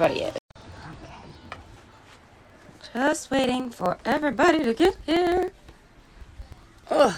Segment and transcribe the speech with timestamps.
[0.00, 0.38] everybody is.
[0.56, 1.12] Okay.
[2.94, 5.50] Just waiting for everybody to get here.
[6.88, 7.14] Ugh.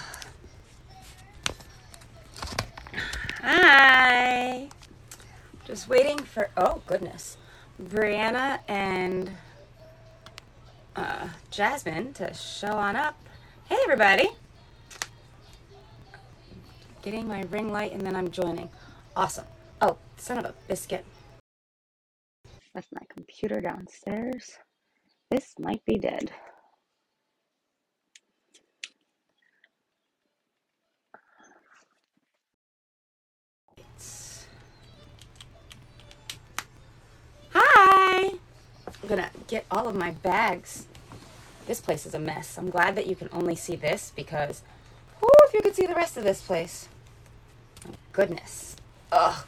[3.43, 4.69] Hi.
[5.67, 6.49] Just waiting for.
[6.57, 7.37] Oh goodness,
[7.83, 9.31] Brianna and
[10.97, 13.23] uh, Jasmine to show on up.
[13.69, 14.31] Hey everybody.
[17.03, 18.71] Getting my ring light and then I'm joining.
[19.15, 19.45] Awesome.
[19.83, 21.05] Oh, son of a biscuit.
[22.75, 24.53] Left my computer downstairs.
[25.31, 26.31] This might be dead.
[37.53, 38.35] Hi!
[38.87, 40.87] I'm gonna get all of my bags.
[41.67, 42.57] This place is a mess.
[42.57, 44.63] I'm glad that you can only see this because,
[45.21, 46.89] whoo, if you could see the rest of this place.
[47.85, 48.77] My goodness.
[49.11, 49.45] Ugh.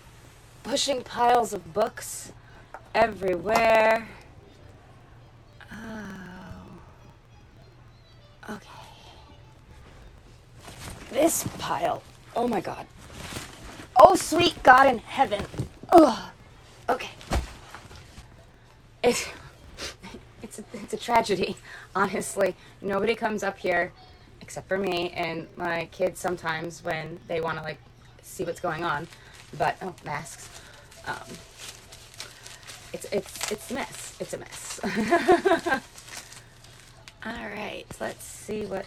[0.65, 2.33] Pushing piles of books
[2.95, 4.09] everywhere.
[5.73, 6.62] Oh.
[8.51, 8.69] Okay.
[11.11, 12.03] This pile.
[12.34, 12.87] Oh my god.
[13.99, 15.45] Oh, sweet God in heaven.
[15.91, 16.31] Ugh.
[16.89, 17.11] Okay.
[19.03, 19.29] It's
[20.43, 21.56] it's a, it's a tragedy,
[21.95, 22.56] honestly.
[22.81, 23.93] Nobody comes up here
[24.41, 27.79] except for me and my kids sometimes when they want to like
[28.23, 29.06] see what's going on.
[29.56, 30.49] But oh, masks.
[31.06, 31.17] Um,
[32.93, 34.17] it's it's it's a mess.
[34.21, 34.81] It's a mess.
[37.25, 38.87] All right, let's see what.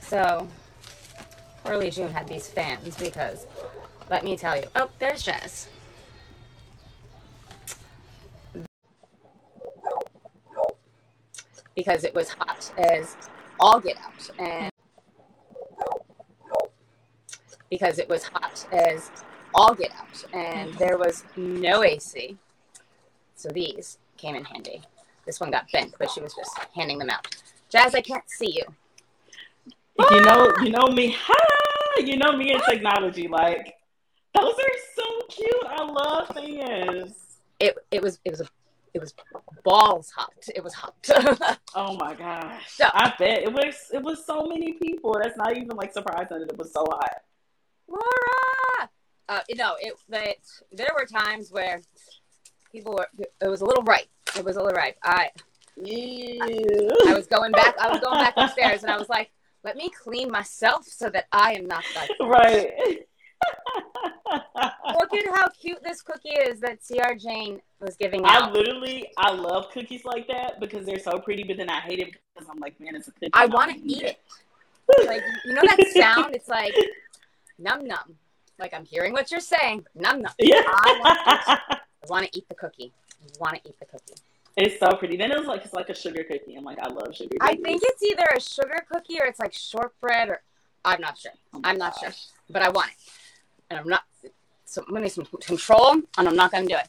[0.00, 0.48] So,
[1.64, 3.46] poorly June had these fans because,
[4.10, 4.64] let me tell you.
[4.76, 5.68] Oh, there's Jess.
[11.74, 13.16] Because it was hot as
[13.58, 14.70] all get out, and
[17.70, 19.10] because it was hot as
[19.54, 22.36] all get out, and there was no AC.
[23.40, 24.82] So these came in handy.
[25.24, 27.26] This one got bent, but she was just handing them out.
[27.70, 28.64] Jazz, I can't see you.
[30.10, 31.16] You know, you know me.
[31.18, 31.34] Ha!
[32.04, 33.28] You know me and technology.
[33.28, 33.76] Like
[34.38, 35.64] those are so cute.
[35.68, 37.14] I love fans.
[37.58, 38.46] It it was it was a
[38.92, 39.14] it was
[39.64, 40.34] balls hot.
[40.54, 40.94] It was hot.
[41.74, 42.72] Oh my gosh.
[42.72, 45.16] So- I bet it was it was so many people.
[45.22, 47.22] That's not even like surprising that it was so hot.
[47.88, 48.90] Laura.
[49.30, 50.36] Uh, you know, it that
[50.72, 51.80] there were times where
[52.70, 53.08] people were.
[53.18, 54.08] It was a little ripe.
[54.36, 54.96] It was a little ripe.
[55.02, 55.30] I
[55.76, 56.90] Ew.
[57.06, 57.76] I was going back.
[57.78, 59.30] I was going back upstairs, and I was like,
[59.64, 63.06] "Let me clean myself so that I am not like." right.
[64.32, 68.42] Look at how cute this cookie is that CR Jane was giving out.
[68.42, 72.00] I literally I love cookies like that because they're so pretty, but then I hate
[72.00, 73.30] it because I'm like, man, it's a cookie.
[73.32, 75.06] I want to eat eating it.
[75.06, 76.34] Like you know that sound?
[76.34, 76.74] It's like
[77.58, 78.16] num num.
[78.58, 79.86] Like I'm hearing what you're saying.
[79.94, 80.32] Num num.
[80.38, 81.58] Yeah.
[82.02, 82.92] I want to eat the cookie.
[83.22, 84.14] I want to eat the cookie.
[84.56, 85.16] it's so pretty.
[85.16, 86.56] Then it was like it's like a sugar cookie.
[86.56, 89.52] I'm like, I love sugar I think it's either a sugar cookie or it's like
[89.52, 90.40] shortbread or
[90.84, 91.32] I'm not sure.
[91.54, 92.10] Oh I'm not sure,
[92.48, 92.96] but I want it,
[93.70, 94.02] and I'm not.
[94.64, 96.88] So I'm gonna need some control, and I'm not gonna do it.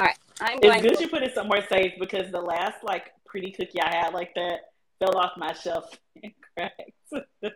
[0.00, 3.12] All right, I'm It's good to, you put it somewhere safe because the last like
[3.24, 5.90] pretty cookie I had like that fell off my shelf
[6.22, 6.90] and cracked.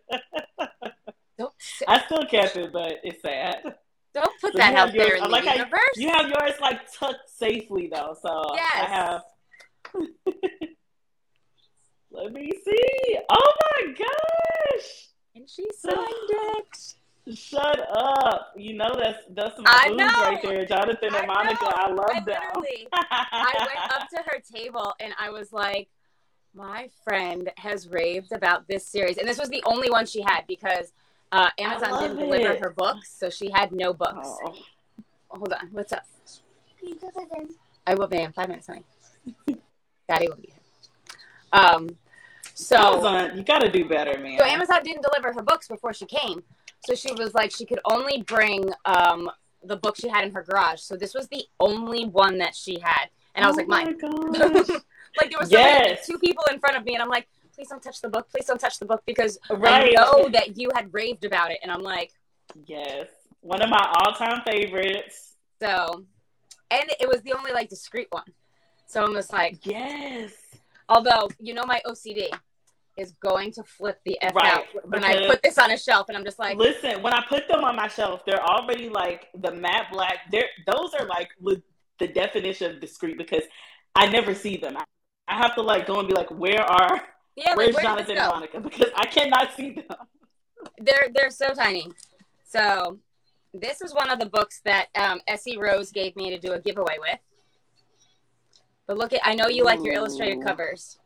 [1.38, 1.52] don't
[1.88, 3.74] I still kept it, but it's sad.
[4.14, 5.96] Don't put So that you out yours- there in I the like how universe.
[5.96, 8.72] You have yours like tucked safely though, so Yes.
[8.74, 9.22] I have.
[12.10, 13.18] Let me see.
[13.30, 15.08] Oh my gosh!
[15.34, 15.96] and she signed
[16.28, 16.94] it.
[17.38, 18.52] Shut up!
[18.56, 21.64] You know that's that's I boobs right there, Jonathan I and Monica.
[21.64, 21.70] know.
[21.72, 22.42] I love I them.
[22.92, 25.88] I went up to her table and I was like,
[26.52, 29.16] my friend has raved about this series.
[29.18, 30.92] And this was the only one she had because
[31.32, 32.60] uh, Amazon didn't deliver it.
[32.60, 33.12] her books.
[33.18, 34.28] So she had no books.
[34.44, 34.54] Oh.
[35.30, 35.68] Hold on.
[35.72, 36.04] What's up?
[37.86, 38.84] I will be in five minutes, honey.
[40.08, 40.56] Daddy will be here.
[41.52, 41.88] Um,
[42.54, 44.38] so, Amazon, you gotta do better, man.
[44.38, 46.42] so Amazon didn't deliver her books before she came.
[46.86, 49.30] So she was like, she could only bring um,
[49.64, 50.80] the book she had in her garage.
[50.80, 53.06] So this was the only one that she had.
[53.34, 53.98] And I was Oh like, my mine.
[54.00, 54.68] gosh.
[55.20, 56.06] like there was somebody, Yes.
[56.06, 57.28] two people in front of me, and I'm like,
[57.62, 58.28] please don't touch the book.
[58.30, 59.96] Please don't touch the book because Right.
[59.96, 61.58] I know that you had raved about it.
[61.62, 62.10] And I'm like,
[62.66, 63.06] Yes.
[63.40, 65.34] One of my all time favorites.
[65.60, 66.04] so,
[66.70, 68.24] and it was the only like discreet one.
[68.86, 70.32] So I'm just like, Yes.
[70.88, 72.28] although you know my OCD
[72.96, 76.08] is going to flip the f Right, out when I put this on a shelf,
[76.08, 79.28] and I'm just like, Listen, when I put them on my shelf, they're already like
[79.40, 80.30] the matte black.
[80.32, 81.62] They're those are like li-
[82.00, 83.44] the definition of discreet because
[83.94, 84.76] I never see them.
[84.76, 84.84] I,
[85.28, 87.02] I have to like go and be like, where are
[87.36, 88.32] yeah, like, where's where did Jonathan and?
[88.32, 88.60] Monica?
[88.60, 89.84] Because I cannot see them.
[90.78, 91.88] They're they're so tiny.
[92.44, 92.98] So
[93.52, 96.60] this is one of the books that um, Essie Rose gave me to do a
[96.60, 97.18] giveaway with.
[98.86, 100.98] But look at I know you like your illustrated covers.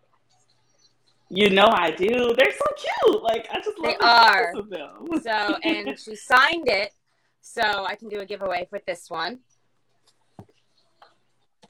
[1.28, 2.34] You know I do.
[2.37, 3.23] They're so cute.
[3.23, 4.52] Like I just love They the are.
[4.69, 5.20] them.
[5.23, 6.93] So and she signed it,
[7.40, 9.40] so I can do a giveaway for this one.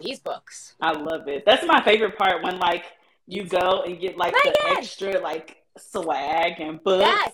[0.00, 0.74] These books.
[0.80, 1.44] I love it.
[1.46, 2.84] That's my favorite part when like
[3.26, 7.05] you go and get like the extra like swag and books.
[7.05, 7.32] Yes,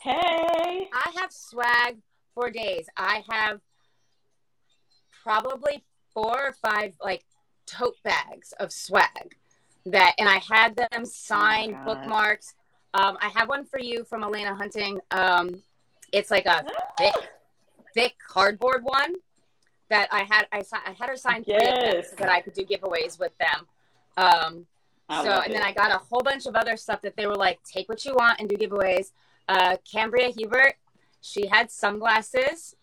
[0.00, 0.88] Hey.
[0.92, 1.98] I have swag
[2.34, 2.86] for days.
[2.96, 3.60] I have
[5.22, 7.24] probably four or five like
[7.66, 9.36] tote bags of swag
[9.86, 11.84] that, and I had them signed God.
[11.84, 12.54] bookmarks.
[12.94, 15.00] Um, I have one for you from Helena Hunting.
[15.10, 15.62] Um,
[16.12, 16.64] it's like a
[16.96, 17.14] thick,
[17.94, 19.14] thick cardboard one
[19.90, 20.46] that I had.
[20.52, 22.10] I, I had her sign three of them Yes.
[22.10, 23.66] so that I could do giveaways with them.
[24.16, 24.66] Um,
[25.08, 25.62] I so love and then.
[25.62, 28.14] I got a whole bunch of other stuff that they were like, take what you
[28.14, 29.12] want and do giveaways.
[29.48, 30.74] Uh, Cambria Hebert,
[31.20, 32.74] she had sunglasses.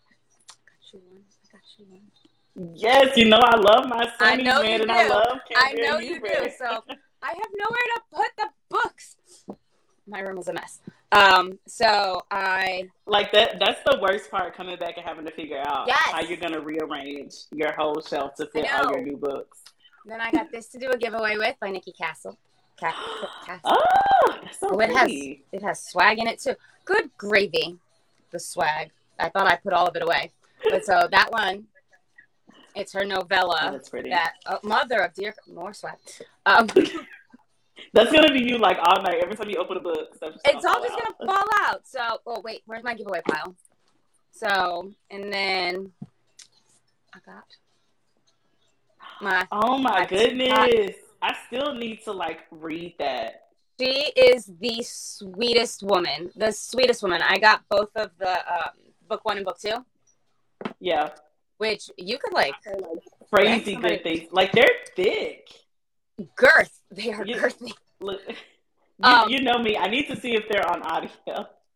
[0.50, 1.22] I got you one.
[1.44, 2.72] I got you one.
[2.74, 5.10] Yes, you know I love my I Sunny man and I do.
[5.10, 6.50] love I Cambria know you do.
[6.58, 6.82] So
[7.22, 9.16] I have nowhere to put the books.
[10.08, 10.80] My room is a mess.
[11.12, 15.60] Um, so I like that that's the worst part coming back and having to figure
[15.66, 15.98] out Yes.
[16.12, 19.62] how you're gonna rearrange your whole shelf to fit all your new books.
[20.06, 22.38] Then I got this to do a giveaway with by Nikki Castle.
[22.78, 22.94] Ca-
[23.44, 23.60] Castle.
[23.64, 26.54] Oh, so Oh, it has it has swag in it too.
[26.84, 27.78] Good gravy,
[28.30, 28.90] the swag.
[29.18, 30.32] I thought I put all of it away,
[30.68, 31.64] but so that one,
[32.74, 33.70] it's her Oh, novella.
[33.72, 34.10] that's pretty.
[34.10, 35.96] That oh, mother of dear more swag.
[36.44, 36.66] Um,
[37.92, 39.20] That's gonna be you like all night.
[39.22, 40.08] Every time you open a book,
[40.44, 41.18] it's all just out.
[41.18, 41.86] gonna fall out.
[41.86, 43.54] So oh wait, where's my giveaway pile?
[44.32, 45.92] So and then
[47.14, 47.44] I got
[49.20, 49.46] my.
[49.52, 50.94] Oh my goodness.
[51.22, 53.42] I still need to like read that.
[53.80, 56.30] She is the sweetest woman.
[56.36, 57.20] The sweetest woman.
[57.22, 58.70] I got both of the um,
[59.08, 59.84] book one and book two,
[60.80, 61.10] Yeah.
[61.58, 62.54] which you could like
[63.32, 64.28] Crazy good things.
[64.32, 64.64] Like they're
[64.94, 65.48] thick.
[66.36, 66.80] girth.
[66.90, 67.72] They are You- girthy.
[68.00, 68.34] Look, you,
[69.02, 69.76] Um, you know me.
[69.76, 71.10] I need to see if they're on audio.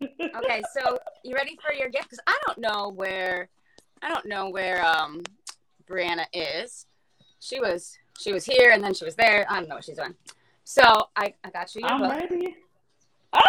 [0.34, 2.04] Okay, so you ready for your gift?
[2.04, 3.50] Because I don't know where,
[4.00, 5.20] I don't know where um,
[5.86, 6.86] Brianna is.
[7.40, 9.46] She was she was here and then she was there.
[9.50, 10.14] I don't know what she's doing.
[10.64, 10.82] So
[11.16, 12.12] I, I got you your I'm book.
[12.12, 12.54] ready.
[13.32, 13.40] Ah,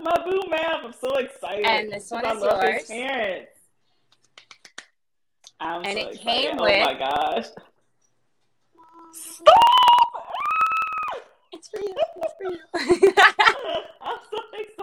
[0.00, 0.82] my boo map.
[0.84, 1.64] I'm so excited.
[1.64, 2.80] And this one I is love yours.
[2.82, 3.50] his parents.
[5.58, 6.20] I'm And so it excited.
[6.50, 7.46] came oh with- my gosh.
[9.14, 9.56] Stop!
[11.52, 11.94] It's for you.
[12.16, 13.12] It's for you.
[14.02, 14.38] I'm so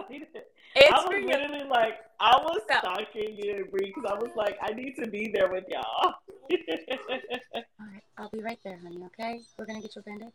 [0.06, 0.42] excited.
[0.76, 1.26] It's I was you.
[1.26, 4.94] literally like, I was So- stalking you and Bree because I was like, I need
[4.96, 5.82] to be there with y'all.
[6.52, 9.02] All right, I'll be right there, honey.
[9.06, 10.32] Okay, we're gonna get your a band-aid.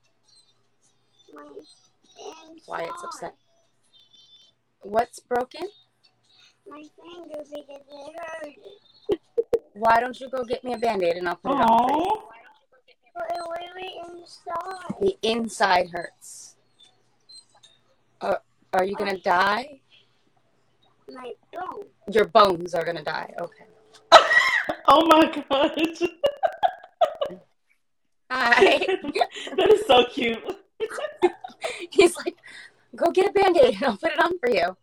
[2.67, 3.35] Wyatt's upset.
[4.81, 5.67] What's broken?
[6.67, 9.19] My finger because it hurt.
[9.73, 12.05] Why don't you go get me a band-aid and I'll put it on for you?
[12.05, 12.21] Aww.
[13.13, 14.95] But it went inside.
[15.01, 16.55] The inside hurts.
[18.21, 18.41] Are,
[18.73, 19.81] are you gonna die?
[21.11, 21.85] My bone.
[22.11, 23.33] Your bones are gonna die.
[23.39, 23.65] Okay.
[24.87, 26.09] Oh my gosh.
[28.31, 28.77] Hi.
[29.57, 30.37] that is so cute.
[31.91, 32.35] He's like,
[32.95, 34.75] go get a band-aid and I'll put it on for you.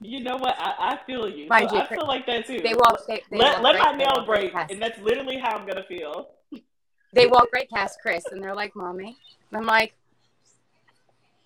[0.00, 0.56] You know what?
[0.58, 1.48] I, I feel you.
[1.48, 2.60] Mind So you, I feel like that too.
[2.62, 3.06] They walk.
[3.06, 4.98] They, they let walk let right, my they nail walk right break, past- and that's
[5.00, 6.30] literally how I'm gonna feel.
[7.12, 9.16] They walk right past Chris, and they're like, "Mommy,"
[9.50, 9.94] and I'm like,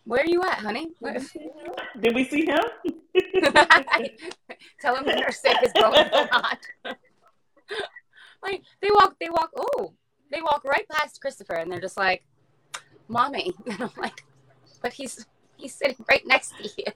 [0.06, 1.20] "Where are you at, honey?" Where-
[2.00, 2.58] Did we see him?
[4.80, 6.56] Tell him that they're sick is going on.
[8.42, 9.50] like they walk, they walk.
[9.56, 9.92] Oh,
[10.30, 12.24] they walk right past Christopher, and they're just like,
[13.08, 14.24] "Mommy," and I'm like,
[14.82, 16.92] "But he's he's sitting right next to you."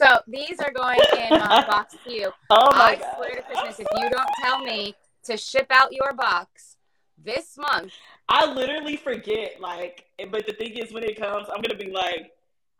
[0.00, 2.30] so these are going in my box you.
[2.50, 3.14] Oh my I god!
[3.16, 6.76] swear to Christmas, if you don't tell me to ship out your box
[7.22, 7.92] this month,
[8.30, 9.60] I literally forget.
[9.60, 12.30] Like, but the thing is, when it comes, I'm gonna be like,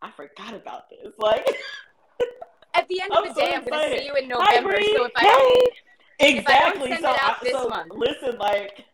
[0.01, 1.13] I forgot about this.
[1.19, 1.45] Like,
[2.73, 3.99] at the end I'm of the so day, I'm going to excited.
[3.99, 4.71] see you in November.
[4.71, 4.95] Bree.
[4.95, 5.73] So if I don't,
[6.19, 6.89] hey, if I don't exactly.
[6.91, 7.91] send so, it out I- this so month.
[7.93, 8.85] listen, like,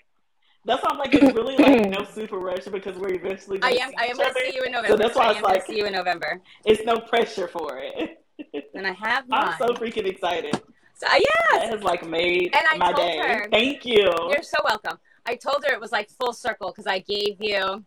[0.65, 3.59] that's why I'm like, it's really like no super rush because we're eventually.
[3.61, 3.89] I gonna am.
[3.91, 4.39] see I am going to other.
[4.49, 4.97] see you in November.
[4.97, 6.97] So that's why I it's am going like- to see you in November, It's no
[6.99, 8.23] pressure for it.
[8.73, 9.47] and I have mine.
[9.49, 10.59] I'm so freaking excited.
[10.95, 13.17] So, uh, yes, That has like made And I my told day.
[13.19, 14.11] her- Thank you.
[14.29, 14.97] you're so welcome.
[15.27, 17.83] I told her it was like full circle because I gave you,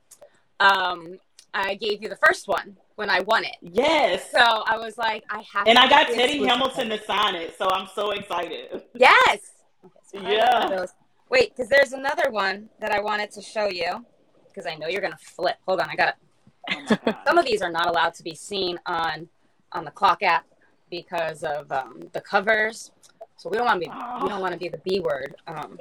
[0.60, 1.18] um,
[1.54, 3.56] I gave you the first one when I won it.
[3.62, 4.30] Yes.
[4.30, 5.66] So I was like, I have.
[5.66, 8.82] And I got Teddy Hamilton to sign it, so I'm so excited.
[8.94, 9.52] Yes.
[9.84, 10.64] Okay, so Yeah.
[10.64, 10.92] one of those.
[11.30, 14.04] Wait, because there's another one that I wanted to show you
[14.48, 15.56] because I know you're gonna flip.
[15.66, 16.98] Hold on, I got it.
[17.06, 17.14] Oh.
[17.26, 19.28] Some of these are not allowed to be seen on
[19.72, 20.44] on the clock app
[20.90, 22.90] because of um, the covers.
[23.36, 25.36] So we don't want to be we don't want to be the B word.
[25.46, 25.78] Um,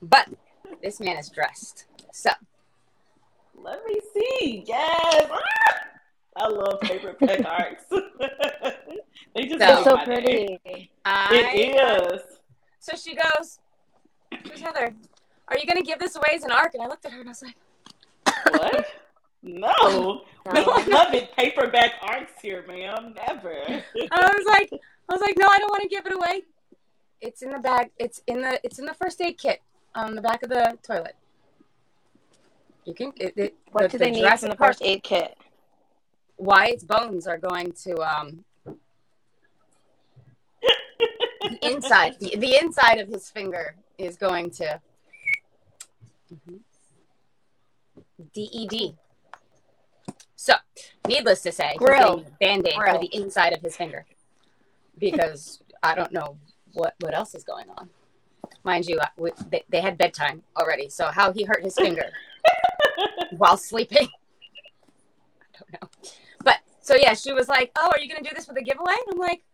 [0.00, 0.28] but
[0.82, 1.86] this man is dressed.
[2.12, 2.30] So
[3.62, 4.64] Let me see.
[4.66, 5.28] Yes.
[5.30, 5.82] Ah!
[6.38, 7.84] I love paperback arcs.
[9.34, 10.58] they just So- so pretty.
[11.04, 12.20] I It is.
[12.78, 13.58] So she goes,
[14.44, 14.94] Who's Heather?
[15.48, 16.74] Are you gonna give this away as an arc?
[16.74, 17.56] And I looked at her and I was like,
[18.60, 18.86] What?
[19.42, 20.22] No.
[20.52, 21.34] We love it.
[21.36, 23.14] Paperback arcs here, ma'am.
[23.26, 23.52] Never.
[23.66, 23.80] I
[24.36, 26.42] was like, I was like, no, I don't want to give it away.
[27.20, 27.90] It's in the bag.
[27.98, 28.60] It's in the.
[28.62, 29.60] It's in the first aid kit
[29.96, 31.16] on the back of the toilet.
[32.84, 33.12] You can.
[33.16, 35.36] It, it, What the, do they need Jurassic from the first aid kit?
[36.38, 38.44] Wyatt's bones are going to um
[41.40, 42.16] the inside.
[42.20, 44.80] The, the inside of his finger is going to
[48.34, 48.96] DED.
[50.36, 50.54] So,
[51.08, 52.24] needless to say, Grill.
[52.40, 54.04] band aid for the inside of his finger
[54.98, 56.36] because I don't know
[56.74, 57.88] what what else is going on.
[58.66, 58.98] Mind you,
[59.70, 62.10] they, had bedtime already, so how he hurt his finger
[63.36, 64.08] while sleeping,
[65.40, 65.88] I don't know.
[66.42, 68.94] But so yeah, she was like, "Oh, are you gonna do this with a giveaway?"
[69.06, 69.44] And I'm like,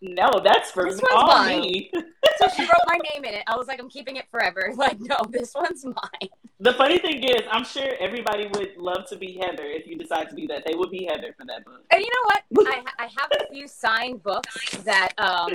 [0.00, 1.60] No, that's for This one's mine.
[1.60, 1.90] me.
[2.38, 3.42] so she wrote my name in it.
[3.48, 4.72] I was like, I'm keeping it forever.
[4.76, 6.30] Like, no, this one's mine.
[6.60, 10.30] The funny thing is, I'm sure everybody would love to be Heather if you decide
[10.30, 10.64] to do that.
[10.64, 11.84] They would be Heather for that book.
[11.90, 12.68] And you know what?
[12.72, 15.50] I, I have a few signed books that um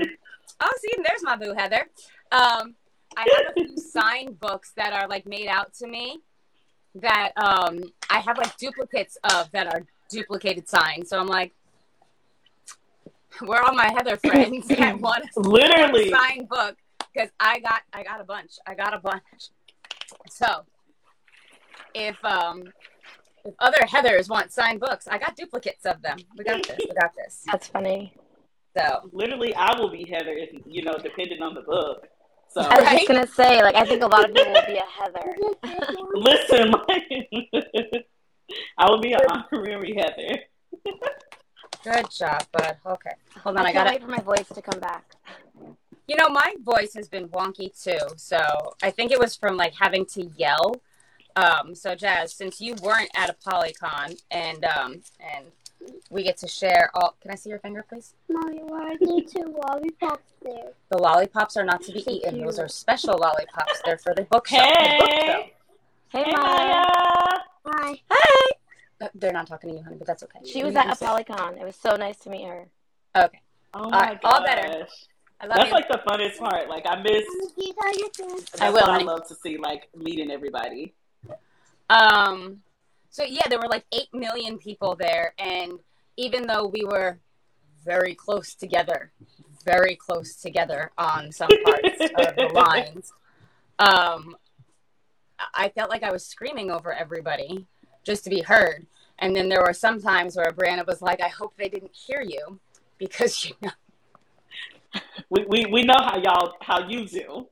[0.60, 1.88] oh see and there's my boo Heather.
[2.32, 2.76] Um
[3.18, 6.20] I have a few signed books that are like made out to me
[6.96, 11.08] that um I have like duplicates of that are duplicated signed.
[11.08, 11.54] So I'm like
[13.42, 16.10] where are all my Heather friends that want a Literally.
[16.10, 16.78] signed book?
[17.14, 18.54] Because I got I got a bunch.
[18.66, 19.22] I got a bunch.
[20.30, 20.66] So
[21.94, 22.64] if um
[23.46, 26.18] if other Heathers want signed books, I got duplicates of them.
[26.38, 26.78] We got this.
[26.80, 27.44] We got this.
[27.46, 28.14] That's funny.
[28.78, 32.08] So Literally, I will be Heather if you know, depending on the book.
[32.56, 32.96] So I was Right?
[33.00, 35.36] just gonna say, like, I think a lot of people will be a Heather.
[36.14, 38.06] listen, like,
[38.78, 40.40] I will be an honorary Heather.
[41.84, 42.78] good job, bud.
[42.86, 43.12] Okay,
[43.44, 43.66] hold on.
[43.66, 45.04] I I can't got wait for my voice to come back.
[46.08, 47.98] You know, my voice has been wonky too.
[48.16, 48.40] So
[48.82, 50.76] I think it was from like having to yell.
[51.36, 55.48] Um, so Jazz, since you weren't at Apollycon and um and
[56.10, 58.14] we get to share all, can I see your finger, please?
[58.30, 60.72] Mommy, why are there two lollipops there?
[60.90, 62.36] The lollipops are not to be So eaten.
[62.36, 62.46] cute.
[62.46, 63.82] Those are special lollipops.
[63.86, 64.68] They're for the bookshelf.
[64.80, 64.98] The Hey.
[64.98, 65.46] bookshelf.
[66.10, 66.86] Hey, Hey, Maya.
[67.66, 67.96] Maya.
[68.10, 68.52] Hi.
[69.02, 70.40] Uh, They're not talking to you, honey, but that's okay.
[70.46, 71.60] She was You at can Apollycon.
[71.60, 72.68] It was so nice to meet her.
[73.16, 73.42] Okay,
[73.74, 74.46] Oh right, my all gosh.
[74.46, 74.88] better.
[75.42, 75.74] I love That's you.
[75.74, 76.70] like the funnest part.
[76.70, 77.26] Like I miss.
[77.58, 78.38] You got your phone.
[78.38, 80.94] That's I will, what I love to see, like meeting everybody.
[81.90, 82.62] Um,
[83.16, 85.80] so yeah, there were like eight million people there, and
[86.18, 87.18] even though we were
[87.86, 89.14] very close together,
[89.64, 93.14] very close together on some parts of the lines,
[93.80, 94.36] um,
[95.54, 97.66] I felt like I was screaming over everybody
[98.04, 98.86] just to be heard.
[99.20, 102.22] And then there were some times where Brianna was like, "I hope they didn't hear
[102.22, 102.60] you,"
[102.98, 103.72] because you know,
[105.30, 107.48] We, we we know how y'all how you do.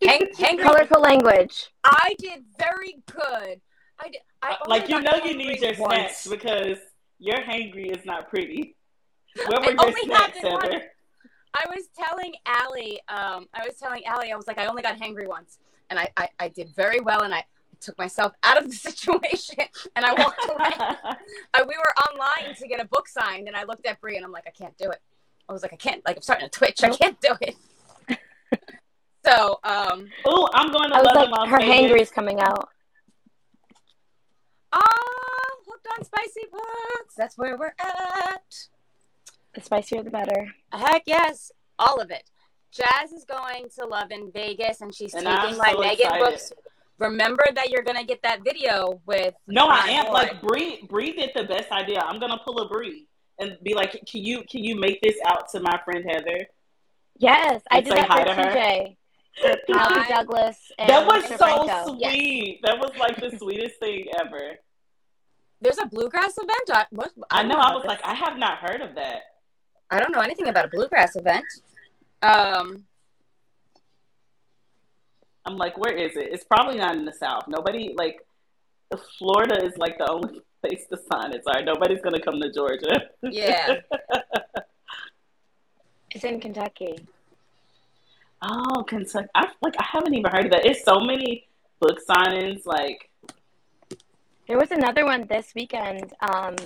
[0.00, 0.62] hang, hangry.
[0.62, 1.72] Colorful language.
[1.82, 3.60] I did very good.
[4.02, 4.20] I did.
[4.42, 5.94] I like you know you need your once.
[5.94, 6.78] snacks because
[7.18, 8.76] your hangry is not pretty.
[9.36, 10.62] Where I were your only snacks, had.
[10.62, 10.82] Heather?
[11.54, 14.98] I was telling Allie, um, I was telling Allie, I was like, I only got
[14.98, 15.58] hangry once.
[15.90, 17.44] And I, I, I did very well and I
[17.80, 19.56] took myself out of the situation
[19.94, 21.18] and I walked away.
[21.54, 24.24] I, we were online to get a book signed and I looked at Brie and
[24.24, 25.00] I'm like, I can't do it.
[25.48, 26.82] I was like, I can't, like, I'm starting to twitch.
[26.82, 27.56] I can't do it.
[29.26, 31.74] so, um, oh, I'm going to I was Love like, in Las her Vegas.
[31.74, 32.68] hangry's coming out.
[34.72, 37.14] Ah, hooked on spicy books.
[37.16, 38.42] That's where we're at.
[39.54, 40.52] The spicier, the better.
[40.72, 42.30] Heck yes, all of it.
[42.70, 46.06] Jazz is going to Love in Vegas, and she's And taking I'm my so Megan
[46.06, 46.24] excited.
[46.24, 46.52] books.
[46.98, 49.34] Remember that you're gonna get that video with.
[49.46, 50.12] No, I my am boy.
[50.12, 50.86] like Bree.
[50.88, 51.98] Bree did the best idea.
[52.00, 55.48] I'm gonna pull a Bree and be like, "Can you can you make this out
[55.50, 56.46] to my friend Heather?"
[57.18, 58.50] Yes, I did say that hi for to her.
[58.54, 58.96] TJ.
[59.40, 61.28] For Penelope I- Douglas and that was Mr.
[61.38, 61.96] so Franco.
[61.98, 62.12] Yes.
[62.14, 62.60] sweet.
[62.64, 64.56] That was like the sweetest thing ever.
[65.60, 66.70] There's a bluegrass event.
[66.72, 67.56] I, what, I don't know.
[67.58, 69.22] I was like, I have not heard of that.
[69.90, 71.44] I don't know anything about a bluegrass event.
[72.22, 72.84] Um,
[75.46, 76.28] I'm like, where is it?
[76.32, 77.44] It's probably not in the South.
[77.48, 78.20] Nobody like
[79.18, 81.42] Florida is like the only place to sign it.
[81.44, 83.08] Sorry, nobody's gonna come to Georgia.
[83.22, 83.76] yeah.
[86.14, 86.98] It's in Kentucky.
[88.42, 89.28] Oh, Kentucky.
[89.34, 90.66] I like I haven't even heard of that.
[90.66, 91.46] It's so many
[91.80, 92.66] book signings.
[92.66, 93.08] Like,
[94.48, 96.56] There was another one this weekend, um,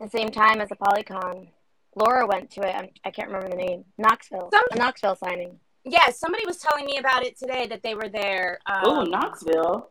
[0.00, 1.48] the same time as the Polycon.
[1.94, 2.74] Laura went to it.
[2.74, 3.84] I'm, I can't remember the name.
[3.98, 4.50] Knoxville.
[4.52, 5.58] Some- a Knoxville signing.
[5.84, 8.60] Yeah, somebody was telling me about it today that they were there.
[8.66, 9.90] Um, Oh, Knoxville.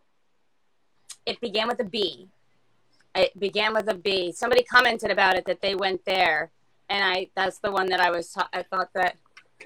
[1.25, 2.27] it began with a B.
[3.13, 4.31] It began with a B.
[4.31, 6.49] Somebody commented about it that they went there,
[6.89, 8.31] and I that's the one that I was.
[8.31, 9.17] Ta- I thought that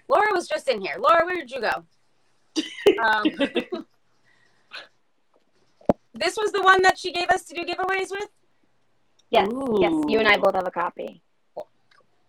[0.08, 0.96] Laura was just in here.
[1.00, 1.84] Laura, where did you go?
[3.04, 3.24] um,
[6.14, 8.30] this was the one that she gave us to do giveaways with.
[9.30, 9.50] Yes,
[9.80, 11.22] yes, you and I both have a copy.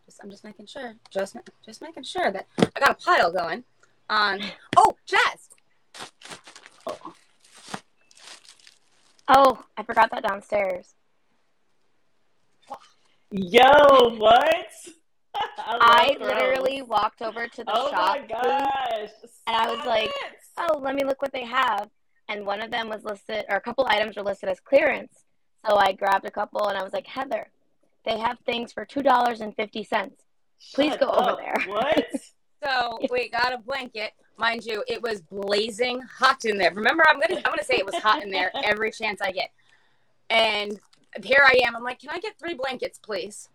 [0.07, 0.95] Just, I'm just making sure.
[1.11, 3.65] Just just making sure that I got a pile going.
[4.09, 4.41] On
[4.77, 5.51] oh, Jazz.
[9.29, 10.95] Oh, I forgot that downstairs.
[13.31, 14.71] Yo, what?
[15.59, 16.29] I love those.
[16.29, 19.11] literally walked over to the Oh shop my booth, gosh!
[19.47, 20.37] and I was like, it.
[20.59, 21.89] oh, let me look what they have.
[22.29, 25.25] And one of them was listed, or a couple items were listed as clearance.
[25.69, 27.49] So I grabbed a couple, and I was like, Heather,
[28.05, 30.23] they have things for two dollars and fifty cents.
[30.75, 31.57] please Shut go over there.
[31.69, 32.05] What?
[32.65, 34.83] So we got a blanket, mind you.
[34.89, 36.73] It was blazing hot in there.
[36.73, 39.51] Remember, I'm gonna I'm gonna say it was hot in there every chance I get.
[40.31, 40.81] And
[41.23, 41.77] here I am.
[41.77, 43.51] I'm like, can I get three blankets, please?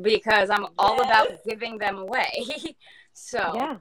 [0.00, 1.04] Because I'm all Yes.
[1.06, 2.44] about giving them away.
[3.12, 3.76] so Yeah.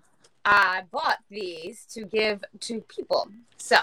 [0.45, 3.29] I bought these to give to people.
[3.57, 3.77] So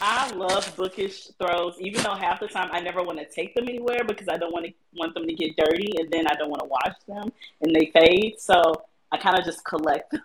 [0.00, 3.68] I love bookish throws, even though half the time I never want to take them
[3.68, 6.50] anywhere because I don't want to want them to get dirty, and then I don't
[6.50, 8.38] want to wash them and they fade.
[8.40, 8.74] So
[9.10, 10.12] I kind of just collect.
[10.12, 10.22] them.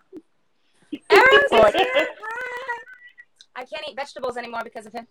[1.10, 1.91] Aaron's here.
[2.22, 2.84] Hi.
[3.55, 5.08] I can't eat vegetables anymore because of him.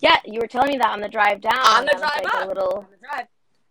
[0.00, 1.58] Yeah, you were telling me that on the drive down.
[1.58, 2.44] On the and I was drive like up.
[2.44, 3.26] a little on the drive.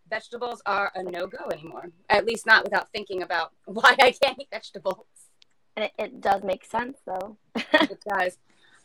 [0.09, 1.89] Vegetables are a no go anymore.
[2.09, 5.05] At least not without thinking about why I can't eat vegetables.
[5.75, 7.37] and it, it does make sense though.
[7.55, 8.37] It does.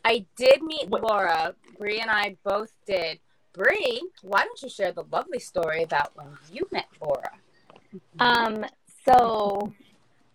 [0.03, 1.55] I did meet What- Laura.
[1.79, 3.19] Bree and I both did.
[3.53, 7.31] Bree, why don't you share the lovely story about when you met Laura?
[8.19, 8.65] Um,
[9.07, 9.73] so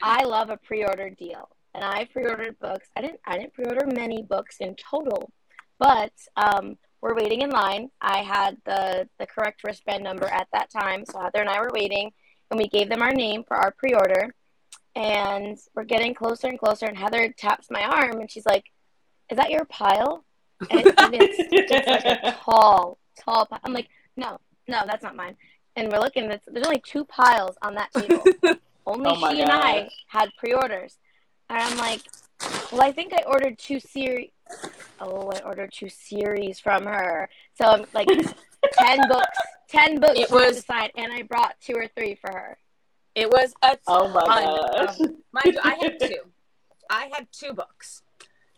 [0.03, 2.89] I love a pre-order deal, and I pre-ordered books.
[2.97, 5.31] I didn't I didn't pre-order many books in total,
[5.79, 7.91] but um, we're waiting in line.
[8.01, 11.71] I had the the correct wristband number at that time, so Heather and I were
[11.73, 12.13] waiting,
[12.51, 14.35] and we gave them our name for our pre-order,
[14.95, 16.87] and we're getting closer and closer.
[16.87, 18.65] And Heather taps my arm, and she's like,
[19.31, 20.25] "Is that your pile?"
[20.71, 23.61] And it's, and it's, it's like a tall, tall pile.
[23.65, 25.37] I'm like, "No, no, that's not mine."
[25.77, 26.25] And we're looking.
[26.31, 28.25] It's, there's only two piles on that table.
[28.87, 30.97] Only Oh my she and I had pre-orders,
[31.51, 32.01] and I'm like,
[32.73, 34.31] "Well, I think I ordered two series.
[35.01, 37.29] Oh, I ordered two series from her.
[37.55, 38.09] So I'm like,
[38.73, 42.31] ten books, ten books It was- to sign, and I brought two or three for
[42.33, 42.59] her.
[43.15, 45.01] It was a oh my ton gosh!
[45.01, 46.21] of- mind you, I had two.
[46.89, 48.03] I had two books,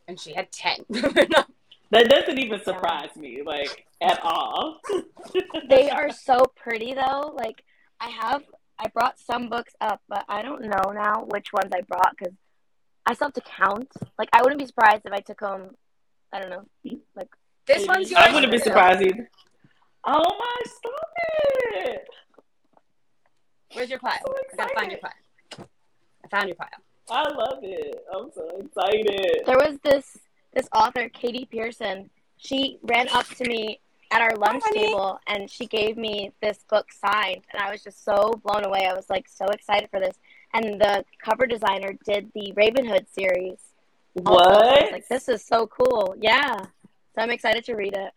[0.08, 0.78] and she had ten.
[1.90, 4.80] That doesn't even surprise me, like at all.
[5.68, 7.34] They are so pretty though.
[7.36, 7.62] Like
[8.00, 8.42] I have,
[8.78, 12.32] I brought some books up, but I don't know now which ones I brought because
[13.04, 13.90] I still have to count.
[14.18, 15.76] Like I wouldn't be surprised if I took home.
[16.32, 16.66] I don't know,
[17.14, 17.28] like
[17.66, 18.22] this one's yours.
[18.26, 18.64] I wouldn't be too.
[18.64, 19.30] surprised either.
[20.04, 21.08] Oh my, stop
[21.74, 22.08] it!
[23.74, 24.18] Where's your pile?
[24.24, 25.68] So I gotta find your pile.
[26.24, 26.68] I found your pile.
[27.10, 28.04] I love it.
[28.14, 29.42] I'm so excited.
[29.46, 30.18] there was this
[30.54, 34.86] this author katie pearson she ran up to me at our lunch honey.
[34.86, 38.86] table and she gave me this book signed and i was just so blown away
[38.86, 40.16] i was like so excited for this
[40.52, 43.71] and the cover designer did the Ravenhood series
[44.16, 44.32] also.
[44.34, 44.92] So I was What?
[44.92, 46.56] like this is so cool yeah
[47.14, 48.12] so i'm excited to read it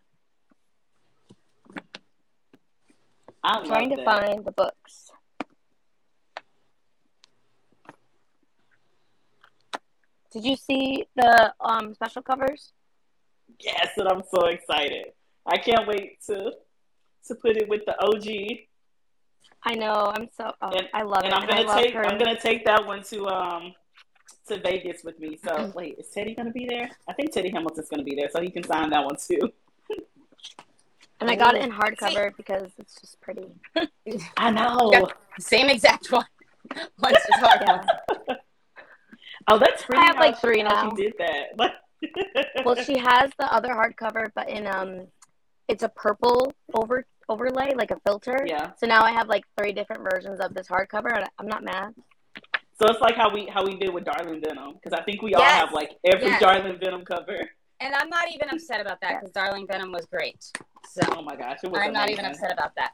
[3.43, 4.05] i'm trying to that.
[4.05, 5.11] find the books
[10.31, 12.73] did you see the um special covers
[13.59, 15.13] Yes, and I'm so excited.
[15.45, 16.51] I can't wait to
[17.27, 18.27] to put it with the OG.
[19.63, 22.39] i know i'm so oh, And- i love and it I'm gonna take I'm gonna
[22.39, 23.73] take that one to um
[24.47, 25.37] to Vegas with me.
[25.37, 25.65] Mm-hmm.
[25.65, 26.89] So wait, is Teddy gonna be there?
[27.07, 29.51] I think Teddy Hamilton's gonna be there, so he can sign that one too.
[31.21, 33.47] And I got it in hardcover because it's just pretty.
[34.37, 34.89] I know.
[34.91, 35.11] Yep.
[35.39, 36.25] Same exact one.
[36.99, 37.61] Once it's hard.
[37.65, 38.35] Yeah.
[39.47, 40.01] Oh, that's pretty.
[40.01, 40.89] I have, like, she- three now.
[40.89, 41.71] She did that.
[42.65, 45.07] well, she has the other hardcover, but in um,
[45.67, 48.45] it's a purple over overlay, like a filter.
[48.45, 48.71] yeah.
[48.77, 51.95] So now I have like three different versions of this hardcover, and I'm not mad.
[52.77, 55.33] So it's like how we how we did with Darling Venom because I think we
[55.33, 56.41] all have like every Yes.
[56.41, 57.49] Darling Venom cover.
[57.79, 60.43] And I'm not even upset about that because Darling Venom was great.
[60.89, 62.91] So Oh my gosh, it was I'm not even upset about that.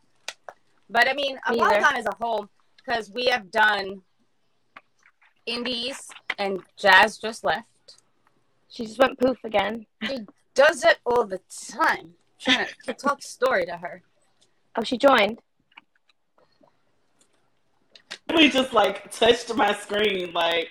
[0.90, 1.98] But I mean, Me Polygon either.
[2.00, 4.02] as a whole, because we have done
[5.46, 7.68] indies and Jazz just left.
[8.70, 9.86] She just went poof again.
[10.04, 10.20] She
[10.54, 11.40] does it all the
[11.72, 12.14] time.
[12.40, 14.02] trying to talk story to her.
[14.76, 15.40] Oh, she joined.
[18.32, 20.32] Literally just like touched my screen.
[20.34, 20.70] Like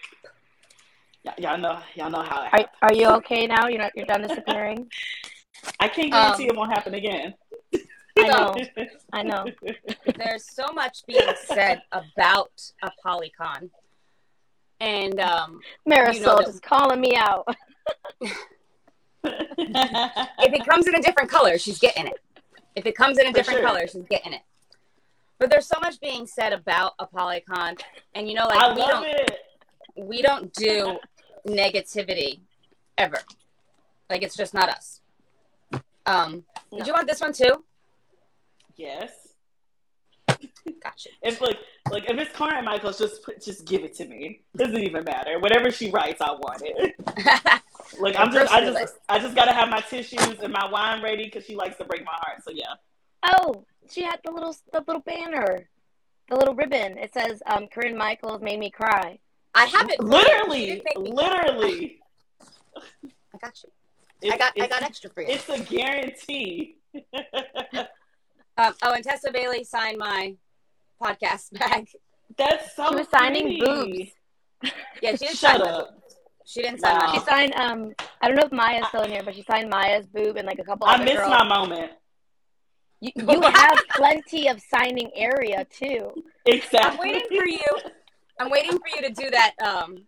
[1.24, 2.44] y- y'all know, y'all know how.
[2.44, 2.50] It
[2.82, 3.68] Are, are you okay now?
[3.68, 3.92] You're not.
[3.94, 4.90] You're done disappearing.
[5.80, 7.34] I can't guarantee Um, it won't happen again.
[8.18, 8.54] I know.
[9.12, 9.46] I know.
[10.16, 12.50] There's so much being said about
[12.82, 13.70] a polycon.
[14.80, 17.46] And um, Marisol You know that- just calling me out.
[18.20, 18.32] if
[19.24, 22.18] it comes in a different color, she's getting it.
[22.74, 23.68] If it comes in a For different sure.
[23.68, 24.40] color, she's getting it.
[25.40, 27.81] But there's so much being said about Apollycon,
[28.14, 29.38] and you know, like I we don't it.
[29.96, 30.98] we don't do
[31.48, 32.40] negativity
[32.98, 33.16] ever.
[34.11, 35.00] Like it's just not us.
[36.05, 37.64] Um, did you want this one too?
[38.76, 39.11] Yes.
[40.83, 41.09] Gotcha.
[41.22, 41.59] If like
[41.90, 44.42] like if it's Corinne Michaels, just put, just give it to me.
[44.55, 45.38] Doesn't even matter.
[45.38, 46.94] Whatever she writes, I want it.
[47.98, 51.24] Like I'm just I just I just gotta have my tissues and my wine ready
[51.24, 52.44] because she likes to break my heart.
[52.44, 52.74] So yeah.
[53.22, 55.68] Oh, she had the little the little banner,
[56.28, 56.96] the little ribbon.
[56.98, 59.18] It says, um, "Corinne Michaels made me cry."
[59.54, 59.96] I have it.
[59.98, 60.12] for you.
[60.12, 62.00] She Literally, didn't make me- literally.
[63.35, 63.70] I got you.
[64.22, 65.28] It's, I got I got extra for you.
[65.30, 66.76] It's a guarantee.
[68.59, 70.35] Um, oh, and Tessa Bailey signed my
[71.02, 71.88] podcast bag.
[72.37, 74.11] That's so She was signing boobs.
[75.00, 75.88] Yeah, she didn't Shut sign my up.
[75.94, 76.16] boobs.
[76.44, 77.12] She didn't sign Wow.
[77.14, 77.54] She signed.
[77.54, 80.46] Um, I don't know if Maya's still in here, but she signed Maya's boob and
[80.46, 81.30] like a couple I other missed girls.
[81.30, 81.92] my moment.
[83.00, 86.10] You, you have plenty of signing area too.
[86.44, 86.78] Exactly.
[86.80, 87.92] I'm waiting for you.
[88.38, 89.54] I'm waiting for you to do that.
[89.64, 90.02] Um,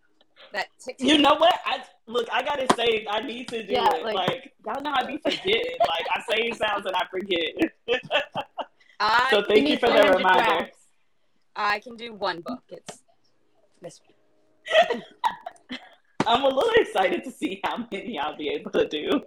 [0.52, 1.07] that TikTok.
[1.07, 1.55] You know what?
[1.64, 2.28] I look.
[2.31, 4.05] I gotta say, I need to do Yeah, it.
[4.05, 5.76] like- Like, y'all know I be forgetting.
[5.81, 7.72] like I say sounds and I forget.
[9.00, 10.44] I, So thank you for the reminder.
[10.44, 10.78] drafts.
[11.57, 12.62] I can do one book.
[12.68, 13.02] It's
[13.81, 14.00] this
[14.90, 15.02] one.
[16.26, 19.22] I'm a little excited to see how many I'll be able to do.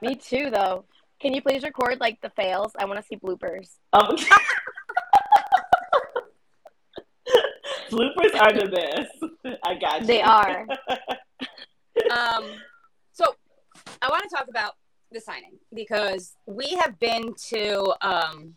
[0.00, 0.84] Me too, though.
[1.20, 2.72] Can you please record like the fails?
[2.78, 3.70] I want to see bloopers.
[3.92, 4.16] Um,
[7.90, 9.58] bloopers are the best.
[9.64, 10.06] I got you.
[10.06, 10.66] They are.
[12.12, 12.44] Um,
[13.12, 13.34] so
[14.00, 14.76] I want to talk about
[15.10, 18.54] the signing because we have been to um,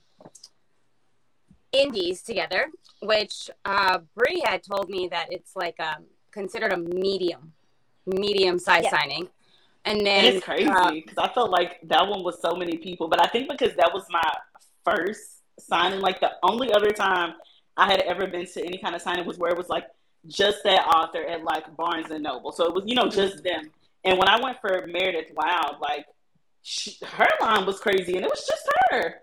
[1.72, 2.68] indies together,
[3.02, 7.54] which uh, Brie had told me that it's like um, considered a medium,
[8.06, 8.92] medium size Yeah.
[8.92, 9.28] signing.
[9.86, 12.78] And And then it's crazy uh, because I felt like that one was so many
[12.78, 14.32] people, but I think because that was my
[14.86, 17.34] first signing, like the only other time
[17.78, 19.86] I had ever been to any kind of signing was where it was like
[20.28, 23.72] just that author at like Barnes and Noble, so it was you know just them.
[24.04, 26.06] And when I went for Meredith Wild, like
[26.62, 29.16] she, her line was crazy, and it was just her.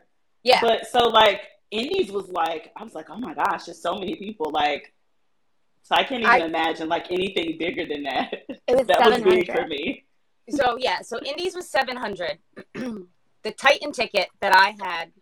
[0.43, 3.95] yeah, But so like Indies was like, I was like, oh my gosh, there's so
[3.95, 4.51] many people.
[4.51, 4.93] Like,
[5.83, 8.45] so I can't even I- imagine like anything bigger than that.
[8.67, 10.05] It was that was big for me.
[10.51, 12.39] So yeah, so indies was seven hundred.
[12.75, 15.13] the Titan ticket that I had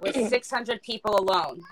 [0.00, 1.62] was six hundred people alone,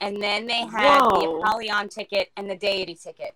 [0.00, 1.40] and then they had the Whoa.
[1.40, 3.34] Apollyon ticket and the Deity ticket.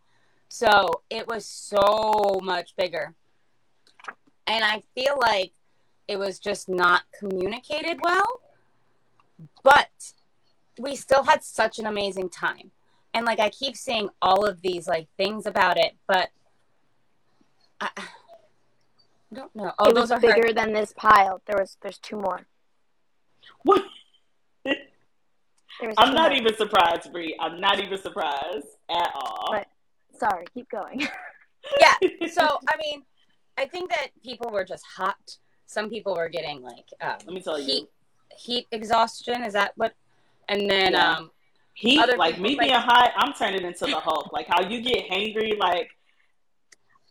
[0.49, 3.15] So it was so much bigger,
[4.47, 5.53] and I feel like
[6.07, 8.41] it was just not communicated well.
[9.63, 9.91] But
[10.79, 12.71] we still had such an amazing time,
[13.13, 16.31] and like I keep seeing all of these like things about it, but.
[17.81, 17.91] I,
[19.35, 19.73] I don't know.
[19.79, 20.53] Oh, it those was are bigger her.
[20.53, 21.43] than this pile.
[21.47, 22.47] There was there's two more.
[23.65, 23.83] What?
[25.99, 26.41] I'm not more.
[26.41, 27.37] even surprised, Bree.
[27.41, 29.49] I'm not even surprised at all.
[29.51, 29.67] But-
[30.19, 31.07] Sorry, keep going.
[31.81, 32.09] Yeah.
[32.29, 33.05] So I mean,
[33.57, 35.39] I think that people were just hot.
[35.67, 37.89] Some people were getting like um, Let me tell you, heat
[38.37, 39.43] heat exhaustion.
[39.43, 39.95] Is that what?
[40.49, 41.13] And then Yeah.
[41.17, 41.31] um,
[41.73, 43.13] he other like people, me like- being hot.
[43.17, 44.31] I'm turning into the Hulk.
[44.33, 45.59] Like how you get hangry.
[45.59, 45.89] Like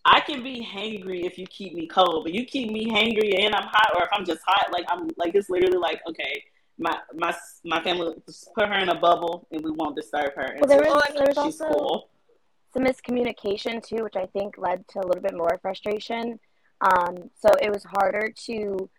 [0.06, 3.56] I can be hangry if you keep me cold, but you keep me hangry and
[3.56, 6.44] I'm hot, or if I'm just hot, like I'm like it's literally like okay.
[6.80, 8.16] My my my family
[8.56, 10.58] put her in a bubble and we won't disturb her.
[10.60, 12.10] Well, there was- there was she's also cool.
[12.74, 16.40] some miscommunication too, which I think led to a little bit more frustration.
[16.82, 18.90] Um, so it was harder to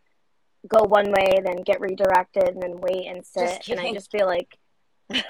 [0.69, 3.69] go one way, then get redirected, and then wait and sit.
[3.69, 4.57] And I just feel like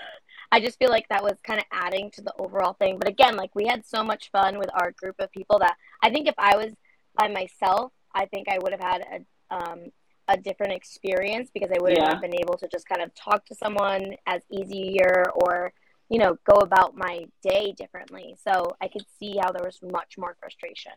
[0.54, 2.96] I just feel like that was kind of adding to the overall thing.
[2.96, 6.10] But again, like we had so much fun with our group of people that I
[6.10, 6.72] think if I was
[7.18, 9.80] by myself, I think I would have had a um,
[10.28, 12.04] a different experience because I would Yeah.
[12.04, 15.72] not have been able to just kind of talk to someone as easier or
[16.10, 18.36] you know, go about my day differently.
[18.46, 20.92] So I could see how there was much more frustration.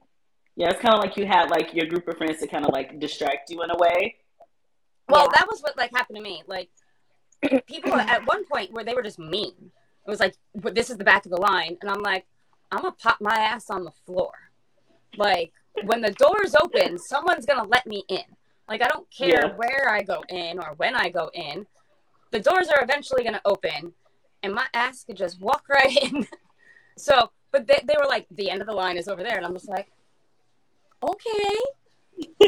[0.55, 2.71] Yeah, it's kind of like you had like your group of friends to kind of
[2.73, 4.17] like distract you in a way.
[5.09, 5.37] well, Yeah.
[5.39, 6.43] that was what like happened to me.
[6.45, 6.69] Like
[7.67, 9.71] people at one point where they were just mean.
[10.05, 12.25] It was like, "But this is the back of the line," and I'm like,
[12.71, 14.31] "I'm gonna pop my ass on the floor."
[15.17, 15.51] Like
[15.83, 18.23] when the doors open, someone's gonna let me in.
[18.69, 19.55] Like I don't care Yeah.
[19.55, 21.67] where I go in or when I go in.
[22.31, 23.93] The doors are eventually gonna open,
[24.43, 26.27] and my ass could just walk right in.
[26.97, 29.37] so, but they, they were like, the end of the line is over there.
[29.37, 29.89] And I'm just like,
[31.03, 31.55] okay.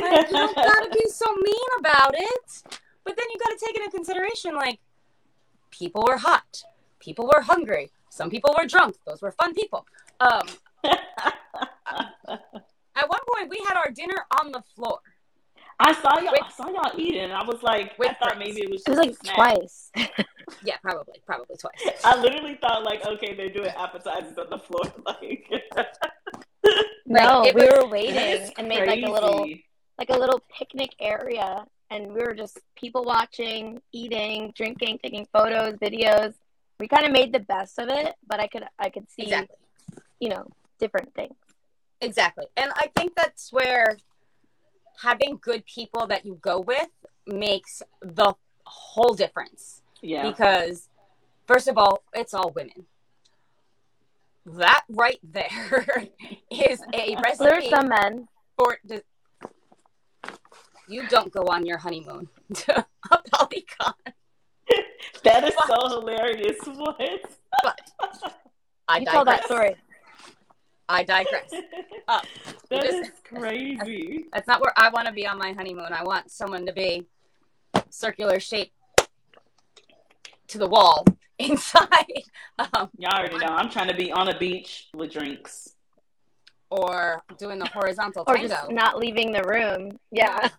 [0.01, 2.63] Like, you don't gotta be so mean about it.
[3.09, 4.79] But then you gotta take into consideration, like,
[5.71, 6.63] people were hot,
[6.99, 8.97] people were hungry, some people were drunk.
[9.07, 9.87] Those were fun people.
[10.19, 10.47] Um,
[12.95, 14.99] at one point, we had our dinner on the floor.
[15.79, 16.31] I saw y'all.
[16.33, 17.21] With- I saw y'all eating.
[17.21, 18.39] and I was like, With I thought friends.
[18.55, 18.83] maybe it was.
[18.85, 19.35] It was like a snack.
[19.35, 19.91] twice.
[20.63, 22.03] Yeah, probably, probably twice.
[22.03, 24.83] I literally thought like, okay, they're doing appetizers on the floor.
[25.05, 25.47] Like,
[27.07, 29.47] No, it we was- were waiting and made like a little
[29.97, 35.73] like a little picnic area and we were just people watching, eating, drinking, taking photos,
[35.75, 36.33] videos.
[36.79, 39.55] We kind of made the best of it, but I could I could see, Exactly.
[40.19, 40.47] you know,
[40.79, 41.35] different things.
[42.01, 42.45] Exactly.
[42.55, 43.97] And I think that's where
[45.01, 46.89] having good people that you go with
[47.27, 48.33] makes the
[48.65, 49.81] whole difference.
[50.01, 50.29] Yeah.
[50.29, 50.87] Because,
[51.47, 52.85] first of all, it's all women.
[54.45, 55.49] That right there
[56.51, 58.27] is a There are recipe some men.
[58.57, 58.77] for.
[60.89, 62.79] The, you don't go on your honeymoon to
[63.11, 63.93] a polycon.
[65.23, 66.57] That is so hilarious.
[66.65, 66.97] What?
[67.63, 67.79] But
[68.87, 69.45] I You tell that digress.
[69.45, 69.75] story.
[70.87, 71.51] I digress.
[72.07, 72.19] Uh,
[72.71, 74.25] That just- is crazy.
[74.33, 75.93] That's not where I want to be on my honeymoon.
[75.93, 77.05] I want someone to be
[77.91, 78.71] circular shape
[80.47, 81.05] to the wall
[81.37, 82.23] inside,
[82.57, 83.45] um, Y'all already know.
[83.45, 85.75] I'm trying to be on a beach with drinks.
[86.71, 88.49] or doing the horizontal Or tango.
[88.49, 89.99] just not leaving the room.
[90.11, 90.49] Yeah.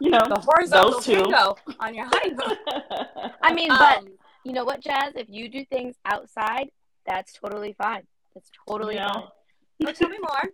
[0.00, 1.14] You know, the horizontal those two.
[1.14, 2.56] tango on your honeymoon.
[3.42, 4.08] I mean, but Um,
[4.44, 5.12] you know what, Jazz?
[5.16, 6.70] If you do things outside,
[7.06, 8.02] that's totally fine.
[8.34, 9.22] That's totally You fine.
[9.80, 9.88] know?
[9.88, 10.50] oh, tell me more.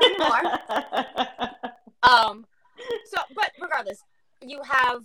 [0.00, 0.42] Tell me more.
[2.02, 2.46] Um,
[3.04, 4.02] so, but regardless,
[4.40, 5.02] you have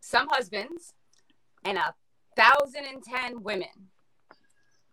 [0.00, 0.94] some husbands
[1.62, 1.94] and a
[2.38, 3.68] thousand and ten women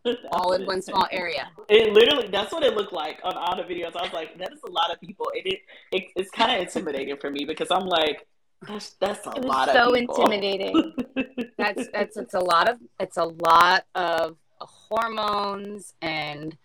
[0.32, 1.50] all in one small area.
[1.70, 3.96] It literally, that's what it looked like on all the videos.
[3.96, 5.28] I was like, that is a lot of people.
[5.36, 5.60] And it,
[5.92, 8.28] it it's kind of intimidating for me because I'm like,
[8.68, 10.16] that's, that's a It was lot so of people.
[10.16, 10.94] intimidating.
[11.58, 16.58] That's that's it's a lot of it's a lot of hormones and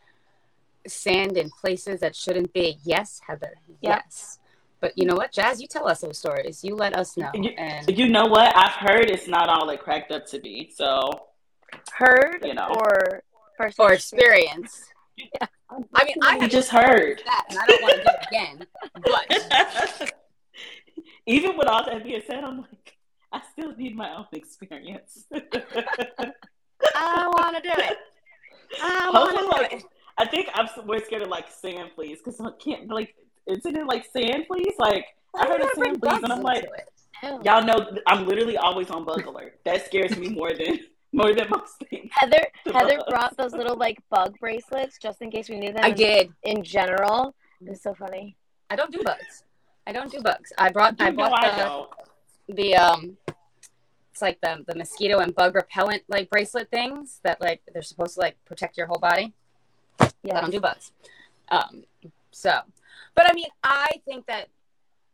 [0.86, 2.78] sand in places that shouldn't be.
[2.84, 3.54] Yes, Heather.
[3.68, 4.02] Yep.
[4.04, 4.38] Yes.
[4.80, 5.60] But you know what, Jazz?
[5.60, 6.64] You tell us those stories.
[6.64, 7.30] You let us know.
[7.34, 8.56] You- And you know what?
[8.56, 10.72] I've heard it's not all it cracked up to be.
[10.74, 11.26] So,
[11.92, 12.74] Heard You know.
[12.80, 13.22] or
[13.60, 14.84] first for experience.
[15.70, 17.22] I mean, I you just heard.
[17.26, 18.66] that, and I don't want to do it again.
[20.00, 20.12] But
[21.26, 22.96] Even with all that being said, I'm like,
[23.32, 25.26] I still need my own experience.
[25.32, 27.96] I want to do it.
[28.82, 29.84] I want to do like, it.
[30.18, 33.14] I think I'm we're scared of like sand fleas because I can't like,
[33.46, 34.74] isn't it like sand fleas?
[34.78, 37.44] Like I heard of Why sand bring fleas, and I'm like, it?
[37.44, 39.60] Y'all know I'm literally always on bug alert.
[39.64, 40.80] That scares me more than
[41.12, 42.10] more than most things.
[42.12, 42.42] Heather
[42.72, 45.84] Heather brought those little like bug bracelets just in case we need them.
[45.84, 46.32] I did.
[46.42, 47.34] in general.
[47.66, 48.36] It's so funny.
[48.70, 49.44] I don't do bugs.
[49.86, 50.52] I don't do bugs.
[50.56, 51.00] I brought.
[51.00, 52.56] I You know bought the, don't.
[52.56, 53.16] the um
[54.12, 58.14] it's like the the mosquito and bug repellent like bracelet things that like they're supposed
[58.14, 59.32] to like protect your whole body.
[60.22, 60.92] Yeah, I don't do bugs.
[61.50, 61.84] Um
[62.30, 62.60] so
[63.14, 64.48] but I mean I think that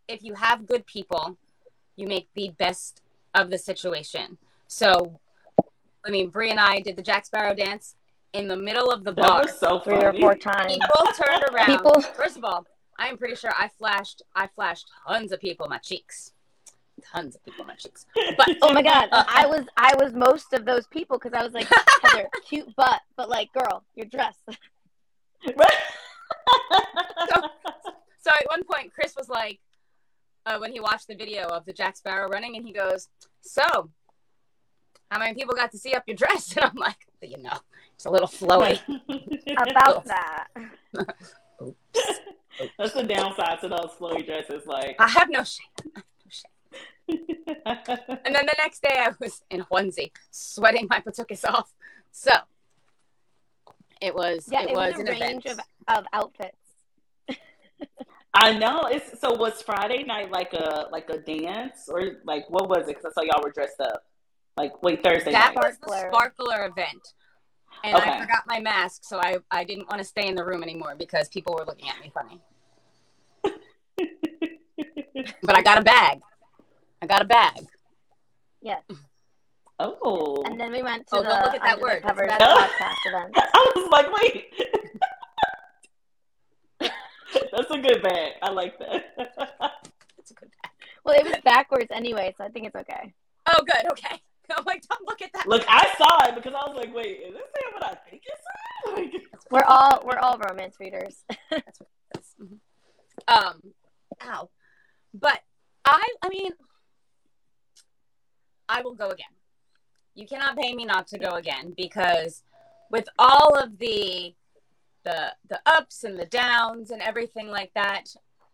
[0.09, 1.37] if you have good people,
[1.97, 3.03] you make the best
[3.35, 4.39] of the situation.
[4.69, 5.19] So
[6.07, 7.95] I mean Brie and I did the Jack Sparrow dance
[8.33, 9.43] in the middle of the That bar.
[9.43, 10.73] was so Three or four times.
[10.75, 11.67] People turned around.
[11.67, 12.67] People- First of all,
[12.99, 16.33] I am pretty sure I flashed I flashed tons of people in my cheeks.
[17.13, 18.07] Tons of people in my cheeks.
[18.37, 21.53] But Oh my god, I was I was most of those people because I was
[21.53, 21.69] like
[22.03, 24.37] Heather, cute butt, but like girl, your dress.
[28.23, 29.61] So at one point, Chris was like,
[30.47, 33.09] uh, when he watched the video of the Jack Sparrow running, and he goes,
[33.41, 33.91] "So,
[35.11, 37.59] how many people got to see up your dress?" And I'm like, "You know,
[37.95, 38.81] it's a little flowy."
[39.71, 40.49] About that.
[41.63, 42.21] Oops.
[42.79, 44.67] That's the downside to those flowy dresses.
[44.67, 45.67] Like, I have no shame.
[45.95, 47.19] No shame.
[48.25, 51.73] And then the next day, I was in a onesie, sweating my patukis off.
[52.13, 52.33] So
[54.01, 54.49] it was.
[54.51, 55.61] Yeah, it, it was, was a an range event.
[55.89, 56.57] of, of outfits.
[58.39, 58.83] I know.
[58.91, 62.89] It's so was Friday night like a like a dance or like what was it?
[62.89, 64.05] Because I saw y'all were dressed up.
[64.57, 65.65] Like wait Thursday that night.
[65.65, 66.11] was the Sparkler.
[66.13, 67.15] sparkler event.
[67.85, 68.11] And Okay.
[68.11, 70.95] I forgot my mask, so I, I didn't want to stay in the room anymore
[70.99, 72.41] because people were looking at me funny.
[75.43, 76.21] But I got a bag.
[77.03, 77.67] I got a bag.
[78.63, 78.83] Yes.
[79.79, 82.03] oh, And then we went to Oh, the don't look at that Under the word.
[82.03, 83.35] Covers That's podcast event.
[83.37, 84.45] I was like, wait.
[87.53, 88.33] That's a good bag.
[88.43, 89.05] I like that.
[90.19, 90.71] It's a good bag.
[91.05, 93.13] Well, it was backwards anyway, so I think it's okay.
[93.49, 93.91] Oh, good.
[93.93, 94.21] Okay.
[94.57, 97.21] I'm like, don't look at that Look, I saw it because I was like, wait,
[97.21, 99.11] is this saying what I think it's saying?
[99.13, 101.25] Like, We're all we're all romance readers.
[102.41, 102.59] Mhm.
[103.29, 103.63] Um,
[104.23, 104.51] ow.
[105.15, 105.41] But
[105.85, 106.53] I, I mean,
[108.69, 109.27] I will go again.
[110.15, 112.43] You cannot pay me not to go again because
[112.91, 114.35] with all of the
[115.05, 118.05] the the ups and the downs and everything like that,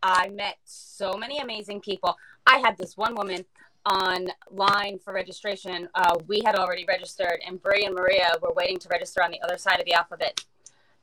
[0.03, 2.17] I met so many amazing people.
[2.47, 3.45] I had this one woman
[3.87, 5.89] online for registration.
[5.95, 9.41] Uh, we had already registered, and Brie and Maria were waiting to register on the
[9.43, 10.45] other side of the alphabet.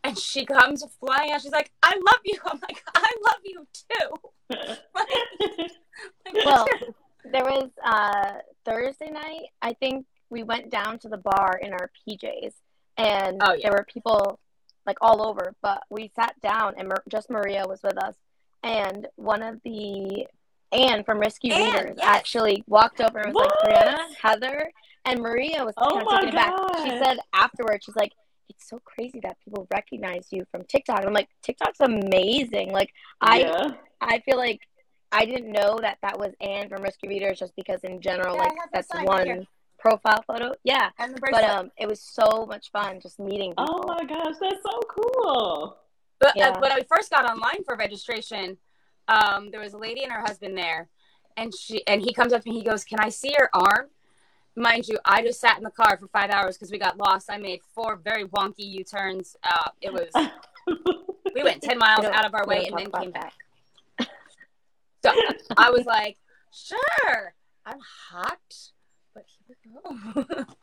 [0.03, 1.41] And she comes flying out.
[1.41, 4.55] She's like, "I love you." I'm like, "I love you too."
[4.95, 6.65] Like, Well,
[7.25, 11.91] there was uh Thursday night, I think we went down to the bar in our
[12.07, 12.53] PJs
[12.97, 13.63] and Oh, yeah.
[13.69, 14.39] there were people
[14.85, 18.15] like all over, but we sat down and Mar- just Maria was with us
[18.63, 20.25] and one of the
[20.71, 22.05] Anne from Rescue Anne, Readers yes.
[22.07, 23.71] actually walked over and was What?
[23.71, 24.71] like, Brianna, Heather,
[25.05, 26.53] and Maria was Oh kind of my taken aback.
[26.83, 28.13] She said afterwards, she's like,
[28.49, 31.05] it's so crazy that people recognize you from TikTok.
[31.05, 32.71] I'm like, TikTok's amazing.
[32.71, 33.67] Like, I yeah.
[34.01, 34.61] I feel like
[35.11, 38.41] I didn't know that that was Anne from Rescue Readers just because in general, Yeah,
[38.43, 39.43] like that's one here.
[39.79, 40.53] profile photo.
[40.63, 43.81] Yeah, and but um, it was so much fun just meeting people.
[43.83, 45.77] Oh my gosh, that's so cool.
[46.19, 46.59] But uh, Yeah.
[46.59, 48.57] when I first got online for registration,
[49.09, 50.87] um, there was a lady and her husband there,
[51.35, 52.57] and she and he comes up to me.
[52.57, 53.87] He goes, "Can I see your arm?"
[54.55, 57.29] Mind you, I just sat in the car for five hours because we got lost.
[57.31, 59.35] I made four very wonky U turns.
[59.43, 60.09] Uh, it was
[61.35, 63.33] we went ten miles out of our way and then came back.
[65.01, 65.13] So
[65.55, 66.17] I was like,
[66.51, 67.33] "Sure,
[67.65, 68.37] I'm hot,
[69.13, 70.45] but here we go."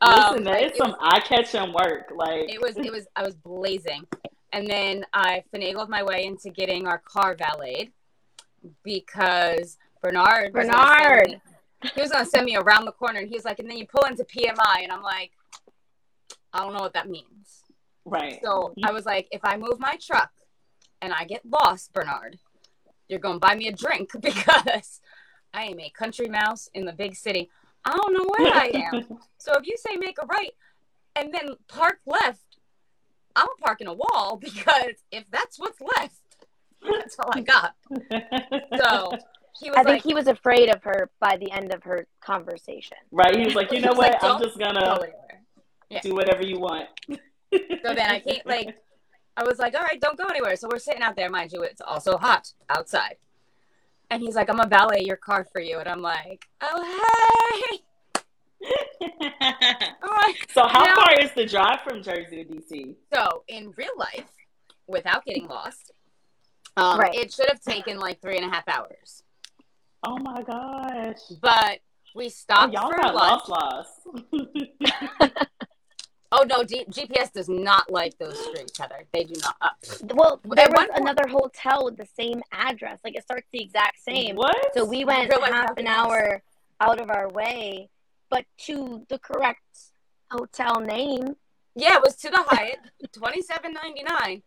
[0.00, 2.12] Um, Listen, that like, is some eye catching work.
[2.14, 4.06] Like it was it was I was blazing.
[4.52, 7.92] And then I finagled my way into getting our car valeted
[8.82, 11.28] because Bernard was Bernard.
[11.28, 11.40] me-
[11.94, 13.86] he was gonna send me around the corner and he was like, and then you
[13.86, 15.32] pull into PMI and I'm like,
[16.52, 17.62] I don't know what that means.
[18.04, 18.40] right.
[18.42, 20.30] So I was like, if I move my truck
[21.02, 22.38] and I get lost, Bernard,
[23.08, 25.00] you're gonna buy me a drink because
[25.54, 27.50] I am a country mouse in the big city.
[27.84, 29.18] I don't know where I am.
[29.40, 30.50] So if you say make a right
[31.14, 32.47] and then park left,
[33.38, 36.14] I'm gonna park in a wall because if that's what's left,
[36.82, 37.74] that's all I got.
[38.78, 39.16] So
[39.60, 42.06] he was I think like, he was afraid of her by the end of her
[42.20, 42.96] conversation.
[43.12, 43.36] right.
[43.36, 44.32] He was like, you know was like, what?
[44.32, 45.14] I'm just gonna anywhere."
[45.90, 46.00] Yeah.
[46.00, 46.88] do whatever you want.
[47.50, 48.76] So then I can't like
[49.34, 50.54] I was like, all right, don't go anywhere.
[50.56, 53.16] So we're sitting out there, mind you, it's also hot outside.
[54.10, 55.78] And he's like, I'm gonna valet your car for you.
[55.78, 57.78] And I'm like, oh hey.
[59.00, 62.94] I'm like, so how Now- far is the drive from Jersey to DC?
[63.12, 64.28] So in real life,
[64.86, 65.92] without getting lost,
[66.76, 67.14] um, Right.
[67.14, 69.22] it should have taken like three and a half hours.
[70.06, 71.18] Oh my gosh.
[71.40, 71.80] But
[72.14, 73.48] we Oh, stopped y'all for got lunch.
[73.48, 75.38] lost lost.
[76.30, 79.02] Oh no, G- GPS does not like those streets, Heather.
[79.14, 79.56] They do not.
[79.62, 79.70] Uh,
[80.14, 82.98] Well, there At was one point- another hotel with the same address.
[83.02, 84.36] Like it starts the exact same.
[84.36, 84.74] What?
[84.74, 86.42] So we went half an hour
[86.82, 87.88] out of our way,
[88.30, 89.60] but to the correct
[90.30, 91.36] hotel name.
[91.74, 92.78] yeah, it was to the Hyatt,
[93.12, 94.42] twenty seven ninety nine,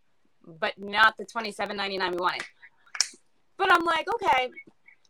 [0.45, 2.43] but not the twenty seven ninety nine we wanted.
[3.57, 4.49] But I'm like, okay.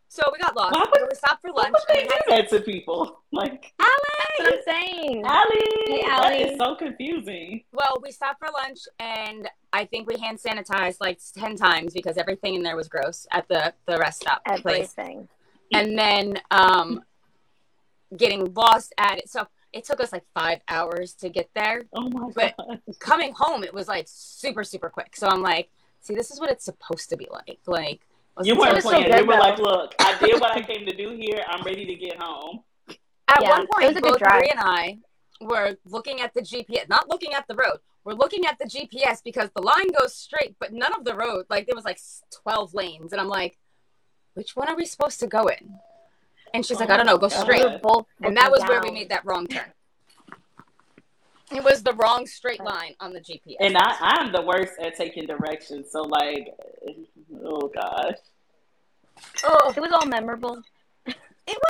[0.10, 0.74] So we got lost.
[0.76, 1.72] Why would- we stopped for lunch.
[1.74, 3.18] would they and do we that to people?
[3.34, 5.24] Like, That's what I'm saying.
[5.26, 5.58] Allie,
[5.88, 6.44] Hey, that Allie.
[6.44, 7.64] is so confusing.
[7.72, 12.18] well, we stopped for lunch, and I think we hand sanitized like ten times because
[12.18, 14.94] everything in there was gross at the the rest stop place.
[14.98, 15.30] Everything.
[15.74, 17.02] and then um
[18.18, 22.10] getting lost at it so it took us like five hours to get there Oh
[22.10, 22.82] my But- god.
[23.00, 25.70] coming home it was like super super quick so i'm like
[26.02, 28.02] see this is what it's supposed to be like like
[28.44, 28.84] You weren't this.
[28.84, 29.14] so playing.
[29.16, 31.44] you were like, look, I did what I came to do here.
[31.48, 32.64] I'm ready to get home.
[33.28, 34.34] at Yeah, one it point was a both drive.
[34.40, 34.98] Marie and i
[35.42, 39.24] were looking at the gps not looking at the road we're looking at the gps
[39.24, 42.00] because the line goes straight but none of the road like there was like
[42.44, 43.58] 12 lanes and i'm like
[44.36, 45.78] which one are we supposed to go in
[46.54, 48.82] and she's like Oh i don't know go straight both and that was looking where
[48.82, 49.72] we made that wrong turn.
[51.54, 53.58] It was the wrong straight line on the GPS.
[53.60, 55.92] And I, I'm the worst at taking directions.
[55.92, 56.56] So like,
[57.44, 58.16] oh gosh.
[59.44, 60.62] oh, It was all memorable.
[61.06, 61.18] it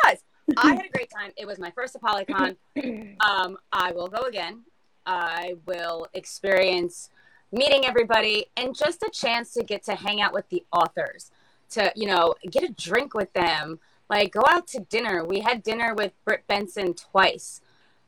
[0.05, 0.17] was.
[0.57, 1.31] I had a great time.
[1.35, 2.55] It was my first Apollycon.
[3.21, 4.61] Um, I will go again.
[5.05, 7.09] I will experience
[7.51, 11.31] meeting everybody and just a chance to get to hang out with the authors,
[11.71, 13.79] to you know get a drink with them,
[14.11, 15.23] like go out to dinner.
[15.23, 17.61] We had dinner with Brit Benson twice,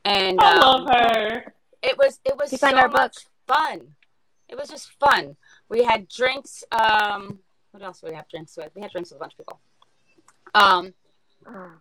[0.05, 1.53] and I um, love her.
[1.81, 3.15] It was it was She so our much
[3.47, 3.57] book.
[3.57, 3.95] fun.
[4.49, 5.35] It was just fun.
[5.69, 6.63] We had drinks.
[6.71, 7.39] Um,
[7.71, 8.69] what else did we have drinks with?
[8.75, 9.59] We had drinks with a bunch of people.
[10.53, 10.93] Um,
[11.47, 11.71] Oh.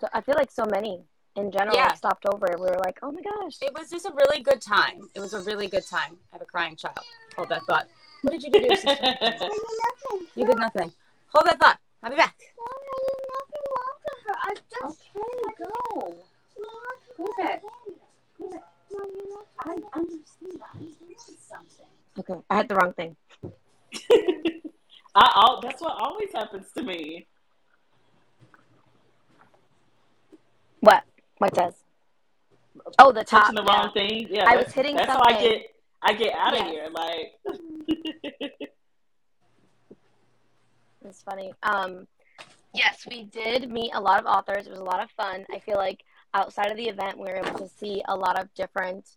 [0.00, 1.04] So I feel like so many.
[1.34, 1.94] in general Yeah.
[1.94, 2.46] stopped over.
[2.58, 3.56] We were like, oh my gosh.
[3.62, 5.08] It was just a really good time.
[5.14, 6.18] It was a really good time.
[6.30, 6.98] I have a crying child.
[7.36, 7.86] Hold that thought.
[8.22, 8.58] What did you do?
[8.60, 8.90] to your sister?
[9.02, 9.40] I did
[9.86, 10.26] nothing.
[10.36, 10.92] You did nothing.
[11.32, 11.78] Hold that thought.
[12.02, 12.34] I'll be back.
[14.42, 15.68] Mom, I did nothing wrong to her.
[15.68, 16.16] I just Okay, go.
[17.16, 17.62] Who's it?
[18.38, 18.62] Who's it?
[19.60, 20.60] I understand.
[20.62, 21.86] I understand something.
[22.18, 23.16] Okay, I had the wrong thing.
[25.14, 27.26] I, al that's what always happens to me.
[30.80, 31.04] What?
[31.38, 31.74] What does?
[32.98, 33.42] Oh, the top.
[33.46, 33.76] Touching the yeah.
[33.80, 34.26] wrong thing.
[34.30, 35.66] Yeah, I that's- was hitting That's how I get.
[36.04, 36.70] I get out of Yes.
[36.72, 36.88] here.
[36.92, 37.32] Like,
[41.04, 41.52] It's funny.
[41.62, 42.06] Um,
[42.74, 44.66] yes, we did meet a lot of authors.
[44.66, 45.44] It was a lot of fun.
[45.52, 46.04] I feel like
[46.34, 49.08] outside of the event, we were able to see a lot of different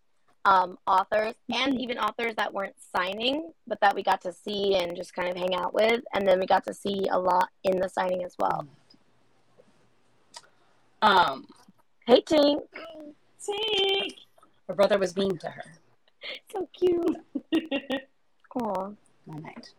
[0.44, 4.96] um, authors and even authors that weren't signing, but that we got to see and
[4.96, 6.02] just kind of hang out with.
[6.14, 8.66] And then we got to see a lot in the signing as well.
[11.02, 11.46] Um,
[12.06, 12.60] Hey, Tink.
[13.44, 14.14] Tink.
[14.68, 15.64] her brother was mean to her.
[16.52, 17.16] So cute.
[18.54, 18.90] Aw.
[19.26, 19.70] My night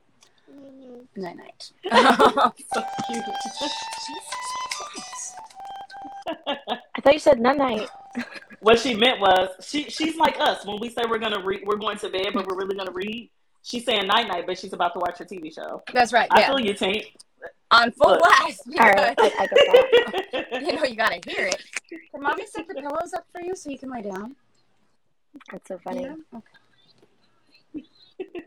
[0.72, 1.08] night.
[1.16, 1.72] Night night.
[2.74, 3.24] so cute.
[6.48, 7.90] I thought you said night night.
[8.62, 11.76] what she meant was she she's like us when we say we're gonna read we're
[11.78, 13.30] going to bed but we're really gonna read
[13.62, 16.28] she's saying night night but she's about to watch her tv show That's right.
[16.32, 16.48] i Yeah.
[16.48, 17.14] feel you Tink.
[17.70, 18.20] On full Look.
[18.22, 18.62] blast.
[18.80, 20.62] All right, I, I get that.
[20.66, 21.62] you know you gotta hear it.
[22.12, 24.36] Can mommy set the pillows up for you so you can lay down?
[25.52, 26.04] That's so funny.
[26.04, 26.16] Yeah.
[26.34, 26.46] Okay.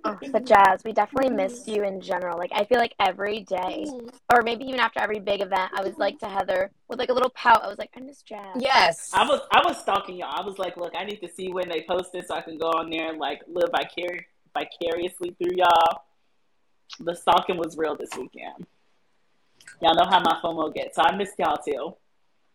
[0.04, 2.38] Oh, but Jazz, we definitely missed you in general.
[2.38, 3.86] Like I feel like every day,
[4.32, 7.12] or maybe even after every big event, I was like to Heather with like a
[7.12, 7.62] little pout.
[7.62, 8.56] I was like, I miss Jazz.
[8.58, 9.10] Yes.
[9.14, 11.68] i was i was stalking y'all i was like look i need to see when
[11.68, 15.56] they post this so i can go on there and like live vicar- vicariously through
[15.56, 16.02] y'all
[17.00, 18.66] the stalking was real this weekend
[19.82, 21.94] y'all know how my fomo gets so i missed y'all too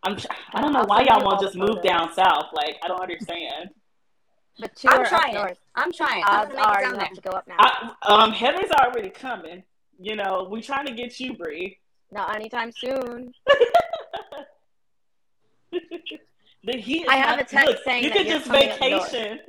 [0.04, 0.18] i'm
[0.54, 3.02] i don't know I'll why y'all you won't just move down south like i don't
[3.02, 3.70] understand
[4.60, 5.36] But two I'm are trying.
[5.36, 5.60] up north.
[5.76, 6.24] I'm trying.
[6.26, 7.56] I'm Odds gonna make are down you have to go up now.
[7.60, 9.64] I, um heather's already coming
[10.00, 11.78] you know we're trying to get you Bree.
[12.12, 13.34] Not anytime soon.
[16.64, 17.06] The heat.
[17.08, 19.12] I have not- a text look, saying you that could just coming up north.
[19.12, 19.40] vacation.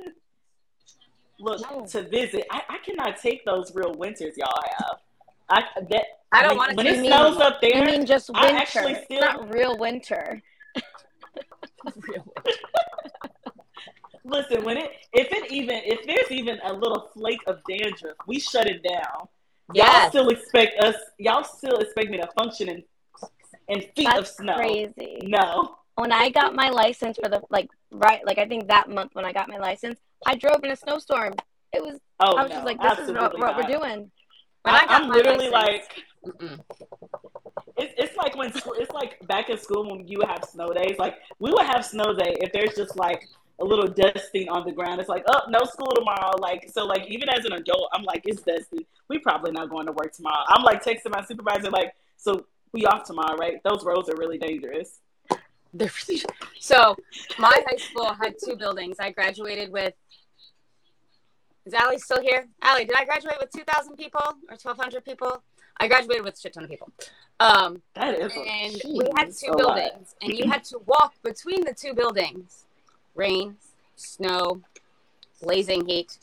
[1.39, 1.85] Look No.
[1.87, 2.45] to visit.
[2.51, 4.99] I, I cannot take those real winters y'all have.
[5.49, 7.85] I that I don't when, want to when take it mean- snows up You there.
[7.85, 8.57] mean just I winter?
[8.59, 10.43] actually It's still- not real winter.
[14.27, 18.39] Listen, when it if it even if there's even a little flake of dandruff, we
[18.39, 19.27] shut it down.
[19.73, 20.95] Y'all still expect us.
[21.17, 22.83] Y'all still expect me to function in
[23.69, 24.55] in feet of snow.
[24.55, 25.19] crazy.
[25.23, 25.77] No.
[25.95, 29.23] When I got my license for the like right like I think that month when
[29.25, 31.33] I got my license, I drove in a snowstorm.
[31.73, 32.55] It was Oh I was no.
[32.55, 34.11] just like, this is what, what we're doing.
[34.63, 35.87] When I am literally license-
[36.25, 36.59] like Mm-mm.
[37.77, 40.95] It's, it's like when it's like back in school when you would have snow days.
[40.97, 43.27] Like we would have snow day if there's just like
[43.59, 44.99] a little dusting on the ground.
[44.99, 46.37] It's like, oh, no school tomorrow.
[46.37, 48.85] Like so, like even as an adult, I'm like, it's dusty.
[49.09, 50.43] We probably not going to work tomorrow.
[50.47, 53.61] I'm like texting my supervisor, like, so we off tomorrow, right?
[53.63, 54.99] Those roads are really dangerous.
[55.73, 55.91] They're
[56.59, 56.95] so
[57.37, 58.97] my high school had two buildings.
[58.99, 59.93] I graduated with.
[61.65, 62.47] Is Allie still here?
[62.61, 65.43] Allie, did I graduate with two thousand people or twelve hundred people?
[65.79, 66.91] I graduated with a shit ton of people.
[67.39, 69.75] Um, That is and we had two a lot.
[69.75, 72.65] buildings, and you had to walk between the two buildings.
[73.17, 73.57] Rain,
[73.95, 74.61] snow,
[75.41, 76.17] blazing heat.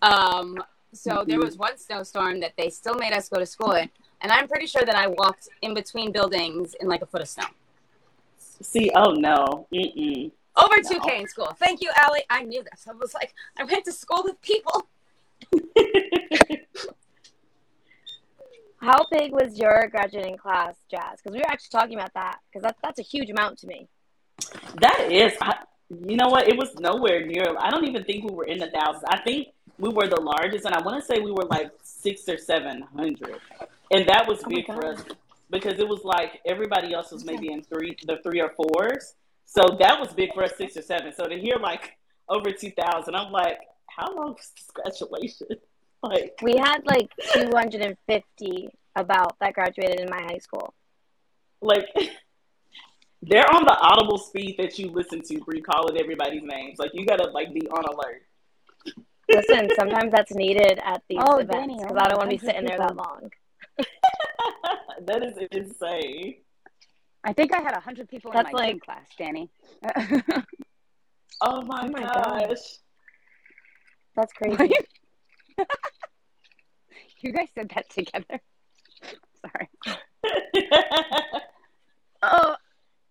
[0.00, 0.62] Um,
[0.92, 4.32] so there was one snowstorm that they still made us go to school in, and
[4.32, 7.44] I'm pretty sure that I walked in between buildings in like a foot of snow.
[8.38, 8.90] see.
[8.94, 9.66] Oh no.
[9.74, 10.30] Mm-mm.
[10.56, 10.90] Over No.
[10.98, 11.52] 2K in school.
[11.58, 12.24] Thank you, Allie.
[12.30, 12.86] I knew this.
[12.88, 14.88] I was like, I went to school with people.
[18.80, 21.18] How big was your graduating class, Jazz?
[21.20, 23.88] Because we were actually talking about that because that's that's a huge amount to me.
[24.80, 25.56] That is, I,
[25.90, 26.48] you know what?
[26.48, 27.44] It was nowhere near.
[27.58, 29.04] I don't even think we were in the thousands.
[29.08, 32.28] I think we were the largest, and I want to say we were like six
[32.28, 33.40] or seven hundred,
[33.90, 35.02] and that was Oh big for us
[35.50, 39.14] because it was like everybody else was maybe in three, the three or fours.
[39.46, 41.12] So that was big for us, six or seven.
[41.14, 41.96] So to hear like
[42.28, 45.48] over two thousand, I'm like, how long is this graduation?
[46.00, 50.72] Like, We had like 250 about that graduated in my high school.
[51.60, 51.88] like.
[53.22, 56.78] They're on the audible speed that you listen to, Bree, calling everybody's names.
[56.78, 58.22] Like you gotta like be on alert.
[59.28, 62.36] Listen, sometimes that's needed at these Oh, events Danny, because oh, I don't want to
[62.38, 63.30] be 100 sitting there that long.
[65.06, 66.36] that is insane.
[67.24, 69.50] I think I had a 100 people That's in my gym like- class, Danny.
[71.40, 72.48] Oh my, Oh my gosh.
[72.48, 72.58] gosh.
[74.16, 74.74] That's crazy.
[77.20, 78.40] you guys said that together.
[79.42, 79.68] Sorry.
[82.22, 82.56] Oh,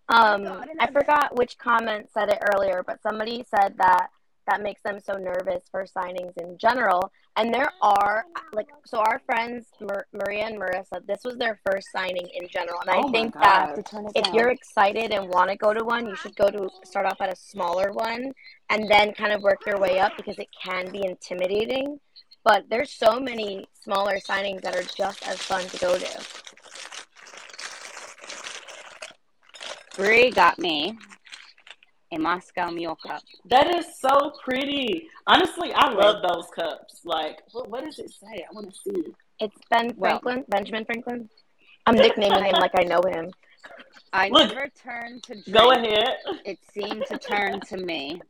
[0.08, 0.92] Um, Oh, I I know that.
[0.92, 4.08] forgot which comment said it earlier, but somebody said that
[4.46, 7.12] that makes them so nervous for signings in general.
[7.36, 11.88] And there are like so our friends Mar- Maria and Marissa, this was their first
[11.92, 13.42] signing in general, and I Oh my think God.
[13.42, 14.34] that to turn it if down.
[14.34, 17.30] you're excited and want to go to one, you should go to start off at
[17.30, 18.32] a smaller one
[18.70, 22.00] and then kind of work your way up because it can be intimidating.
[22.44, 26.20] But there's so many smaller signings that are just as fun to go to.
[29.98, 30.96] Brie got me
[32.12, 33.20] a Moscow Mule cup.
[33.50, 35.08] That is so pretty.
[35.26, 37.00] Honestly, I love those cups.
[37.04, 38.46] Like, what, what does it say?
[38.48, 39.02] I want to see.
[39.40, 41.28] It's Ben Well- Franklin, Benjamin Franklin.
[41.86, 43.32] I'm nicknaming him like I know him.
[44.12, 44.50] I Look.
[44.54, 45.50] never turned to drink.
[45.52, 46.16] Go ahead.
[46.44, 48.22] It seemed to turn to me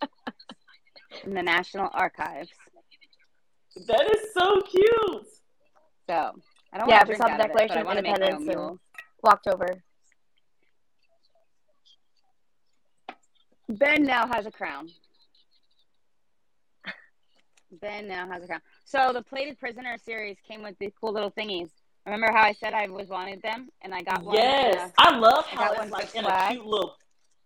[1.24, 2.50] in the National Archives.
[3.86, 5.26] That is so cute.
[6.08, 6.32] So
[6.72, 7.86] I don't Yeah, want to just drink have out of it, Declaration but I of
[7.86, 8.78] want to make Independence and- mule.
[9.22, 9.82] Walked over.
[13.68, 14.88] Ben now has a crown.
[17.82, 18.60] Ben now has a crown.
[18.84, 21.68] So the plated prisoner series came with these cool little thingies.
[22.06, 24.34] Remember how I said I was wanted them, and I got one.
[24.34, 26.94] Yes, I love I how got it's one like for in a cute little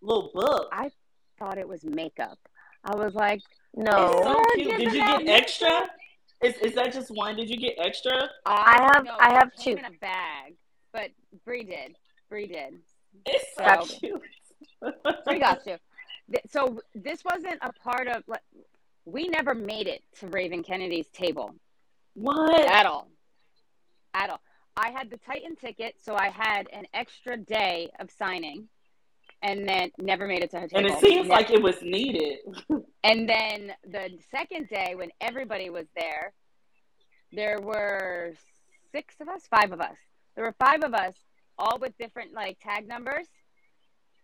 [0.01, 0.69] little book.
[0.71, 0.89] I
[1.37, 2.37] thought it was makeup.
[2.85, 3.41] I was like,
[3.73, 4.21] It's No.
[4.23, 4.77] so cute.
[4.77, 5.89] Did you get extra?
[6.41, 7.35] Is is that just one?
[7.35, 8.29] Did you get extra?
[8.45, 9.79] I have- no, I it have came two.
[9.79, 10.53] in a bag,
[10.93, 11.09] but
[11.43, 11.97] Bree did.
[12.29, 12.75] Bree did.
[13.25, 13.99] It's so Gotcha.
[13.99, 14.21] cute.
[15.25, 15.75] Bree got you.
[16.31, 18.23] Th- So this wasn't a part of.
[18.27, 18.41] like,
[19.05, 21.55] We never made it to Raven Kennedy's table
[22.13, 22.65] What?
[22.65, 23.09] at all,
[24.13, 24.39] at all.
[24.77, 28.69] I had the Titan ticket, so I had an extra day of signing,
[29.41, 30.85] and then never made it to her table.
[30.87, 32.39] And it seems Ne- like it was needed.
[33.05, 36.31] And then the second day, when everybody was there,
[37.33, 38.33] there were
[38.93, 39.97] six of us, five of us.
[40.35, 41.13] There were five of us,
[41.57, 43.27] all with different like tag numbers.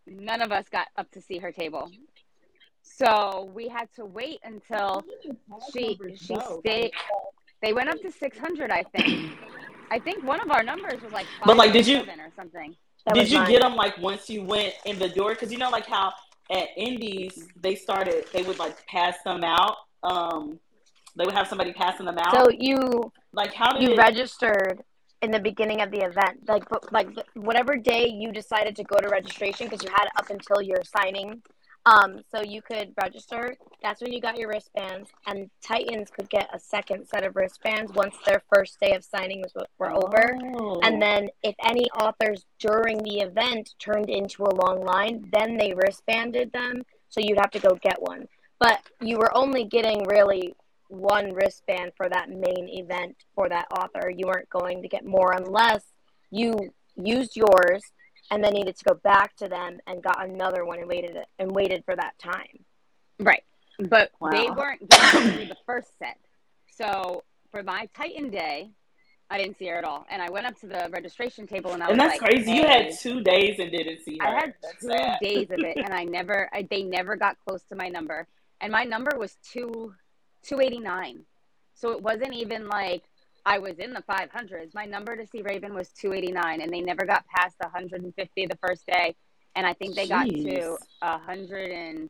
[0.09, 1.91] None of us got up to see her table,
[2.81, 5.03] so we had to wait until
[5.73, 6.91] she she stayed.
[7.61, 9.31] They went up to six hundred, I think.
[9.91, 12.29] I think one of our numbers was like five But, like, did you- seven or
[12.35, 12.75] something.
[13.05, 13.49] That Did you mine.
[13.49, 15.29] get them like once you went in the door?
[15.31, 16.11] Because you know, like how
[16.51, 19.77] at Indies they started, they would like pass them out.
[20.03, 20.59] Um,
[21.15, 22.33] they would have somebody passing them out.
[22.33, 23.97] So you like, how did you it?
[23.97, 24.83] registered
[25.21, 29.09] in the beginning of the event, like like whatever day you decided to go to
[29.09, 31.41] registration because you had it up until your signing.
[31.85, 33.55] Um, so you could register.
[33.81, 37.93] That's when you got your wristbands, and Titans could get a second set of wristbands
[37.93, 40.37] once their first day of signing was were over.
[40.59, 40.79] Oh.
[40.83, 45.73] And then, if any authors during the event turned into a long line, then they
[45.73, 46.83] wristbanded them.
[47.07, 48.27] So you'd have to go get one.
[48.59, 50.53] But you were only getting really
[50.89, 54.09] one wristband for that main event for that author.
[54.09, 55.83] You weren't going to get more unless
[56.31, 57.81] you used yours
[58.31, 61.51] and then needed to go back to them and got another one and waited and
[61.51, 62.65] waited for that time.
[63.19, 63.43] Right.
[63.79, 66.17] But they weren't going through the first set.
[66.75, 68.71] So for my Titan day,
[69.31, 70.05] I didn't see her at all.
[70.09, 72.51] And I went up to the registration table and I and was that's like, crazy.
[72.51, 74.27] You had two days and didn't see her.
[74.27, 75.19] I had That's two sad.
[75.21, 78.27] days of it and I never I, they never got close to my number.
[78.61, 79.93] And my number was two
[80.49, 81.19] two eighty nine.
[81.75, 83.03] So it wasn't even like
[83.45, 84.73] I was in the five hundreds.
[84.73, 88.03] My number to see Raven was two eighty nine and they never got past hundred
[88.03, 89.15] and fifty the first day.
[89.55, 92.09] And I think they got to a hundred and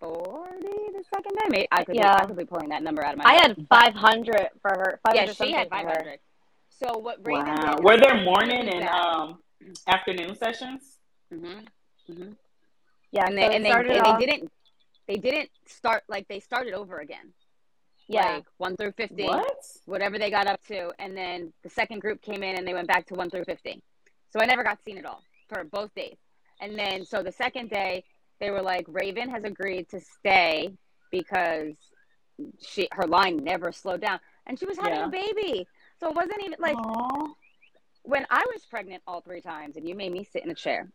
[0.00, 1.46] forty the second day.
[1.50, 2.14] Maybe I could be, Yeah.
[2.14, 3.56] I could be pulling that number out of my I head.
[3.70, 5.00] had 500 for her.
[5.06, 6.18] 500 yeah, she had 500.
[6.70, 7.74] So what Raven Wow.
[7.76, 7.84] did?
[7.84, 9.38] Were there morning and um
[9.86, 10.98] afternoon sessions?
[11.32, 11.60] hmm
[12.06, 12.30] hmm
[13.12, 14.52] Yeah, and so they it and they, started and off- they didn't
[15.08, 17.32] they didn't start like they started over again.
[18.08, 19.64] Yeah, like one through fifty, What?
[19.84, 22.88] whatever they got up to, and then the second group came in and they went
[22.88, 23.82] back to one through fifty.
[24.30, 26.16] So I never got seen at all for both days.
[26.60, 28.04] And then so the second day
[28.40, 30.72] they were like Raven has agreed to stay
[31.10, 31.74] because
[32.60, 35.06] she her line never slowed down and she was having Yeah.
[35.06, 35.66] a baby.
[36.00, 37.28] So it wasn't even like Aw.
[38.04, 40.88] when I was pregnant all three times and you made me sit in a chair,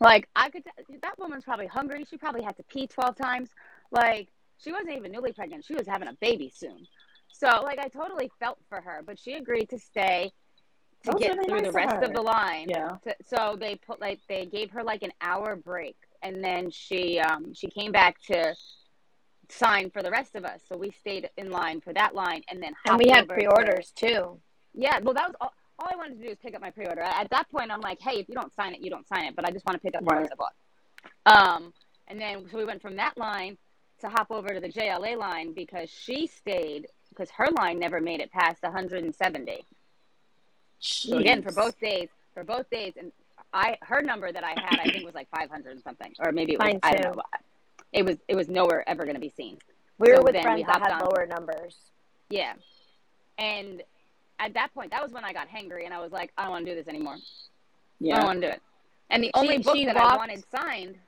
[0.00, 0.62] like I could,
[1.02, 2.04] that woman's probably hungry.
[2.08, 3.48] She probably had to pee 12 times.
[3.90, 4.28] Like
[4.58, 5.64] she wasn't even newly pregnant.
[5.64, 6.86] She was having a baby soon.
[7.32, 10.32] So like I totally felt for her, but she agreed to stay
[11.04, 12.68] to That was get through nice the rest of the line.
[12.68, 12.96] Yeah.
[13.04, 17.18] To, so they put like, they gave her like an hour break and then she,
[17.20, 18.54] um, she came back to
[19.50, 20.62] sign for the rest of us.
[20.68, 24.40] So we stayed in line for that line and then and we had pre-orders too.
[24.74, 27.02] yeah, well, that was all, all I wanted to do was pick up my pre-order.
[27.02, 29.36] At that point, I'm like, hey, if you don't sign it, you don't sign it.
[29.36, 30.20] But I just want to pick up the Right.
[30.20, 31.56] ones I bought.
[31.56, 31.72] Um,
[32.08, 33.58] and then so we went from that line
[34.00, 38.20] to hop over to the JLA line because she stayed because her line never made
[38.20, 39.64] it past 170.
[40.78, 43.10] So again, for both days, for both days, and
[43.52, 46.52] I her number that I had, I think was like 500 and something, or maybe
[46.52, 47.02] it was Mine I too.
[47.02, 47.22] don't know.
[47.92, 49.56] It was it was nowhere ever going to be seen.
[49.98, 51.00] We were So with friends we that had on.
[51.00, 51.76] lower numbers.
[52.28, 52.52] Yeah,
[53.38, 53.82] and
[54.38, 56.50] at that point, that was when I got hangry, and I was like, I don't
[56.52, 57.16] want to do this anymore.
[58.00, 58.16] Yeah.
[58.16, 58.62] I don't want to do it.
[59.08, 60.98] And the only She- book she that I wanted signed.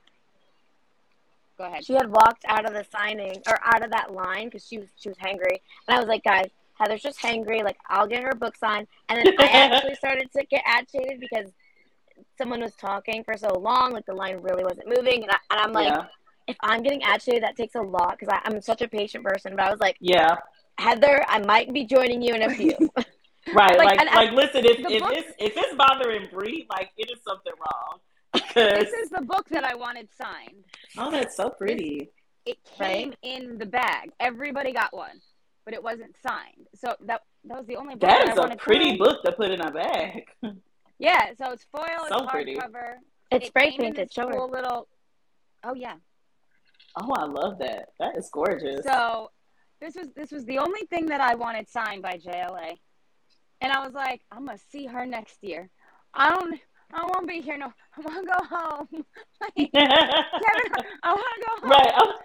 [1.58, 1.84] Go ahead.
[1.84, 4.88] She had walked out of the signing or out of that line because she was
[4.96, 7.64] she was hangry, and I was like, guys, Heather's just hangry.
[7.64, 11.50] Like, I'll get her book signed, and then I actually started to get agitated because
[12.36, 15.60] someone was talking for so long, like the line really wasn't moving, and, I, and
[15.60, 16.04] I'm like, yeah.
[16.46, 19.56] if I'm getting agitated, that takes a lot because I'm such a patient person.
[19.56, 20.36] But I was like, Yeah.
[20.78, 22.76] Heather, I might be joining you in a few.
[23.54, 23.78] Right.
[23.78, 27.10] Like, Like, and like, listen, if, if book- it's if it's bothering Bree, like it
[27.10, 27.98] is something wrong.
[28.32, 30.64] Because This is the book that I wanted signed.
[30.96, 32.10] oh, that's so pretty.
[32.46, 34.10] It came in the bag.
[34.20, 35.20] Everybody got one,
[35.64, 36.66] but it wasn't signed.
[36.74, 38.98] So that that was the only book That that, is I a pretty signed.
[38.98, 40.24] book to put in a bag.
[40.98, 42.56] Yeah, so it's foil, it's So pretty.
[42.56, 42.94] hardcover.
[43.30, 44.12] it's It spray painted.
[44.12, 44.34] Show her.
[44.34, 44.88] cool little.
[45.64, 45.94] Oh yeah.
[47.00, 47.90] Oh, I love that.
[48.00, 48.84] That is gorgeous.
[48.84, 49.30] So
[49.80, 52.78] this was this was the only thing that I wanted signed by JLA,
[53.60, 55.70] and I was like, I'm gonna see her next year.
[56.14, 56.58] I don't.
[56.92, 57.56] I won't be here.
[57.58, 58.88] No, I want to go home.
[59.40, 61.70] Like, Kevin, I want to go home.
[61.70, 61.92] right.
[61.96, 62.16] Oh, I was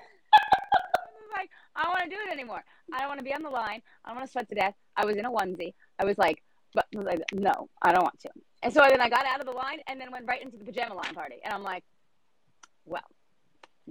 [1.37, 2.63] like, I don't want to do it anymore.
[2.93, 3.81] I don't want to be on the line.
[4.03, 4.73] I don't want to sweat to death.
[4.97, 5.73] I was in a onesie.
[5.99, 6.41] I was like,
[6.73, 8.29] but like, no, I don't want to.
[8.63, 10.63] And so then I got out of the line and then went right into the
[10.65, 11.35] pajama line party.
[11.43, 11.83] And I'm like,
[12.85, 13.01] well,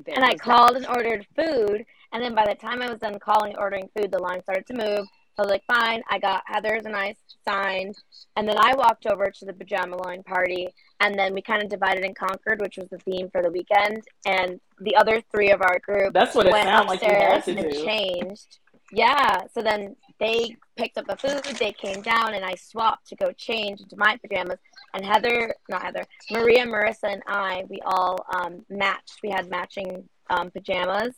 [0.06, 0.40] And I goes that.
[0.40, 3.88] called and ordered food, and then by the time I was done calling and ordering
[3.96, 5.06] food, the line started to move.
[5.34, 7.14] So I was like, fine, I got Heather's and I
[7.48, 7.96] signed,
[8.36, 10.68] and then I walked over to the pajama line party,
[11.00, 14.02] and then we kind of divided and conquered, which was the theme for the weekend.
[14.26, 17.38] And the other three of our group That's what it went sounded like you had
[17.38, 17.84] upstairs and do.
[17.84, 18.58] changed.
[18.92, 23.16] Yeah, so then they picked up the food, they came down, and I swapped to
[23.16, 24.58] go change into my pajamas.
[24.92, 29.20] And Heather, not Heather, Maria, Marissa, and I, we all um, matched.
[29.22, 31.14] We had matching um, pajamas,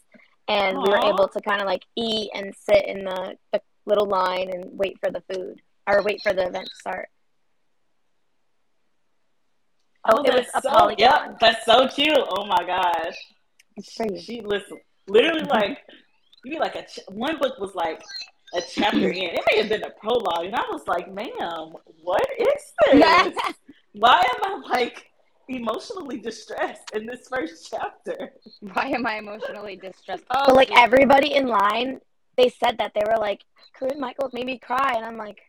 [0.46, 4.06] and we were able to kind of like eat and sit in the, the little
[4.06, 7.08] line and wait for the food or wait for the event to start.
[10.06, 10.98] Oh, oh it was a so, Apollycon.
[10.98, 12.16] Yep, that's so cute.
[12.16, 13.16] Oh my gosh.
[14.20, 14.78] She listen,
[15.08, 15.78] literally like
[16.44, 18.02] you be like a ch- one book was like
[18.54, 19.30] a chapter in.
[19.34, 21.72] It may have been a prologue, and I was like, "Ma'am,
[22.02, 23.34] what is this?
[23.92, 25.06] Why am I like
[25.48, 30.24] emotionally distressed in this first chapter?" Why am I emotionally distressed?
[30.30, 32.00] Oh, But like everybody in line,
[32.36, 33.42] they said that they were like,
[33.74, 35.40] Corinne Michaels made me cry, and I'm like,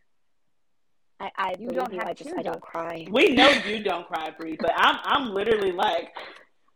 [1.19, 1.99] I, I You don't you.
[1.99, 3.07] have I just to, I don't cry.
[3.09, 6.09] We know you don't cry, Bree, but I'm I'm literally like,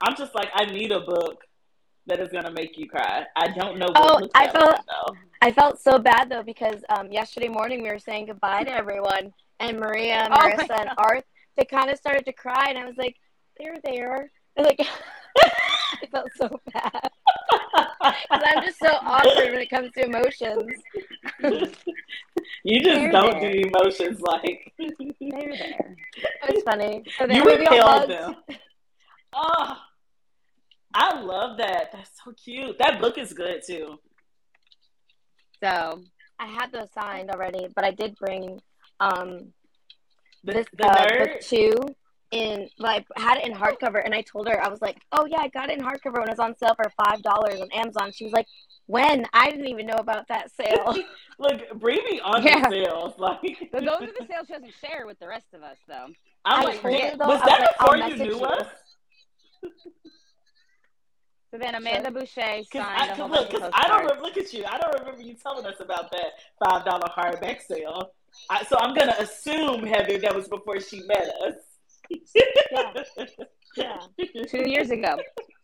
[0.01, 1.43] I'm just like, I need a book
[2.07, 3.25] that is gonna make you cry.
[3.35, 3.87] I don't know.
[3.87, 5.15] What Oh, I felt- was, though.
[5.41, 9.33] I felt so bad though because um, yesterday morning we were saying goodbye to everyone,
[9.59, 10.95] and Maria, Oh my Marissa, and God.
[10.97, 11.23] Arth,
[11.57, 13.15] they kind of started to cry, and I was like,
[13.57, 14.31] they're there.
[14.57, 14.79] And, Like,
[16.01, 17.09] I felt so bad
[17.51, 20.71] because I'm just so awkward when it comes to emotions.
[22.63, 23.51] you just They're don't there.
[23.53, 25.95] do emotions like they're there.
[26.15, 27.03] It was funny.
[27.17, 28.09] So you repelled hugged.
[28.11, 28.35] them.
[29.33, 29.77] Oh,
[30.93, 31.91] I love that.
[31.93, 32.77] That's so cute.
[32.79, 33.99] That book is good too.
[35.63, 36.01] So
[36.39, 38.59] I had those signed already, but I did bring
[38.99, 39.53] um
[40.43, 41.75] The, this the uh, book two
[42.31, 45.25] in like I had it in hardcover and I told her I was like, Oh
[45.25, 47.71] yeah, I got it in hardcover when it was on sale for five dollars on
[47.71, 48.11] Amazon.
[48.11, 48.47] She was like,
[48.85, 49.25] When?
[49.33, 50.95] I didn't even know about that sale.
[51.39, 52.69] Look, Bree be on Yeah.
[52.69, 53.13] the sales.
[53.17, 53.39] Like,
[53.71, 56.07] but those are the sales she doesn't share with the rest of us, though.
[56.45, 58.03] I'm I like, told yeah, her, though, was I was that like, I'll before you
[58.03, 58.45] message knew you.
[58.45, 58.67] us?
[61.51, 64.21] So then Amanda Boucher signed Because a I, cause look, because I don't postcards.
[64.21, 64.65] re- look at you.
[64.65, 66.25] I don't remember you telling us about that
[66.63, 68.11] five dollar hardback sale.
[68.51, 71.55] I, so I'm gonna assume Heather that was before she met us.
[73.77, 73.99] Yeah.
[74.47, 75.17] two years ago,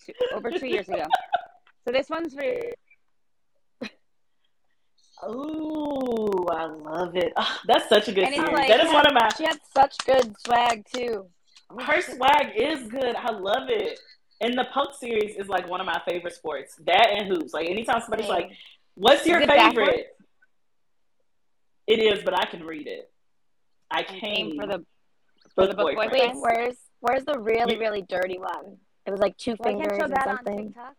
[0.06, 1.06] two, over two years ago.
[1.86, 2.44] So this one's for
[5.28, 7.34] Ooh, I love it.
[7.38, 8.52] Ah, that's such a good series.
[8.52, 9.30] like- that is one of my.
[9.36, 11.28] she had such good swag too.
[11.80, 13.16] Her swag is good.
[13.16, 14.00] I love it.
[14.42, 16.76] And the Punk series is like one of my favorite sports.
[16.86, 17.54] That and hoops.
[17.54, 18.52] Like anytime somebody's like,
[18.96, 20.04] "What's your it favorite?" backwards?
[21.88, 23.12] It is, but I can read it.
[23.90, 24.86] I came came for the
[25.56, 26.12] for the book boyfriend.
[26.12, 28.78] Wait, where's where's the really, You- really dirty one?
[29.06, 30.68] It was like two Well, can't fingers show and that on something.
[30.70, 30.96] TikTok.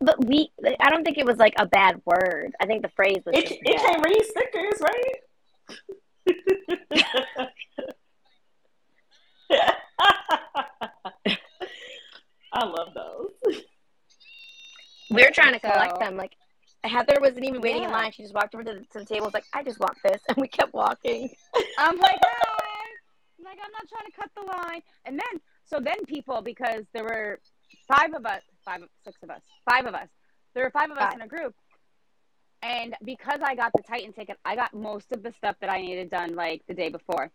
[0.00, 0.50] But we
[0.80, 2.54] I don't think it was like a bad word.
[2.60, 3.94] I think the phrase was It, just it bad.
[3.94, 5.16] can read stickers, right?
[12.52, 13.62] I love those.
[15.10, 16.16] We were trying to So- collect them.
[16.16, 16.32] Like
[16.84, 18.12] Heather wasn't even waiting in line.
[18.12, 19.26] She just walked over to the, to the table.
[19.26, 21.28] Was like, I just want this, and we kept walking.
[21.78, 22.47] I'm like, hi,
[23.48, 24.82] like, I'm not trying to cut the line.
[25.04, 27.40] And then, so then people, because there were
[27.86, 30.08] five of us, five, six of us, five of us.
[30.54, 31.14] There were five of us Five.
[31.14, 31.54] in a group.
[32.62, 35.80] And because I got the Titan ticket, I got most of the stuff that I
[35.80, 37.30] needed done like the day before.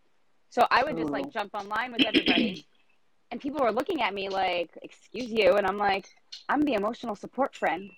[0.50, 2.66] So I would just like jump online with everybody.
[3.32, 5.54] and people were looking at me like, excuse you.
[5.56, 6.06] And I'm like,
[6.50, 7.90] I'm the emotional support friend.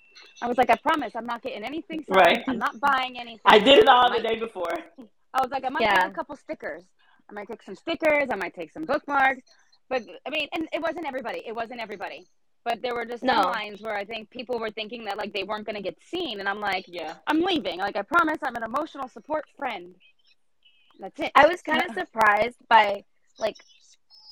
[0.41, 2.19] I was like, I promise I'm not getting anything signed.
[2.19, 2.43] Right.
[2.47, 3.41] I'm not buying anything.
[3.45, 4.71] I did it all the day before.
[5.33, 6.03] I was like, I might Yeah.
[6.03, 6.83] take a couple stickers.
[7.29, 8.27] I might take some stickers.
[8.31, 9.41] I might take some bookmarks.
[9.89, 11.43] But I mean, and it wasn't everybody.
[11.45, 12.25] It wasn't everybody.
[12.63, 13.43] But there were just some No.
[13.43, 16.39] lines where I think people were thinking that like they weren't going to get seen,
[16.39, 17.15] and I'm like, Yeah.
[17.27, 17.77] I'm leaving.
[17.79, 19.95] Like I promise, I'm an emotional support friend.
[20.99, 21.31] That's it.
[21.35, 23.03] I was kind of surprised by
[23.37, 23.57] like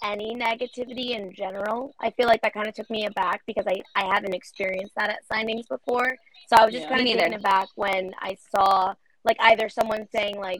[0.03, 1.93] any negativity in general.
[1.99, 5.09] I feel like that kind of took me aback because I, I haven't experienced that
[5.09, 6.17] at signings before.
[6.49, 6.89] So I was just Yeah.
[6.97, 10.59] kind of taken aback when I saw like either someone saying like,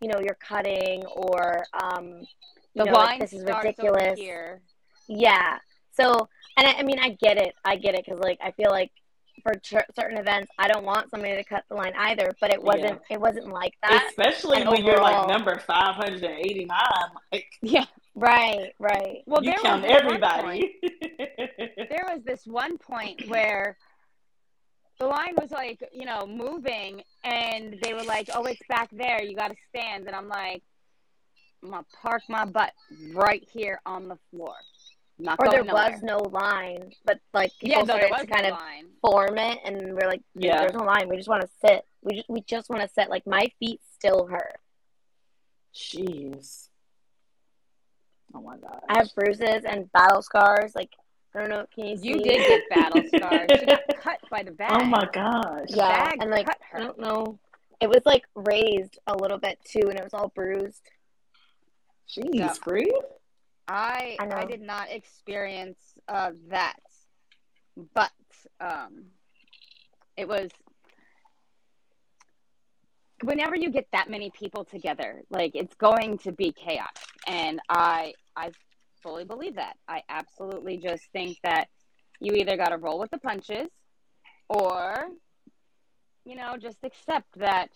[0.00, 2.26] you know, you're cutting or um, you
[2.74, 4.18] the know, line like, this is ridiculous.
[4.18, 4.60] here.
[5.08, 5.58] Yeah.
[5.92, 7.54] So, and I, I mean, I get it.
[7.64, 8.90] I get it because, like, I feel like
[9.42, 12.30] for cer- certain events, I don't want somebody to cut the line either.
[12.40, 13.00] But it wasn't.
[13.10, 14.06] It wasn't like that.
[14.10, 16.68] Especially and when you're like number 589.
[17.32, 17.84] Like, Yeah.
[18.14, 18.72] Right.
[18.80, 19.22] Right.
[19.26, 21.76] Well, you there count was this one point- everybody.
[21.88, 23.76] there was this one point where
[24.98, 29.22] the line was like, you know, moving, and they were like, "Oh, it's back there.
[29.22, 30.62] You got to stand." And I'm like,
[31.62, 32.72] "I'm gonna park my butt
[33.14, 34.54] right here on the floor."
[35.18, 35.92] I'm not Or there nowhere.
[35.92, 38.86] was no line, but like people yeah, no, started to kind no of line.
[39.00, 40.60] form it, and we're like, Yeah.
[40.60, 41.08] "There's no line.
[41.08, 41.84] We just want to sit.
[42.02, 44.58] We just we just want to sit." Like my feet still hurt.
[45.74, 46.68] Jeez.
[48.34, 48.80] Oh my god.
[48.88, 50.74] I have bruises and battle scars.
[50.74, 50.90] Like
[51.38, 51.66] I don't know.
[51.72, 52.08] Can you see?
[52.08, 53.48] You did get battle scars.
[53.60, 54.72] She got cut by the bag.
[54.72, 55.66] Oh my gosh.
[55.68, 57.38] Yeah, bag and like cut I don't know.
[57.80, 60.82] It was like raised a little bit too, and it was all bruised.
[62.08, 62.54] Jeez, Yeah.
[62.60, 62.88] grief.
[63.68, 64.40] I I.
[64.40, 65.78] I did not experience
[66.08, 66.78] uh, that,
[67.94, 68.10] but
[68.60, 69.04] um,
[70.16, 70.50] it was
[73.22, 76.88] whenever you get that many people together, like it's going to be chaos,
[77.28, 78.50] and I I
[79.02, 79.76] fully believe that.
[79.88, 81.68] I absolutely just think that
[82.20, 83.68] you either got to roll with the punches,
[84.48, 85.08] or
[86.24, 87.68] you know just accept that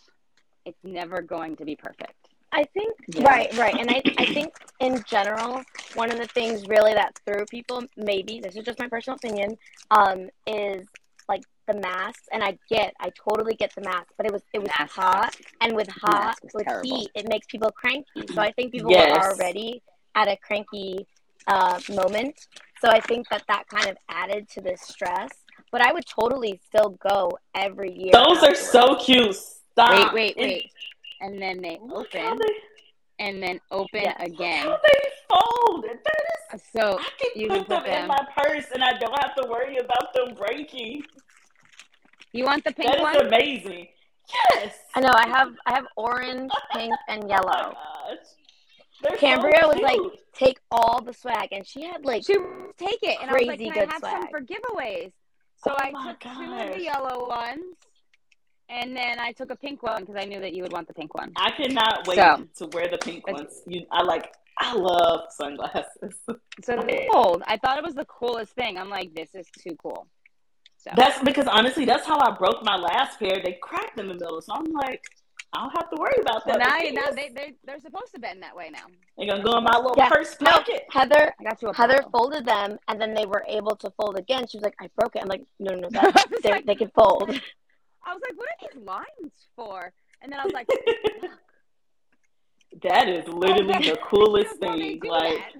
[0.64, 2.14] it's never going to be perfect.
[2.52, 3.24] I think Yeah.
[3.24, 5.62] right, right, and I I think in general
[5.94, 9.56] one of the things really that threw people maybe this is just my personal opinion
[9.90, 10.86] um is
[11.28, 14.58] like the mask and I get I totally get the mask but it was it
[14.60, 14.94] was Masks.
[14.96, 16.90] hot and with hot with terrible.
[16.98, 19.12] heat it makes people cranky so I think people Yes.
[19.12, 19.82] were already
[20.14, 21.06] at a cranky
[21.46, 22.46] uh, moment
[22.80, 25.30] so I think that that kind of added to the stress
[25.70, 29.34] but I would totally still go every year Those are so cute.
[29.34, 30.12] Stop.
[30.12, 30.70] Wait, wait, And wait.
[31.22, 34.16] And then they Look open, they, and then open Yes.
[34.20, 34.66] again.
[34.66, 35.00] how they
[35.30, 35.84] fold.
[35.84, 38.92] That is So I can You put can them put in my purse and I
[38.98, 41.04] don't have to worry about them breaking.
[42.32, 43.12] you want the pink That is one?
[43.14, 43.88] That is amazing.
[44.54, 44.74] Yes.
[44.94, 48.26] I know I have I have orange pink and Oh yellow my gosh.
[49.02, 50.00] They're Cambria so was like,
[50.32, 53.46] take all the swag, and she had like, She would take it, and I was
[53.46, 55.12] like, Crazy "Can I good have some for giveaways?"
[55.64, 57.76] So Oh I my took two of the yellow ones,
[58.68, 60.94] and then I took a pink one because I knew that you would want the
[60.94, 61.32] pink one.
[61.36, 63.62] I cannot wait So- to wear the pink ones.
[63.66, 64.32] You, I like.
[64.58, 66.14] I love sunglasses.
[66.62, 68.78] So the cold, I thought it was the coolest thing.
[68.78, 70.06] I'm like, "This is too cool."
[70.76, 73.40] So That's because honestly, that's how I broke my last pair.
[73.42, 75.02] They cracked in the middle, so I'm like,
[75.54, 76.66] I don't have to worry about well, that.
[76.66, 78.86] now, you now they they they're supposed to bend that way now.
[79.18, 80.08] They're gonna go in my little Yeah.
[80.08, 80.86] purse no, pocket.
[80.90, 81.34] Heather.
[81.38, 82.10] I got you a Heather bottle.
[82.10, 84.46] folded them, and then they were able to fold again.
[84.46, 86.74] She was like, "I broke it." I'm like, "No, no, no, that, they like- they
[86.74, 87.28] can fold."
[88.04, 89.92] I was like, "What are these lines for?"
[90.22, 90.68] And then I was like,
[92.82, 95.00] that is literally the coolest thing.
[95.04, 95.52] Like, that?"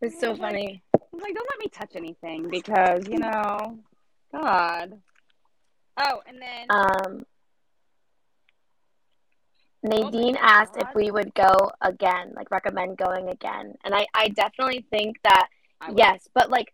[0.00, 0.82] It's so funny.
[0.94, 3.78] I was like, don't let me touch anything because, you know,
[4.32, 4.98] God.
[5.98, 7.26] Oh, and then Um,
[9.82, 14.86] Nadine asked if we would go again, like recommend going again, and I I definitely
[14.90, 15.48] think that
[15.96, 16.72] yes, but like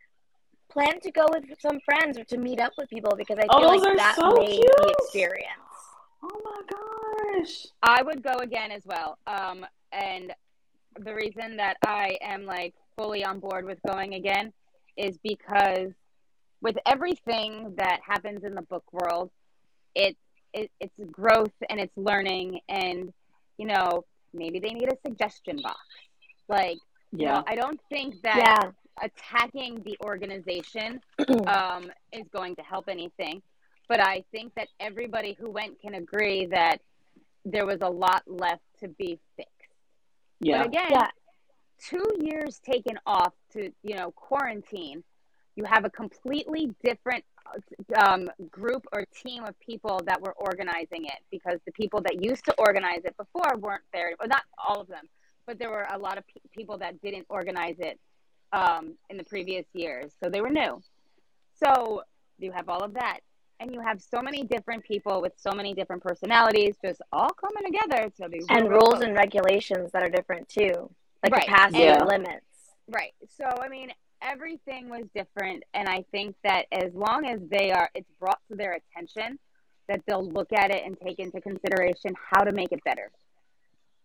[0.70, 3.60] plan to go with some friends or to meet up with people because I Oh,
[3.60, 5.48] feel those like that so made the experience.
[6.22, 7.66] oh my gosh.
[7.82, 9.18] I would go again as well.
[9.26, 10.34] Um, and
[10.98, 14.52] the reason that I am like fully on board with going again
[14.96, 15.92] is because
[16.60, 19.30] with everything that happens in the book world,
[19.94, 20.16] it,
[20.52, 23.12] it it's growth and it's learning and
[23.58, 25.78] you know maybe they need a suggestion box.
[26.48, 26.78] Like
[27.12, 27.34] you Yeah.
[27.36, 28.70] know, I don't think that Yeah,
[29.02, 31.00] attacking the organization
[31.46, 33.42] um, is going to help anything.
[33.88, 36.82] But I think that everybody who went can agree that
[37.46, 39.52] there was a lot left to be fixed.
[40.40, 40.58] Yeah.
[40.58, 41.08] But again, Yeah.
[41.78, 45.02] two years taken off to you know quarantine,
[45.56, 47.24] you have a completely different
[47.96, 52.44] um, group or team of people that were organizing it because the people that used
[52.46, 54.12] to organize it before weren't there.
[54.18, 55.04] Well, not all of them,
[55.46, 57.98] but there were a lot of pe- people that didn't organize it
[58.52, 60.80] um, in the previous years, so they were new.
[61.62, 62.02] So
[62.38, 63.20] you have all of that,
[63.60, 67.64] and you have so many different people with so many different personalities, just all coming
[67.64, 69.02] together to be And real, real rules close.
[69.02, 70.90] and regulations that are different too,
[71.22, 71.46] like Right.
[71.46, 72.04] capacity Yeah.
[72.04, 72.44] limits.
[72.88, 73.12] Right.
[73.28, 73.92] So I mean,
[74.22, 78.56] everything was different, and I think that as long as they are, it's brought to
[78.56, 79.38] their attention
[79.88, 83.10] that they'll look at it and take into consideration how to make it better.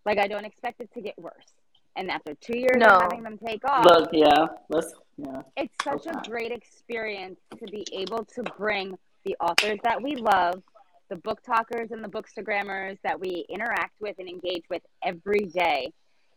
[0.06, 1.54] Like I don't expect it to get worse.
[1.96, 2.88] And after two years No.
[2.88, 4.48] of having them take off, Look, yeah.
[4.70, 5.42] Let's yeah.
[5.56, 10.64] it's such a great experience to be able to bring the authors that we love,
[11.10, 15.92] the book talkers and the bookstagrammers that we interact with and engage with every day,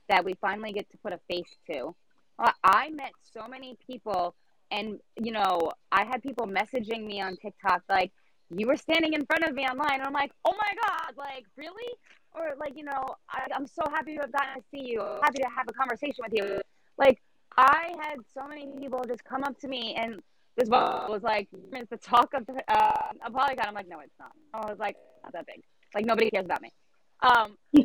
[0.08, 1.94] that we finally get to put a face to.
[2.38, 4.34] I met so many people,
[4.70, 8.12] and you know, I had people messaging me on TikTok like,
[8.50, 11.44] "You were standing in front of me online," and I'm like, "Oh my god, like
[11.56, 11.92] really?"
[12.34, 15.00] Or like, you know, I, I'm so happy to have gotten to see you.
[15.22, 16.60] Happy to have a conversation with you.
[16.98, 17.22] Like,
[17.56, 20.20] I had so many people just come up to me and
[20.56, 22.92] this book was like, it's the talk of uh,
[23.26, 23.66] Apollycon.
[23.66, 24.32] I'm like, no, it's not.
[24.54, 25.62] I was like, not that big.
[25.94, 26.72] Like nobody cares about me.
[27.22, 27.56] Um,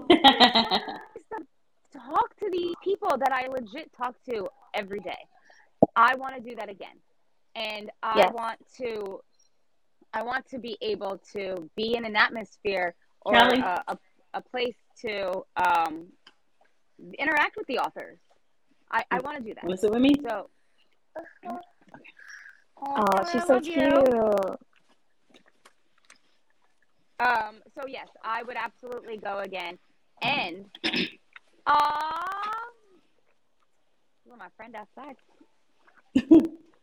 [1.94, 5.18] talk to these people that I legit talk to every day.
[5.96, 6.96] I want to do that again,
[7.56, 8.32] and I Yes.
[8.34, 9.20] want to.
[10.14, 13.98] I want to be able to be in an atmosphere or a, a,
[14.34, 14.76] a place
[15.06, 16.08] to um,
[17.18, 18.20] interact with the authors.
[18.92, 19.64] I, I want to do that.
[19.64, 20.12] Want to sit with me?
[20.28, 20.50] So,
[22.84, 23.74] Oh, Kelly, she's I so love you.
[23.74, 24.58] cute.
[27.20, 29.78] Um, so yes, I would absolutely go again.
[30.22, 30.66] And
[31.66, 32.50] ah,
[34.26, 35.16] well, my friend outside.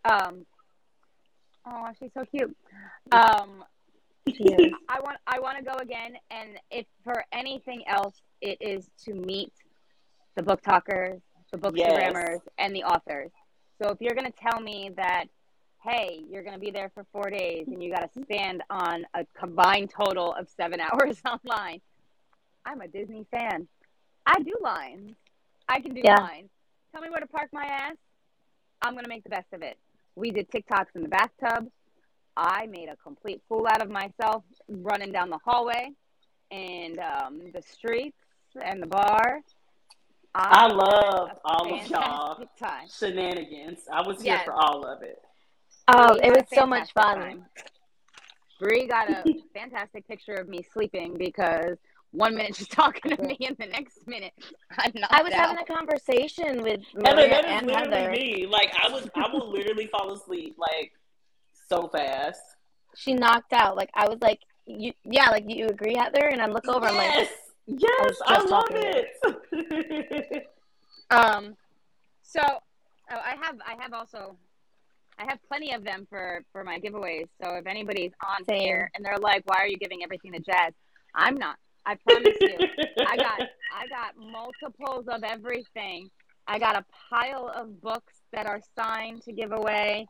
[0.04, 0.46] um,
[1.66, 2.56] oh, she's so cute.
[3.12, 3.64] Um.
[4.88, 9.14] I want I want to go again, and if for anything else, it is to
[9.14, 9.52] meet
[10.36, 11.20] the book talkers,
[11.50, 13.30] the bookstagrammers, and the authors.
[13.82, 15.24] So if you're gonna tell me that,
[15.82, 19.24] hey, you're gonna be there for four days and you got to stand on a
[19.38, 21.80] combined total of seven hours online,
[22.64, 23.66] I'm a Disney fan.
[24.28, 25.14] I do lines.
[25.68, 26.18] I can do Yeah.
[26.20, 26.50] lines.
[26.92, 27.96] Tell me where to park my ass.
[28.82, 29.78] I'm gonna make the best of it.
[30.16, 31.68] We did TikToks in the bathtub.
[32.36, 35.90] I made a complete fool out of myself running down the hallway
[36.50, 38.16] and um, the streets
[38.62, 39.40] and the bar.
[40.34, 42.86] I had love all of y'all fantastic time.
[42.88, 43.80] shenanigans.
[43.92, 45.20] I was here for all of it.
[45.88, 47.16] Oh, Bree it was so much fun.
[47.16, 47.44] time.
[48.60, 49.24] Bree got a
[49.54, 51.76] fantastic picture of me sleeping because
[52.12, 54.32] one minute she's talking to me and the next minute
[54.78, 55.48] I'm knocked I was out.
[55.48, 58.10] having a conversation with Heather, that is and literally Heather.
[58.10, 58.46] me.
[58.46, 60.92] Like I was, I will literally fall asleep like
[61.68, 62.40] so fast.
[62.96, 63.76] She knocked out.
[63.76, 66.28] Like I was like, you, yeah, like you agree, Heather?
[66.28, 67.28] And I look over, I'm like, yes,
[67.66, 70.46] yes, I, love it.
[71.10, 71.56] Um,
[72.22, 72.60] so oh,
[73.10, 74.36] I have I have also
[75.18, 77.28] I have plenty of them for for my giveaways.
[77.42, 78.60] So if anybody's on Same.
[78.60, 80.74] here and they're like, "Why are you giving everything to Jazz?"
[81.14, 81.56] I'm not.
[81.88, 82.56] I promise you.
[83.06, 83.40] I got
[83.74, 86.10] I got multiples of everything.
[86.46, 90.06] I got a pile of books that are signed to give away.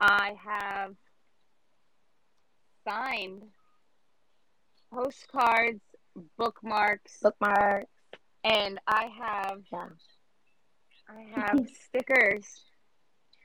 [0.00, 0.94] I have
[2.86, 3.42] signed
[4.92, 5.80] postcards,
[6.36, 7.86] bookmarks, bookmark.
[8.44, 9.88] and I have Yeah.
[11.08, 12.46] I have stickers.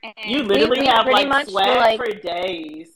[0.02, 2.88] And You literally we have pretty like much were like- for days.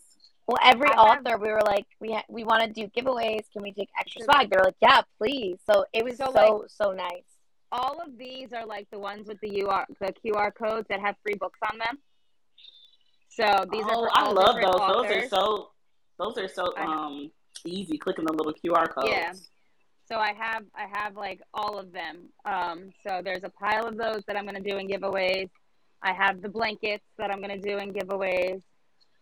[0.47, 3.51] Well, every I have- author, we were like, we ha- we want to do giveaways.
[3.53, 4.51] Can we take extra swag?
[4.51, 5.59] They were like, yeah, please.
[5.69, 7.23] So it was so So, so, nice.
[7.73, 11.17] all of these are like the ones with the UR the QR codes that have
[11.23, 11.99] free books on them.
[13.31, 15.09] So these are oh, for I all love different those.
[15.09, 15.71] Those are so.
[16.19, 17.31] Those are so um
[17.65, 17.99] easy.
[17.99, 19.09] Clicking the little QR codes.
[19.11, 19.33] Yeah.
[20.07, 22.29] So I have I have like all of them.
[22.45, 25.49] Um, so there's a pile of those that I'm gonna do in giveaways.
[26.03, 28.61] I have the blankets that I'm gonna do in giveaways.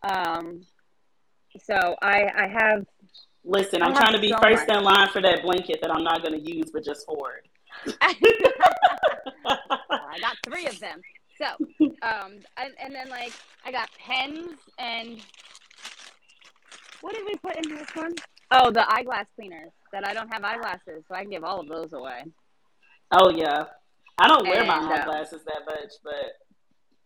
[0.02, 0.62] Um,
[1.60, 2.84] so I I have
[3.44, 4.78] Listen, I I'm have trying to be so first much.
[4.78, 7.48] in line for that blanket that I'm not going to use, but just hoard.
[8.00, 8.14] I
[10.20, 11.00] got three of them.
[11.38, 11.46] So,
[12.02, 13.32] um, and, and then like
[13.64, 15.20] I got pens and
[17.00, 18.14] what did we put in this one?
[18.52, 21.68] Oh, the eyeglass cleaners that I don't have eyeglasses, so I can give all of
[21.68, 22.24] those away.
[23.12, 23.64] oh yeah,
[24.18, 26.38] I don't wear my And, uh, eyeglasses that much, but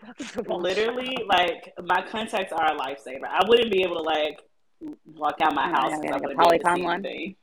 [0.48, 3.24] literally, like my contacts are a lifesaver.
[3.28, 4.40] I wouldn't be able to like
[5.06, 7.06] walk out my house yeah, because like a wouldn't be Apollycon one?
[7.06, 7.36] anything.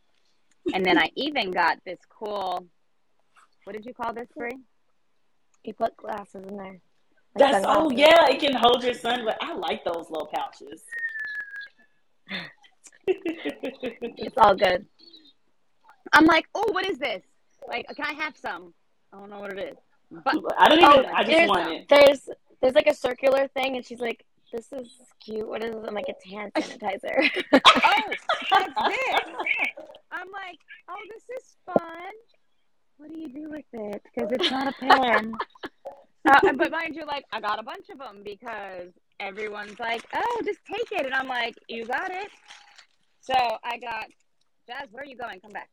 [0.73, 2.65] And then I even got this cool.
[3.63, 4.57] What did you call this, Brie?
[5.63, 6.79] You put glasses in there.
[7.35, 9.23] Like That's oh yeah, it can hold your sun.
[9.25, 10.83] But I like those little pouches.
[13.11, 14.85] It's all good.
[16.13, 17.23] I'm like, oh, what is this?
[17.67, 18.73] Like, can I have some?
[19.11, 19.77] I don't know what it is.
[20.11, 21.05] But I don't even.
[21.05, 21.85] Oh, I just there's- want it.
[21.89, 22.29] There's
[22.61, 24.89] there's like a circular thing, and she's like, "This is
[25.23, 25.47] cute.
[25.47, 28.01] What is it?" I'm like, "It's hand sanitizer." oh,
[28.49, 29.35] that's this.
[30.11, 32.11] I'm like, oh, this is fun.
[32.97, 34.01] What do you do with it?
[34.03, 35.33] Because it's not a pen.
[36.27, 40.41] uh, but mind you, like, I got a bunch of them because everyone's like, oh,
[40.43, 41.05] just take it.
[41.05, 42.29] And I'm like, you got it.
[43.21, 43.33] So
[43.63, 44.07] I got,
[44.67, 45.39] Jazz, where are you going?
[45.39, 45.69] Come back.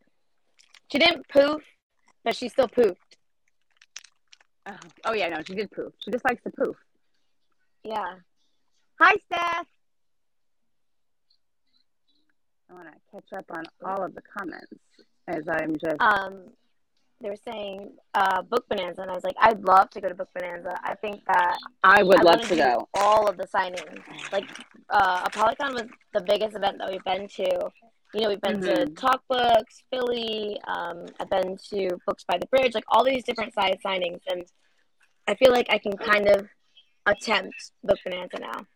[0.93, 1.62] she didn't poof,
[2.22, 2.97] but she still poofed.
[4.67, 4.73] Oh,
[5.07, 5.93] oh yeah, no, she did poof.
[5.99, 6.77] She just likes to poof.
[7.85, 8.14] Yeah.
[9.01, 9.67] Hi, Steph.
[12.69, 14.73] I want to catch up on all of the comments
[15.29, 16.01] as I'm just.
[16.01, 16.51] Um,
[17.21, 20.14] they were saying uh, Book Bonanza, and I was like, I'd love to go to
[20.14, 20.79] Book Bonanza.
[20.83, 22.89] I think that I would I love wanna go.
[22.95, 24.01] all of the signings.
[24.33, 24.45] Like,
[24.91, 27.71] uh, Apollycon was the biggest event that we've been to.
[28.17, 28.97] You know, we've been to Mhm.
[28.97, 30.59] Talk Books, Philly.
[30.67, 34.51] Um, I've been to Books by the Bridge, like all these different size signings, and
[35.29, 36.49] I feel like I can kind of
[37.05, 38.67] attempt Book Bonanza now.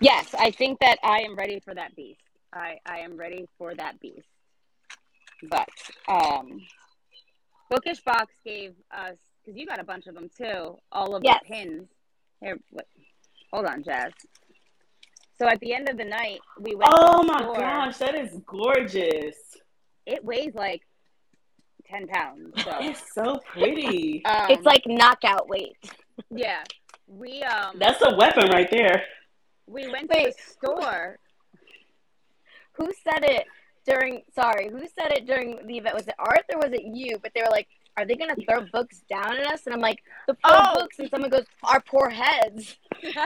[0.00, 2.20] Yes, I think that I am ready for that beast.
[2.52, 4.28] I, I am ready for that beast.
[5.42, 5.68] But
[6.06, 6.64] um,
[7.68, 10.78] Bookish Box gave us because you got a bunch of them too.
[10.92, 11.40] All of Yes.
[11.42, 11.88] the pins.
[12.40, 12.86] Here, what,
[13.52, 14.12] hold on, Jazz.
[15.40, 16.92] So at the end of the night, we went.
[16.94, 17.54] Oh to my store.
[17.56, 19.36] gosh, that is gorgeous.
[20.04, 20.82] It weighs like
[21.88, 22.52] ten pounds.
[22.62, 24.22] So It's so pretty.
[24.26, 25.76] um, it's like knockout weight.
[26.30, 26.62] yeah,
[27.06, 29.02] we um That's a weapon right there.
[29.66, 30.36] we went Wait.
[30.36, 31.18] to the store.
[32.72, 33.46] Who said it
[33.86, 34.22] during?
[34.34, 35.94] Sorry, who said it during the event?
[35.94, 37.16] Was it Art or was it you?
[37.22, 37.66] But they were like,
[37.96, 40.74] "Are they gonna throw books down at us?" And I'm like, "The poor Oh.
[40.80, 42.76] books." And someone goes, "Our poor heads."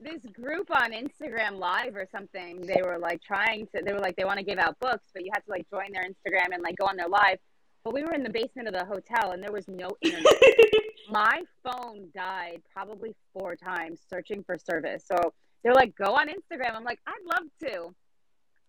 [0.00, 4.16] this group on Instagram Live or something, they were like trying to, they were like,
[4.16, 6.62] they want to give out books, but you had to like join their Instagram and
[6.62, 7.38] like go on their live.
[7.84, 10.32] But we were in the basement of the hotel and there was no internet.
[11.10, 15.04] My phone died probably four times searching for service.
[15.06, 15.32] So
[15.62, 16.74] they're like, go on Instagram.
[16.74, 17.94] I'm like, I'd love to.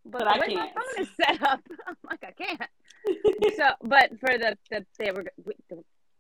[0.06, 0.72] But, But I my can't.
[0.74, 2.62] phone is set up, I'm like, I can't.
[3.58, 5.26] so, but for the, the they were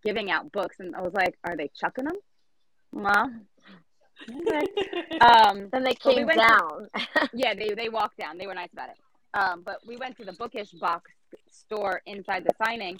[0.03, 2.17] giving out books, and I was like, are they chucking them?
[2.91, 3.31] Well.
[5.21, 6.87] Um, Then they So we came to- down.
[7.33, 8.37] yeah, they they walked down.
[8.37, 8.97] They were nice about it.
[9.33, 11.11] Um, but we went to the bookish box
[11.51, 12.99] store inside the signing,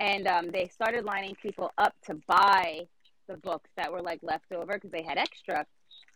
[0.00, 2.86] and um, they started lining people up to buy
[3.28, 5.66] the books that were like left over because they had extra.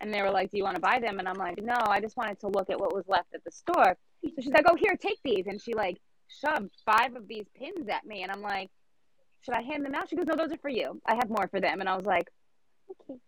[0.01, 2.01] And they were like, "Do you want to buy them?" And I'm like, "No, I
[2.01, 4.77] just wanted to look at what was left at the store." So she's like, "Oh,
[4.77, 8.43] here, take these." And she like shoved five of these pins at me, and I'm
[8.43, 8.71] like,
[9.43, 11.01] "Should I hand them out?" She goes, "No, those are for you.
[11.07, 12.31] I have more for them." And I was like,
[12.91, 13.19] "Okay."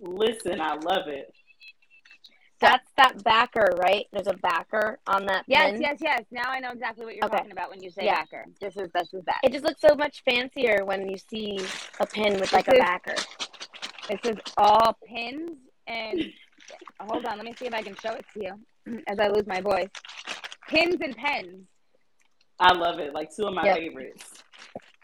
[0.00, 1.32] Listen, I love it.
[2.60, 4.06] That's that backer, right?
[4.12, 5.80] There's a backer on that Yes, pin.
[5.80, 6.24] yes, yes.
[6.32, 7.36] Now I know exactly what you're Okay.
[7.36, 8.16] talking about when you say Yeah.
[8.22, 8.46] backer.
[8.60, 9.38] This is this is that.
[9.44, 11.58] It just looks so much fancier when you see
[12.00, 13.14] a pin with like a is- backer.
[14.08, 15.52] This is all pins
[15.86, 16.32] and
[17.00, 19.46] hold on, let me see if I can show it to you as I lose
[19.46, 19.88] my voice.
[20.68, 21.64] Pins and pens.
[22.58, 23.12] I love it.
[23.14, 23.76] Like two of my Yep.
[23.76, 24.42] favorites.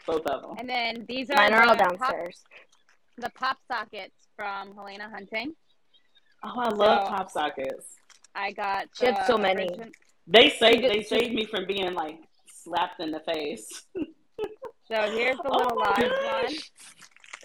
[0.05, 0.55] Both of them.
[0.59, 2.43] And then these are Mine are all the pop, downstairs.
[3.17, 5.53] the pop sockets from Helena Hunting.
[6.43, 7.95] Oh, I love So- pop sockets.
[8.35, 9.69] I got She had so many.
[9.69, 9.91] origin-
[10.27, 13.85] They saved they saved me from being like slapped in the face.
[14.87, 16.53] So here's the Oh little my live one,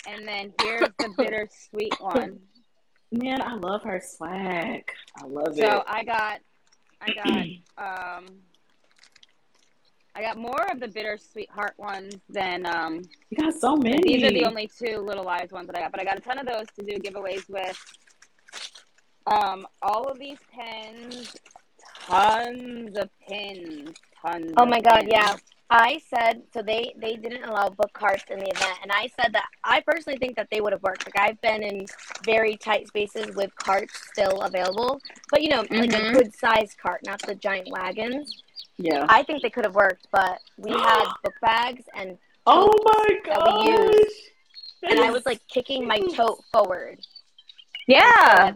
[0.06, 2.38] and then here's the bittersweet one.
[3.10, 4.84] Man, I love her swag.
[5.16, 5.66] I love So it.
[5.66, 6.40] So I got,
[7.00, 7.14] I
[7.78, 7.78] got,
[8.18, 8.26] um,
[10.20, 13.00] I got more of the bittersweet heart ones than um,
[13.30, 14.02] You got so many.
[14.04, 16.20] These are the only two little lives ones that I got, but I got a
[16.20, 17.82] ton of those to do giveaways with.
[19.26, 21.34] Um, all of these pens,
[22.06, 24.52] tons of pins, tons.
[24.58, 25.10] Oh of my god, pins.
[25.10, 25.36] yeah.
[25.70, 29.32] I said so they they didn't allow book carts in the event and I said
[29.32, 31.06] that I personally think that they would have worked.
[31.06, 31.86] Like I've been in
[32.24, 35.00] very tight spaces with carts still available.
[35.30, 36.12] But you know, like a Mhm.
[36.12, 38.42] good sized cart, not the giant wagons.
[38.82, 39.04] Yeah.
[39.08, 42.16] I think they could have worked, but we had book bags and
[42.46, 43.96] Oh my that we gosh.
[44.02, 44.16] used.
[44.82, 46.98] And I was like kicking my tote forward.
[47.86, 48.52] Yeah.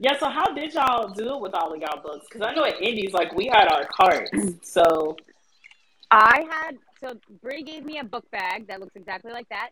[0.00, 2.26] Yeah, so how did y'all do it with all of y'all books?
[2.28, 4.30] Because I know at Indies, like we had our carts.
[4.62, 5.16] So
[6.10, 9.70] I had so Brie gave me a book bag that looks exactly like that.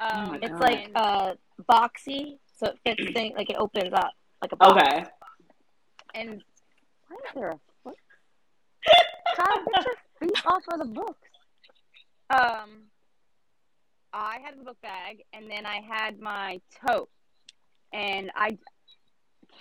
[0.00, 0.60] Oh Um, my It's God.
[0.60, 1.34] like uh
[1.70, 4.72] boxy, so it fits thing like it opens up like a box.
[4.82, 5.04] okay.
[6.14, 6.42] and
[7.08, 7.58] why is there a?
[9.36, 11.28] Kyle, get your feet off of the books.
[12.30, 12.84] Um,
[14.12, 17.10] I had the book bag, and then I had my tote,
[17.92, 18.56] and I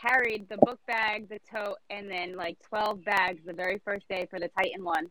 [0.01, 4.27] carried the book bag, the tote, and then like twelve bags the very first day
[4.29, 5.07] for the Titan one.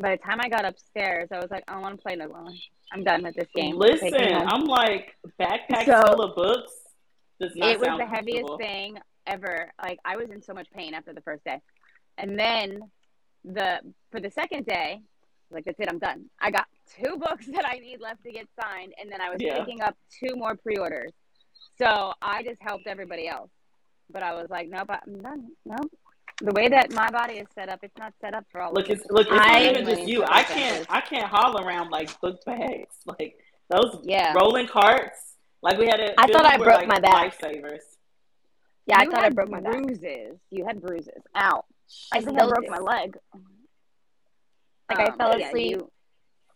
[0.00, 2.28] By the time I got upstairs, I was like, I don't want to play no
[2.28, 2.48] more.
[2.92, 3.76] I'm done with this game.
[3.76, 4.48] Listen, Take me home.
[4.48, 6.72] I'm like backpack So- full of books.
[7.40, 9.72] Does not it was sound the heaviest thing ever.
[9.82, 11.60] Like I was in so much pain after the first day,
[12.16, 12.90] and then
[13.44, 13.80] the
[14.10, 15.00] for the second day,
[15.50, 16.26] like that's it, I'm done.
[16.40, 16.66] I got
[17.00, 19.58] two books that I need left to get signed, and then I was Yeah.
[19.58, 21.12] picking up two more pre-orders.
[21.78, 23.50] So I just helped everybody else,
[24.10, 25.48] but I was like, nope, I'm done.
[25.64, 25.90] Nope.
[26.40, 28.88] The way that my body is set up, it's not set up for all Look,
[28.90, 30.24] of it's look, it's I- not even just you.
[30.24, 33.36] I can't, I can't haul around like book bags, like
[33.68, 34.32] those Yeah.
[34.34, 35.36] rolling carts.
[35.62, 36.20] Like we had a.
[36.20, 37.38] I thought I were, broke like, my back.
[37.38, 37.78] Lifesavers.
[38.86, 39.72] Yeah, I You thought I broke my back.
[39.80, 40.38] bruises.
[40.50, 41.22] You had bruises.
[41.36, 41.64] Ow.
[42.12, 42.70] I I think I still broke do.
[42.70, 43.16] my leg.
[44.90, 45.80] Like I Um, fell yeah, asleep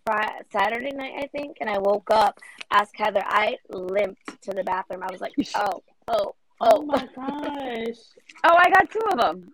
[0.04, 2.38] Friday, Saturday night, I think, and I woke up.
[2.70, 3.22] Asked Heather.
[3.24, 5.02] I limped to the bathroom.
[5.02, 6.82] I was like, oh, oh, Oh oh.
[6.82, 7.96] my gosh!
[8.44, 9.52] Oh, I got two of them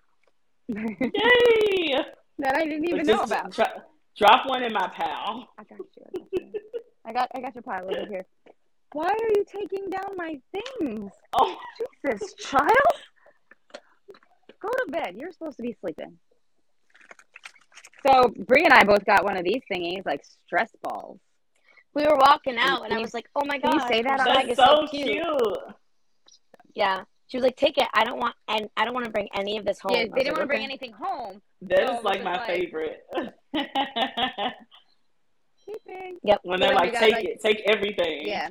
[0.68, 1.95] Yay!
[2.39, 3.51] that I didn't even Look, know about.
[3.53, 3.83] dro-
[4.16, 5.49] drop one in my pal.
[5.59, 6.05] I got you.
[6.07, 6.49] I got you.
[7.05, 8.24] I got, I got your pile over here.
[8.93, 11.11] Why are you taking down my things?
[11.33, 11.57] Oh,
[12.05, 12.68] Jesus, child.
[14.62, 15.16] Go to bed.
[15.16, 16.18] You're supposed to be sleeping.
[18.06, 21.18] So Bree and I both got one of these thingies, like stress balls.
[21.94, 24.18] We were walking out, Can and I was like, oh my can you say that
[24.18, 25.08] your on- bag that's is so cute.
[25.08, 25.58] cute.
[26.74, 27.02] Yeah.
[27.26, 27.86] She was like, take it.
[27.94, 29.94] I don't want, and I don't want to bring any of this home.
[29.94, 30.64] Yeah, they didn't like, want to bring okay.
[30.64, 31.40] anything home.
[31.62, 33.02] That So is like my like- favorite.
[36.24, 36.40] Yep.
[36.42, 38.26] when they're then like, take like- it, take everything.
[38.26, 38.48] Yeah.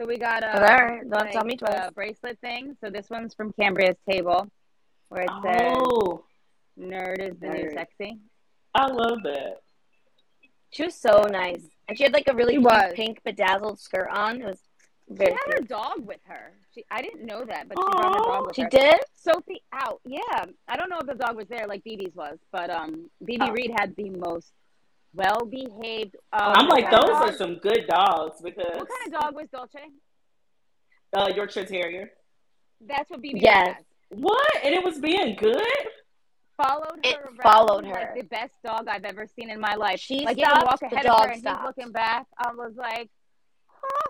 [0.00, 1.90] So we got a All right, don't tell me twice.
[1.94, 2.76] bracelet thing.
[2.82, 4.48] So this one's from Cambria's table,
[5.12, 6.24] where it says Oh,
[6.78, 8.18] "Nerd is the new sexy."
[8.74, 9.60] I love that.
[10.70, 14.08] She was so nice, and she had like a really She cute pink bedazzled skirt
[14.10, 14.40] on.
[14.40, 14.60] It was
[15.08, 16.54] She very had her dog with her.
[16.74, 18.68] She, I didn't know that, but she brought her dog with She her.
[18.70, 18.96] did.
[19.14, 20.00] Sophie out.
[20.06, 20.44] Yeah.
[20.66, 23.50] I don't know if the dog was there like BB's was, but um BB Oh.
[23.52, 24.52] Reid had the most
[25.14, 29.34] well behaved um, I'm like, those are some good dogs because What kind of dog
[29.34, 29.80] was Dolce?
[31.14, 32.10] uh, Yorkshire Terrier.
[32.80, 33.66] That's what BB Yes.
[33.66, 33.84] Reid has.
[34.12, 34.52] What?
[34.64, 35.62] And it was being good?
[36.56, 38.14] Followed It her around followed like her.
[38.16, 39.98] the best dog I've ever seen in my life.
[40.00, 41.60] She like he would walk stopped, the ahead dog of her and stopped.
[41.60, 42.26] he's looking back.
[42.38, 43.10] I was like,
[43.68, 44.08] huh.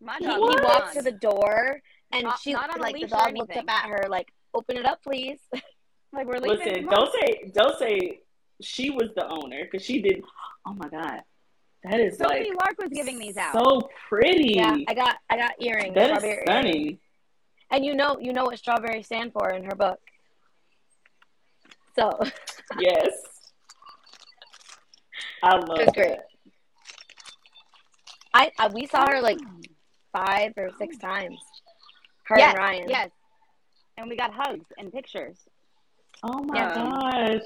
[0.00, 0.54] My He, dog he What?
[0.54, 1.80] was walked to the door,
[2.10, 5.02] and Not- she not like the dog looked up at her like, "Open it up,
[5.02, 5.38] please."
[6.12, 6.58] like we're leaving.
[6.66, 8.20] Listen, don't say, don't say
[8.60, 10.22] she was the owner because she did.
[10.66, 11.20] Oh my god,
[11.82, 13.52] that is Sophie like Lark was giving these out.
[13.52, 14.54] so pretty.
[14.54, 15.94] Yeah, I got I got earrings.
[15.94, 16.98] that is strawberry earrings.
[17.68, 17.76] Stunning.
[17.82, 19.98] And you know you know what strawberry stand for in her book.
[21.96, 22.10] So
[22.78, 23.10] Yes,
[25.42, 26.18] I love It great.
[28.32, 29.38] I, I we saw her like
[30.12, 31.38] five or six times.
[32.24, 32.88] Her yes, and Ryan.
[32.88, 33.10] Yes.
[33.96, 35.36] And we got hugs and pictures.
[36.22, 36.74] Oh my Yeah.
[36.74, 37.42] gosh,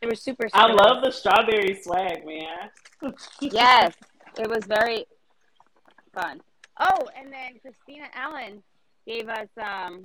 [0.00, 0.48] They were super.
[0.54, 1.04] I love nice.
[1.04, 2.70] the strawberry swag, man.
[3.40, 3.92] Yes.
[4.38, 5.04] it was very
[6.14, 6.40] fun.
[6.80, 8.62] Oh, and then Christina Allen
[9.06, 10.04] gave us um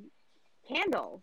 [0.67, 1.21] candles.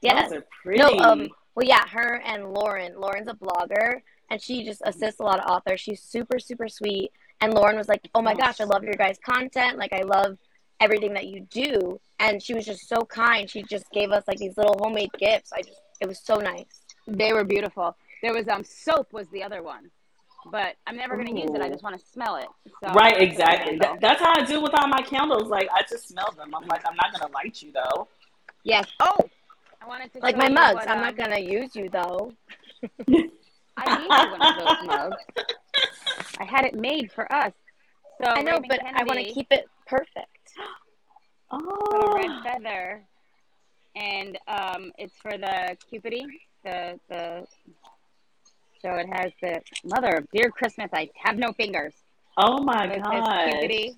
[0.00, 0.30] Yes.
[0.30, 0.80] Those are pretty.
[0.80, 2.98] No, um, well, yeah, her and Lauren.
[2.98, 4.00] Lauren's a blogger,
[4.30, 5.80] and she just assists a lot of authors.
[5.80, 7.12] She's super, super sweet.
[7.40, 9.78] And Lauren was like, "Oh my gosh, I love your guys' content.
[9.78, 10.38] Like, I love
[10.80, 13.50] everything that you do." And she was just so kind.
[13.50, 15.52] She just gave us like these little homemade gifts.
[15.52, 16.82] I just, it was so nice.
[17.06, 17.96] They were beautiful.
[18.22, 19.90] There was um soap was the other one.
[20.50, 21.60] But I'm never gonna use it.
[21.60, 22.48] I just want to smell it.
[22.82, 23.78] So right, exactly.
[23.78, 25.48] That, that's how I do with all my candles.
[25.48, 26.54] Like I just smell them.
[26.54, 28.08] I'm like, I'm not gonna light you though.
[28.64, 28.88] Yes.
[29.00, 29.16] Oh,
[29.80, 30.74] I wanted to Like my mugs.
[30.74, 32.32] what, I'm um, not gonna use you though.
[33.76, 35.16] I need one of those mugs.
[36.38, 37.52] I had it made for us.
[38.22, 40.28] So I know, Raymond but I want to keep it perfect.
[41.50, 43.02] put a Oh, red feather,
[43.96, 46.26] and um, it's for the Cupidity.
[46.64, 47.46] The the
[48.82, 50.90] so it has the mother of dear Christmas.
[50.92, 51.94] I have no fingers.
[52.36, 53.44] oh my So it says gosh.
[53.50, 53.94] Cupidity,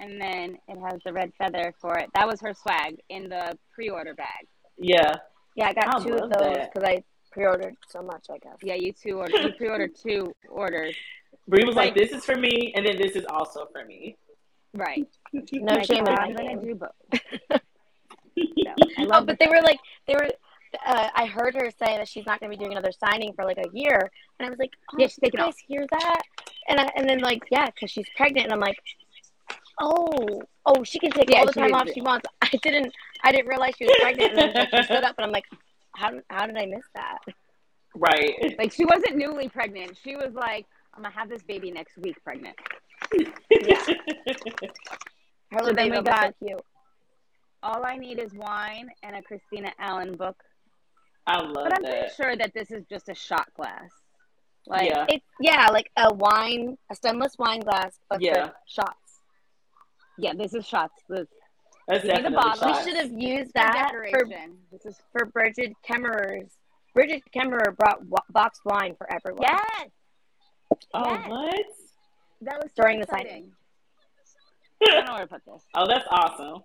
[0.00, 2.10] and then it has the red feather for it.
[2.14, 4.46] That was her swag in the pre-order bag.
[4.78, 5.14] Yeah.
[5.54, 7.02] Yeah, I got I two of those because I
[7.32, 8.26] pre-ordered so much.
[8.30, 8.56] I guess.
[8.62, 9.42] Yeah, you two ordered.
[9.42, 10.94] You pre-ordered two orders.
[11.48, 14.16] Bree was like, Like- "This is for me, and then this is also for me."
[14.74, 15.08] Right.
[15.52, 16.90] No Like, shame I'm gonna do both.
[18.38, 20.28] So, I Oh, love but they were like they were.
[20.86, 23.44] Uh, I heard her say that she's not going to be doing another signing for
[23.44, 26.22] like a year, and I was like, oh, Yeah, she's taking you guys hear that?
[26.68, 28.76] And I, and then like yeah, because she's pregnant, and I'm like,
[29.80, 31.94] oh, oh, she can take Yeah, all the time off it.
[31.94, 32.26] she wants.
[32.42, 32.92] I didn't.
[33.22, 35.44] I didn't realize she was pregnant, and then she stood up, and I'm like,
[35.94, 37.18] how how did I miss that?
[37.94, 38.54] Right.
[38.58, 39.96] Like she wasn't newly pregnant.
[40.02, 42.56] She was like, I'm gonna have this baby next week pregnant.
[43.50, 43.82] Yeah.
[45.52, 46.60] Her little then baby got- so cute.
[47.62, 50.36] All I need is wine and a Christina Allen book.
[51.26, 53.90] I love But I'm pretty sure that this is just a shot glass.
[54.66, 55.06] Like yeah.
[55.08, 58.48] It's yeah, like a wine, a stemless wine glass, but Yeah.
[58.48, 59.20] for shots.
[60.18, 61.02] yeah, this is shots.
[61.08, 61.26] This
[61.88, 62.72] That's You need a definitely bottle.
[62.72, 64.58] We should have used that for decoration.
[64.72, 66.50] This is for Brigid Kemmerer's.
[66.94, 69.42] Brigid Kemmerer brought wa- boxed wine for everyone.
[69.42, 69.88] yes.
[70.94, 71.28] Oh, Yes.
[71.28, 71.66] what?
[72.42, 73.52] That was so During the signing.
[74.82, 75.62] I don't know where to put this.
[75.74, 76.62] Oh, that's awesome.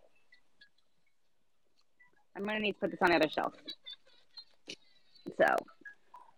[2.35, 3.53] I'm gonna need to put this on the other shelf.
[5.37, 5.55] So,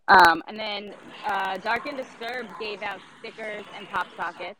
[0.07, 0.93] um, and then
[1.25, 4.59] uh, Dark and Disturbed gave out stickers and pop sockets.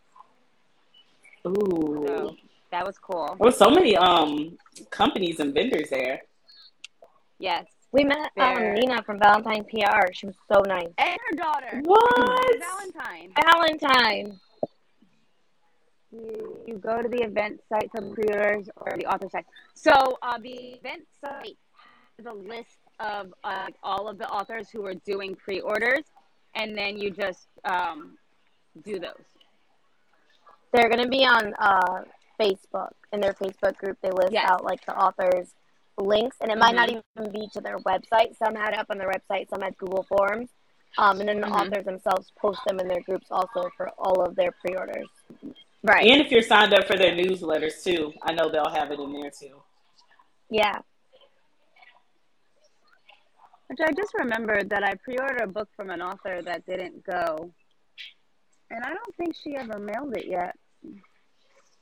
[1.47, 2.03] Ooh.
[2.07, 2.35] So
[2.72, 3.35] that was cool.
[3.39, 4.57] There was so many um
[4.89, 6.22] companies and vendors there.
[7.39, 10.14] Yes, We met um, Nina from Valentine PR.
[10.14, 10.88] She was so nice.
[10.97, 12.55] and her daughter What?
[12.60, 13.34] Valentine.
[13.51, 14.39] Valentine.
[16.11, 19.45] You, you go to the event site for pre-orders or the author site.
[19.73, 19.91] So
[20.22, 21.57] uh, the event site
[22.18, 26.03] has a list of uh, all of the authors who are doing pre-orders,
[26.55, 28.17] and then you just um,
[28.84, 29.11] do those.
[30.71, 32.03] They're gonna be on uh,
[32.39, 33.97] Facebook in their Facebook group.
[34.01, 34.49] They list Yes.
[34.49, 35.53] out like the authors'
[35.97, 37.03] links, and it might not Mhm.
[37.19, 38.35] even be to their website.
[38.38, 40.49] Some had it up on their website, some had Google Forms,
[40.97, 41.61] um, and then the Mhm.
[41.61, 45.07] authors themselves post them in their groups also for all of their pre-orders.
[45.84, 46.09] Right.
[46.09, 49.11] And if you're signed up for their newsletters too, I know they'll have it in
[49.13, 49.61] there too.
[50.49, 50.80] Yeah,
[53.68, 57.52] Which I just remembered that I pre-ordered a book from an author that didn't go,
[58.69, 60.56] and I don't think she ever mailed it yet.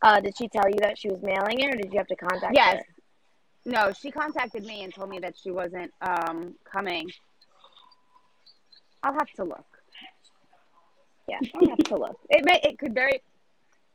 [0.01, 2.15] uh, did she tell you that she was mailing it, or did you have to
[2.15, 2.51] contact her?
[2.53, 2.77] Yes.
[2.77, 3.71] her?
[3.71, 7.09] No, she contacted me and told me that she wasn't um, coming.
[9.03, 9.65] I'll have to look.
[11.27, 11.37] Yeah.
[11.55, 12.17] I'll have to look.
[12.29, 12.59] It may.
[12.63, 13.21] It could very.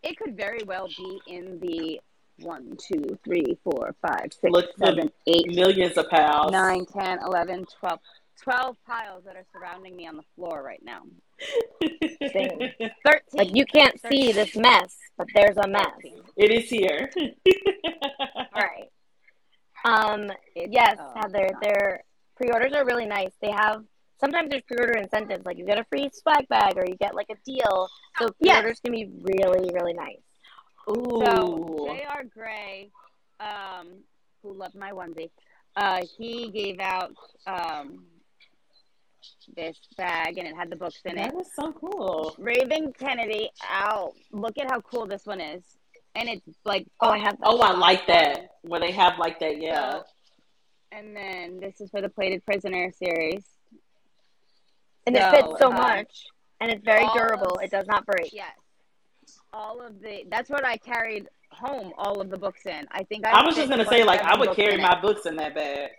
[0.03, 2.01] It could very well be in the
[2.39, 6.53] one, two, three, four, five, six, Look, seven, eight, Millions of pounds.
[6.53, 8.01] nine, ten, eleven, twelve.
[8.43, 11.01] 12 piles that are surrounding me on the floor right now.
[12.33, 12.59] Same.
[12.79, 12.91] 13.
[13.33, 15.87] Like you can't see this mess, but there's a mess.
[16.37, 17.11] It is here.
[18.55, 18.91] Right.
[19.85, 20.25] Um.
[20.55, 21.49] It's- Yes, oh, Heather.
[21.53, 21.63] God.
[21.63, 22.03] Their
[22.37, 23.31] pre-orders are really nice.
[23.41, 23.83] They have
[24.21, 27.29] sometimes there's pre-order incentives, like you get a free swag bag or you get like
[27.31, 27.89] a deal.
[28.19, 30.19] So pre-orders can be really, really nice.
[30.89, 31.23] Ooh.
[31.25, 32.25] So J.R.
[32.25, 32.91] Gray,
[33.41, 33.89] um,
[34.43, 35.31] who loved my onesie,
[35.77, 37.13] uh, he gave out
[37.47, 38.05] um,
[39.57, 41.33] this bag and it had the books in it.
[41.33, 42.35] that is so cool.
[42.39, 44.13] Raven Kennedy, ow!
[44.33, 45.63] Look at how cool this one is,
[46.15, 47.37] and it's like Oh, I have.
[47.43, 48.51] Oh, I like that.
[48.63, 49.93] Where they have like that, yeah.
[49.93, 50.05] So,
[50.93, 53.45] and then this is for the Plated Prisoner series.
[55.07, 56.27] and it fits so um, much,
[56.61, 57.57] and it's very durable.
[57.57, 58.33] of- It does not break.
[58.33, 58.55] Yes,
[59.52, 60.24] all of the.
[60.31, 61.93] That's what I carried home.
[61.97, 62.86] All of the books in.
[62.90, 63.40] I think I.
[63.40, 64.82] I was just gonna say, like, I would carry in it.
[64.82, 65.90] my books in that bag.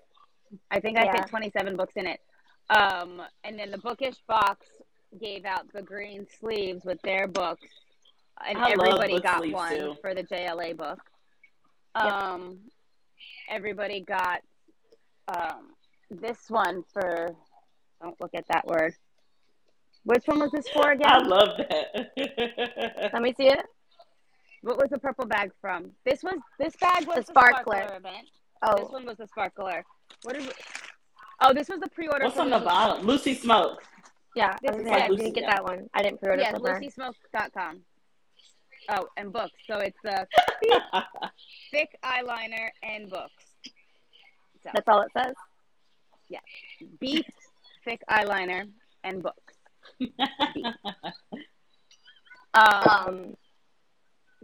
[0.71, 1.21] I think I Yeah.
[1.21, 2.21] fit 27 books in it.
[2.69, 4.65] Um, and then the bookish box
[5.19, 7.67] gave out the green sleeves with their books,
[8.45, 9.95] and I everybody book got one too.
[10.01, 10.99] for the JLA book.
[11.95, 12.05] Yep.
[12.05, 12.59] Um,
[13.49, 14.41] everybody got
[15.27, 15.73] um,
[16.11, 17.29] this one for.
[18.01, 18.93] Don't look at that word.
[20.07, 21.11] Which one was this for again?
[21.11, 23.09] I love that.
[23.13, 23.61] Let me see it.
[24.61, 25.91] what was the purple bag from?
[26.05, 27.81] This was this bag was The the, Sparkler.
[27.83, 28.27] Sparkler event.
[28.63, 29.83] Oh, This one was the sparkler.
[30.23, 30.55] What is it?
[31.41, 32.23] Oh, this was the pre-order.
[32.25, 33.05] What's on the Lucy- bottom?
[33.05, 33.83] Lucy Smoke.
[34.35, 34.53] yeah.
[34.55, 35.55] I, This was is gonna I didn't get yeah.
[35.55, 35.87] that one.
[35.93, 36.79] I didn't pre-order Yeah, from her.
[36.81, 37.81] lucysmoke.com.
[38.89, 39.51] Oh, and books.
[39.69, 40.25] So it's the
[41.71, 43.43] thick eyeliner and books.
[44.63, 45.35] So That's all it says.
[46.29, 46.39] Yeah.
[47.01, 47.25] Beef,
[47.83, 48.63] thick eyeliner,
[49.03, 49.46] and books.
[52.57, 53.35] Um,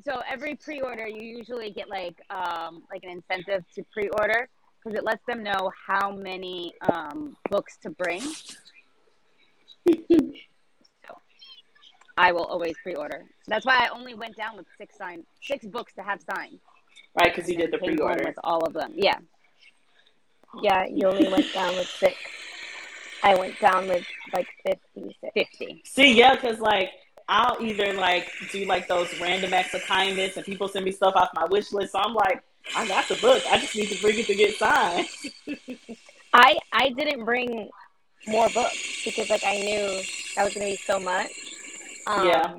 [0.05, 4.49] so every pre-order, you usually get like um, like an incentive to pre-order
[4.83, 8.21] because it lets them know how many um, books to bring.
[9.87, 11.15] So,
[12.17, 13.25] I will always pre-order.
[13.47, 16.59] That's why I only went down with six signed, six books to have signed.
[17.19, 18.23] right, because you did the pre-order.
[18.25, 18.93] with all of them.
[18.95, 19.17] Yeah.
[20.61, 22.15] yeah, you only went down with six.
[23.23, 25.33] I went down with like fifty-six.
[25.33, 25.81] 50.
[25.85, 26.91] See, yeah, because like
[27.29, 31.15] I'll either like do like those random acts of kindness, and people send me stuff
[31.15, 31.93] off my wish list.
[31.93, 32.43] So I'm like,
[32.75, 33.43] I got the book.
[33.49, 35.07] I just need to bring it to get signed.
[36.33, 37.69] I I didn't bring
[38.27, 40.01] more books because like I knew
[40.35, 41.31] that was gonna be so much.
[42.07, 42.57] Um, Yeah.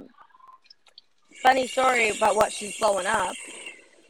[1.43, 3.35] Funny story about what she's blowing up.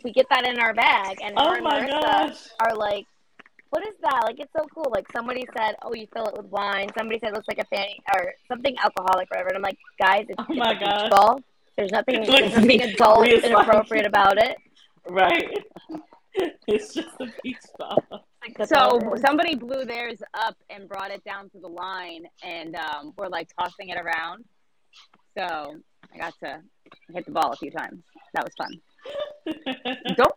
[0.04, 2.36] we get that in our bag, and her Oh and my Marissa gosh.
[2.60, 3.06] are like,
[3.74, 4.20] "What is that?
[4.24, 7.30] Like, it's so cool." Like somebody said, "Oh, you fill it with wine." Somebody said
[7.30, 9.48] it looks like a fanny or something alcoholic, whatever.
[9.48, 11.10] And I'm like, guys, it's, Oh it's my a beach gosh.
[11.10, 11.40] ball.
[11.76, 14.56] There's nothing, It there's nothing adult inappropriate like- about it.
[15.08, 15.58] Right.
[16.66, 18.02] It's just a beach ball.
[18.10, 22.24] Like, that's all So somebody blew theirs up and brought it down to the line,
[22.42, 24.44] and um, we're like tossing it around.
[25.38, 25.76] So
[26.12, 26.60] I got to
[27.12, 28.02] hit the ball a few times.
[28.34, 28.80] That was fun.
[30.16, 30.32] Don't.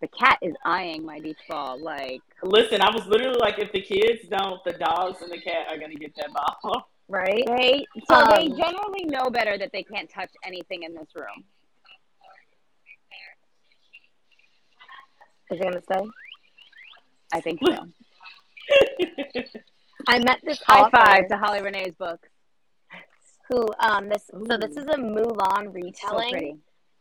[0.00, 3.80] The cat is eyeing my beach ball like Listen, I was literally like, if the
[3.80, 6.88] kids don't, the dogs and the cat are gonna get that ball.
[7.08, 7.42] right?
[7.46, 7.86] they.
[8.08, 11.44] So they Um, generally know better that they can't touch anything in this room.
[15.50, 16.04] Is it gonna stay?
[17.32, 17.72] I think so.
[20.08, 22.20] I met this High author five to Holly Renee's book.
[23.48, 26.30] who um this so this is a Mulan retelling.
[26.30, 26.56] pretty.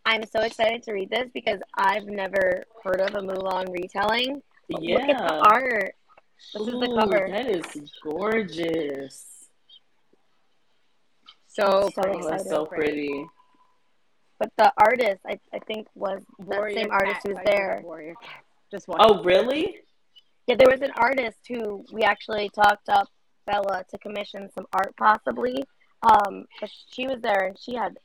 [0.05, 4.41] I'm so excited to read this because I've never heard of a Mulan retelling.
[4.69, 4.97] Yeah.
[4.99, 5.95] Look at the art.
[6.53, 7.27] This is the cover.
[7.31, 7.63] That is
[8.03, 9.47] gorgeous.
[11.47, 12.17] So So pretty.
[12.19, 12.47] Excited.
[12.47, 13.25] so pretty.
[14.37, 17.81] But the artist, I, I think, was the Warrior same artist Cat who was there.
[17.83, 18.43] Warrior Cat.
[18.69, 18.99] Just one.
[19.01, 19.77] Oh, really?
[20.47, 23.07] Yeah, there was an artist who we actually talked up
[23.47, 25.63] Bella to commission some art, possibly.
[26.03, 27.97] Um, but she was there and she had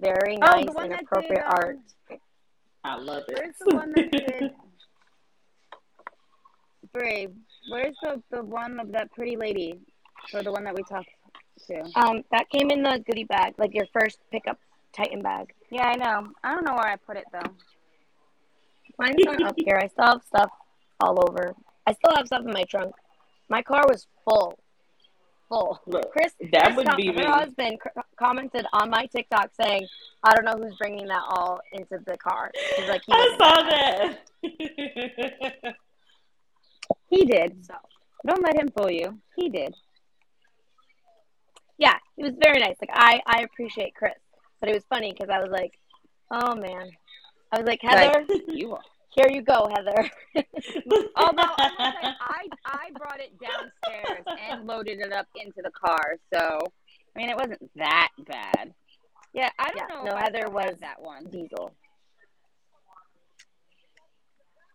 [0.00, 1.78] very Oh, nice one and appropriate did, um, art.
[2.84, 3.38] I love it.
[3.38, 4.50] Where's the one that did?
[6.92, 7.30] Brave.
[7.70, 9.80] Where's the the one of that pretty lady?
[10.34, 11.08] Or the one that we talked
[11.68, 11.80] to?
[11.94, 14.58] Um, that came in the goodie bag, like your first pickup
[14.92, 15.52] Titan bag.
[15.70, 16.28] Yeah, I know.
[16.42, 17.50] I don't know where I put it though.
[18.98, 19.78] Mine's not up here.
[19.80, 20.50] I still have stuff
[21.00, 21.54] all over.
[21.86, 22.94] I still have stuff in my trunk.
[23.48, 24.58] My car was full,
[25.50, 25.78] full.
[25.86, 27.24] Look, Chris, that Chris would com- be her me.
[27.24, 29.86] husband c- commented on my TikTok saying,
[30.24, 33.62] "I don't know who's bringing that all into the car." He's like, he I saw
[33.68, 34.18] that.
[37.08, 37.64] He did.
[37.66, 37.74] So
[38.26, 39.18] Don't let him fool you.
[39.36, 39.74] He did.
[41.78, 42.76] yeah, he was very nice.
[42.80, 44.14] Like I, I appreciate Chris,
[44.60, 45.72] but it was funny because I was like,
[46.30, 46.90] "Oh man,"
[47.52, 48.82] I was like, "Heather, You are.
[49.10, 50.10] Here you go, Heather."
[51.16, 56.58] Although I, I I brought it downstairs and loaded it up into the car, so
[57.14, 58.72] I mean it wasn't that bad.
[59.32, 60.04] Yeah, I don't Yeah, know.
[60.04, 61.24] no, if Heather still was- that one.
[61.26, 61.72] Diesel.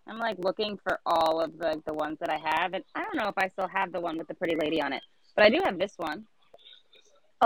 [0.08, 3.16] I'm like looking for all of the the ones that I have, and I don't
[3.16, 5.02] know if I still have the one with the pretty lady on it,
[5.36, 6.26] but I do have this one.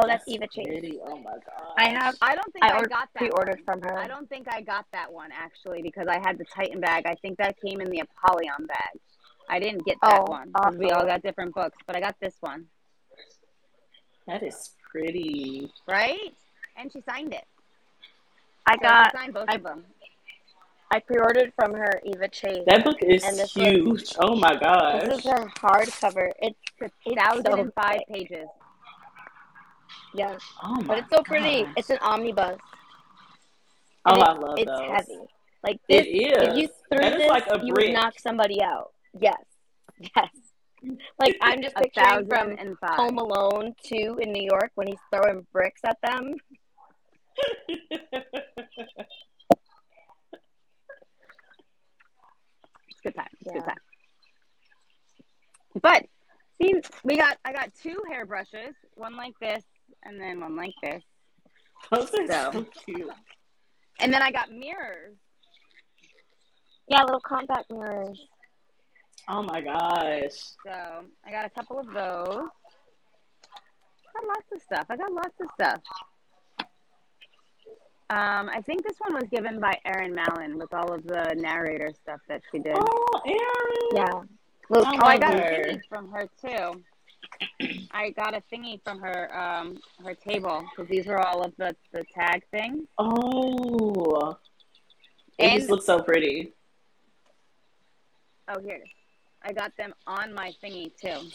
[0.03, 0.65] Oh, that's Eva Chase.
[0.67, 0.99] pretty.
[1.03, 1.73] Oh my god.
[1.77, 3.19] I have I don't think I I, ordered- got that.
[3.19, 3.81] pre-ordered one.
[3.81, 3.97] from her.
[3.99, 7.05] I don't think I got that one actually because I had the Titan bag.
[7.05, 8.99] I think that came in the Apollyon bag.
[9.49, 12.15] I didn't get that Oh, one 'cause we all got different books, but I got
[12.19, 12.67] this one,
[14.27, 15.71] That is pretty.
[15.87, 16.33] right?
[16.77, 17.45] And she signed it.
[18.67, 19.85] I So got she signed both I- of them.
[20.91, 22.63] I pre-ordered from her Eva Chase.
[22.65, 24.13] That book is And this was- huge.
[24.19, 25.03] oh my gosh.
[25.03, 26.31] This is her hardcover.
[26.41, 28.29] It's It's It's so and five thick.
[28.29, 28.47] pages.
[30.13, 31.65] Yes, oh but it's so pretty.
[31.77, 32.57] It's an omnibus.
[34.05, 34.89] Oh, and I it's, love it's those.
[34.89, 35.19] heavy.
[35.63, 36.07] Like this, is.
[36.07, 37.87] if you threw That is this, like a you brick.
[37.87, 38.91] would knock somebody out.
[39.19, 39.41] Yes,
[40.15, 40.29] yes.
[41.19, 42.77] Like I'm just picturing thousand from and.
[42.81, 46.35] Home Alone 2 in New York when he's throwing bricks at them.
[52.89, 53.27] It's good time.
[53.41, 53.53] It's Yeah.
[53.53, 53.75] good time.
[55.81, 56.05] But
[56.61, 56.73] see,
[57.03, 59.63] we got I got two hairbrushes, one like this
[60.03, 61.03] and then one like this,
[61.91, 62.51] Those are So.
[62.53, 63.11] so cute.
[63.99, 65.15] and then I got mirrors.
[66.87, 68.19] Yeah, little compact mirrors.
[69.27, 70.31] Oh my gosh.
[70.65, 72.47] So I got a couple of those.
[74.13, 74.85] Got lots of stuff.
[74.89, 75.81] I got lots of stuff.
[78.11, 81.91] Um, I think this one was given by Erin Mallon with all of the narrator
[82.01, 82.73] stuff that she did.
[82.75, 83.37] Oh, Erin.
[83.93, 84.21] Yeah.
[84.71, 85.81] Little Oh, Oh, I got a Love her.
[85.89, 86.83] from her too.
[87.91, 91.75] I got a thingy from her um her table because these were all of the
[91.93, 92.87] the tag thing.
[92.97, 94.37] Oh.
[95.37, 96.53] It And- just looks so pretty.
[98.47, 98.89] Oh, here it is.
[99.43, 101.29] I got them on my thingy too.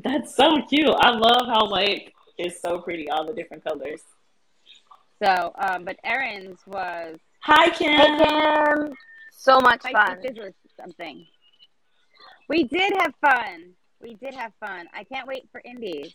[0.00, 0.94] That's so cute.
[0.98, 4.02] I love how like it's so pretty, all the different colors.
[5.22, 8.18] So, um, but Erin's was Hi Hey, Kim.
[8.18, 8.94] Kim.
[9.32, 10.18] So much Spicy fun.
[10.22, 11.26] Scissors something.
[12.48, 13.72] We did have fun.
[14.00, 14.86] We did have fun.
[14.94, 16.14] I can't wait for indies.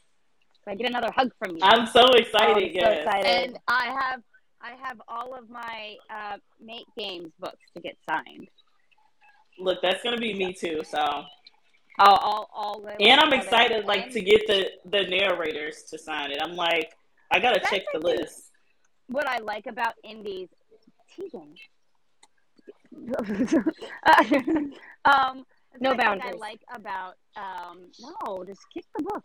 [0.65, 1.59] So I get another hug from you.
[1.61, 3.25] I'm so Oh, I'm excited, so excited.
[3.49, 4.21] and I have
[4.61, 8.47] I have all of my uh, Mate Games books to get signed.
[9.59, 10.97] Look, that's gonna be me too, so
[11.99, 12.79] All, all, all.
[12.81, 16.31] the- and I'm all the- excited like and to get the the narrators to sign
[16.31, 16.37] it.
[16.41, 16.93] I'm like,
[17.31, 18.51] I gotta That's check the the list.
[19.07, 20.47] What I like about indies,
[21.13, 21.55] Tegan,
[25.05, 25.43] um, the
[25.79, 29.21] No thing I like about um, no, just kick the book.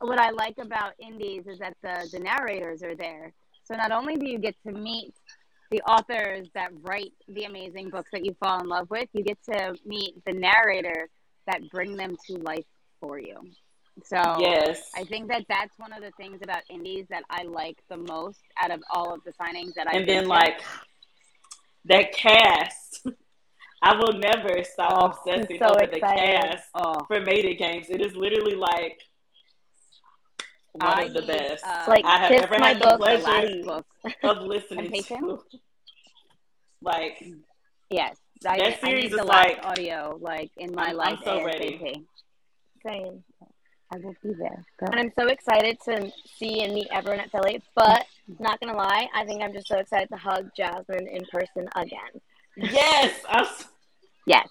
[0.00, 3.32] What I like about indies is that the the narrators are there.
[3.64, 5.14] So not only do you get to meet
[5.70, 9.38] the authors that write the amazing books that you fall in love with, you get
[9.50, 11.08] to meet the narrator
[11.46, 12.64] that bring them to life
[13.00, 13.36] for you.
[14.04, 14.90] So Yes.
[14.94, 18.40] I think that that's one of the things about indies that I like the most
[18.62, 20.60] out of all of the signings that I've and then like
[21.86, 23.06] that cast.
[23.88, 27.86] I will never stop Oh, obsessing so over the cast oh, for Mated Games.
[27.88, 28.98] It is literally like
[30.72, 32.98] one I of the best uh, Like, I have kiss ever my had the book,
[32.98, 33.64] pleasure last please.
[33.64, 33.86] book.
[34.24, 35.38] of listening to.
[36.82, 37.22] Like
[37.90, 40.96] Yes, I, That I series need the is last like- audio like in my I'm-
[40.96, 41.18] life.
[41.18, 41.46] I'm so ASAP.
[41.46, 42.06] ready.
[42.84, 43.24] Same.
[43.92, 44.64] I will be there.
[44.80, 44.86] Go.
[44.90, 47.62] And I'm so excited to see and meet everyone at Philly.
[47.76, 48.04] But
[48.40, 52.20] not gonna lie, I think I'm just so excited to hug Jasmine in person again.
[52.56, 53.44] yes, I'm.
[53.44, 53.68] s-
[54.26, 54.48] Yes.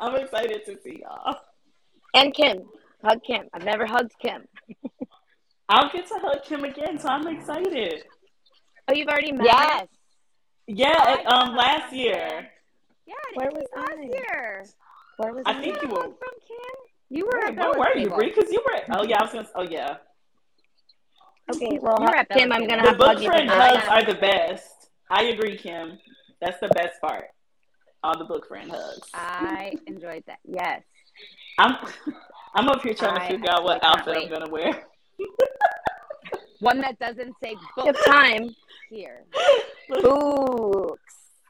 [0.00, 1.36] I'm excited to see y'all.
[2.14, 2.62] And Kim.
[3.04, 3.46] Hug Kim.
[3.52, 4.44] I've never hugged Kim.
[5.68, 8.02] I'll get to hug Kim again, so I'm excited.
[8.88, 9.46] Oh, you've already met?
[9.46, 9.86] Yes.
[10.66, 12.48] Yeah, I um, last year.
[13.06, 14.02] Yeah, Where was last I?
[14.02, 14.64] year.
[15.16, 15.60] Where was I I?
[15.60, 16.02] think you were.
[16.02, 16.12] from
[16.46, 16.76] Kim.
[17.10, 18.16] You were Where, at where were you, table.
[18.16, 18.32] Brie?
[18.34, 18.80] Because you were.
[18.96, 19.48] Oh yeah, I was gonna.
[19.54, 19.96] Oh yeah.
[21.52, 23.28] Okay, well, You were at Kim, I'm gonna The have to hug book you.
[23.30, 24.90] friend for I hugs are the best.
[25.10, 25.98] I agree, Kim.
[26.40, 27.24] That's the best part.
[28.02, 29.08] All the book friend hugs.
[29.12, 30.38] I enjoyed that.
[30.44, 30.82] Yes.
[31.58, 31.76] I'm
[32.54, 34.84] I'm up here trying to figure out what outfit can't I'm gonna wear.
[36.60, 38.54] One that doesn't say book have time.
[38.88, 39.24] here.
[39.88, 41.00] Books.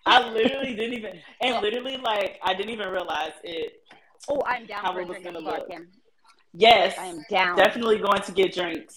[0.06, 3.82] I literally didn't even and literally like I didn't even realize it.
[4.28, 5.70] Oh, I'm down How for it was drink at the gonna look.
[5.70, 5.89] Kim.
[6.52, 7.56] Yes, I am down.
[7.56, 8.97] definitely going to get drinks.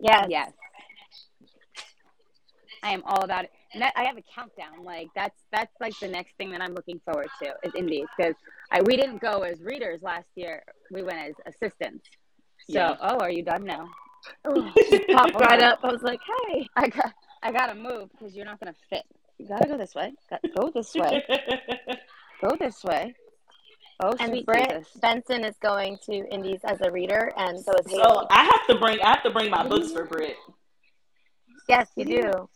[0.00, 0.26] Yes.
[0.28, 0.52] Yes.
[2.82, 3.52] I am all about it.
[3.74, 4.84] And I have a countdown.
[4.84, 8.34] Like that's that's like the next thing that I'm looking forward to is indies because
[8.84, 10.62] we didn't go as readers last year.
[10.90, 12.08] We went as assistants.
[12.70, 12.96] So Yeah.
[13.00, 13.88] oh, are you done now?
[15.12, 15.80] Popped right up.
[15.82, 16.66] I was like, hey.
[16.76, 19.04] I got I gotta move because you're not gonna fit.
[19.38, 20.14] You gotta go this way.
[20.56, 21.24] Go this way.
[22.40, 23.14] Go this way.
[24.00, 24.88] Oh And sweet Brit Jesus.
[25.00, 28.02] Benson is going to Indies as a reader, and so is Haley.
[28.02, 30.36] so I have to bring I have to bring my books for Brit.
[31.68, 32.48] yes, you do.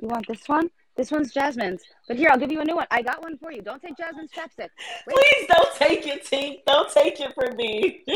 [0.00, 0.70] You want this one?
[0.96, 1.82] This one's Jasmine's.
[2.06, 2.86] But here, I'll give you a new one.
[2.90, 3.62] I got one for you.
[3.62, 4.68] Don't take Jasmine's chapstick.
[5.06, 5.16] Wait.
[5.16, 6.58] Please don't take it, Tink.
[6.66, 8.04] Don't take it from me.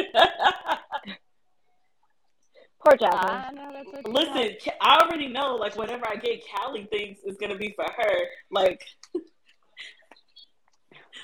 [2.84, 3.56] Poor Jasmine.
[3.56, 5.56] No, that's what Listen, I already know.
[5.56, 8.14] Like whatever I get, Callie thinks is gonna be for her.
[8.52, 8.80] Like,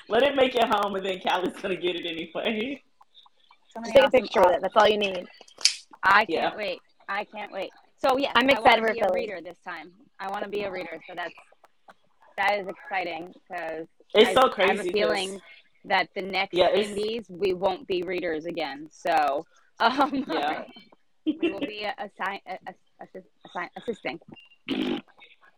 [0.09, 2.81] let it make it home, and then Callie's gonna get it anyway.
[3.69, 4.61] So Just many take a picture of it.
[4.61, 5.25] That's all you need.
[6.03, 6.55] I can't Yeah.
[6.55, 6.79] wait.
[7.07, 7.71] I can't wait.
[8.05, 9.91] So yeah, I'm excited wanna for be a reader this time.
[10.19, 11.33] I want to be a reader, so that's
[12.37, 15.41] that is exciting because It's I, so I have a a 'cause- feeling
[15.85, 18.89] that the next Yeah, it's- indies we won't be readers again.
[18.91, 19.45] So
[19.79, 20.65] um, Yeah.
[21.25, 22.73] we will be assi- a, a,
[23.03, 24.19] assist, assi- assisting.
[24.69, 25.01] We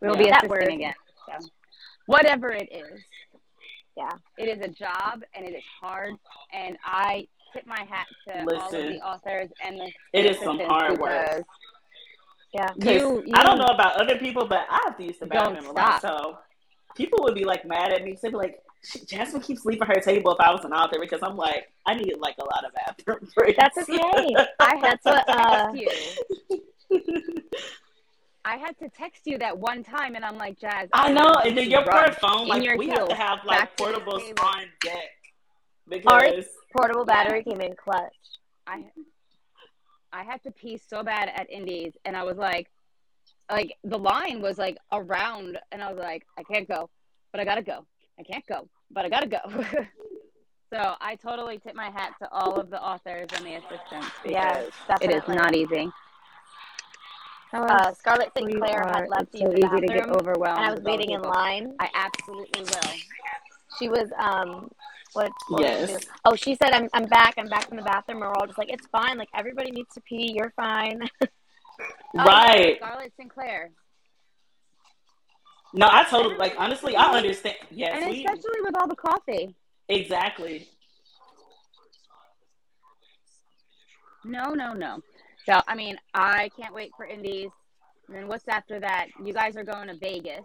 [0.00, 0.22] will Yeah.
[0.22, 0.68] be assisting word.
[0.68, 0.94] again.
[1.26, 1.48] So
[2.06, 3.02] whatever it is,
[3.96, 4.10] Yeah.
[4.38, 6.14] it is a job and it is hard.
[6.52, 10.58] And I tip my hat to all of the authors and the It is some
[10.60, 11.44] hard work.
[12.52, 13.00] Because Yeah.
[13.00, 15.66] 'Cause You- I don't know about other people, but I have to use the bathroom
[15.66, 16.00] a lot.
[16.00, 16.38] So
[16.94, 18.16] people would be like mad at me.
[18.20, 21.22] They'd be like, "Shit, Jasmine keeps leaving her table if I was an author because
[21.22, 23.56] I'm like, I need like a lot of bathroom breaks.
[23.58, 24.34] That's okay.
[24.60, 27.42] I had to uh, text you.
[28.44, 30.88] I had to text you that one time, and I'm like, Jazz.
[30.94, 33.08] I I'm know, and then to your run poor phone, in like your we have
[33.08, 35.10] to have like back to portables on deck
[35.86, 36.44] because Ari?
[36.72, 38.14] Portable battery came in clutch.
[38.66, 38.84] I
[40.12, 42.70] I had to pee so bad at Indies, and I was like,
[43.50, 46.88] like the line was like around, and I was like, I can't go,
[47.32, 47.86] but I gotta go.
[48.18, 49.38] I can't go, but I gotta go.
[50.72, 54.32] so I totally tip my hat to all of the authors and the assistants because
[54.32, 55.34] Yes, definitely.
[55.34, 55.90] is not easy.
[57.52, 59.86] Uh, Scarlett Who you Sinclair are, had left it's you so in the easy to
[59.86, 60.58] get bathroom, overwhelmed.
[60.58, 61.74] and I was with all the waiting in line.
[61.80, 62.92] I absolutely will.
[63.78, 64.70] She was um,
[65.12, 65.30] what?
[65.48, 66.02] what Yes.
[66.02, 67.34] she- Oh, she said, "I'm I'm back.
[67.38, 69.18] I'm back from the bathroom." And we're all just like, "It's fine.
[69.18, 70.32] Like everybody needs to pee.
[70.36, 71.00] You're fine."
[72.16, 72.76] Oh, right.
[72.78, 73.70] Scarlett Sinclair,
[75.72, 77.54] No, I totally like honestly, I understand.
[77.70, 79.54] Yes, and we especially with all the coffee.
[79.88, 80.66] exactly.
[84.24, 85.00] No, no, no.
[85.46, 87.50] So I mean, I can't wait for Indies.
[88.08, 89.06] And then what's after that?
[89.24, 90.44] You guys are going to Vegas.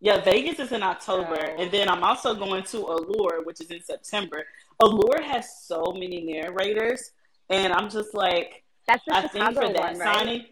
[0.00, 3.70] Yeah, Vegas is in October, So- and then I'm also going to Allure, which is
[3.70, 4.46] in September.
[4.80, 7.10] Allure has so many narrators,
[7.50, 10.16] and I'm just like, That's the I think for that one, right?
[10.16, 10.46] signing,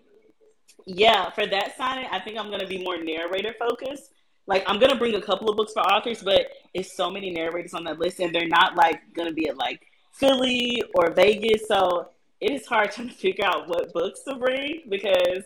[0.84, 4.10] yeah, for that signing, I think I'm going to be more narrator focused
[4.46, 7.74] like I'm gonna bring a couple of books for authors, but it's so many narrators
[7.74, 9.82] on that list, and they're not like gonna be at like
[10.12, 12.08] Philly or Vegas, so
[12.40, 15.42] it is hard trying to figure out what books to bring because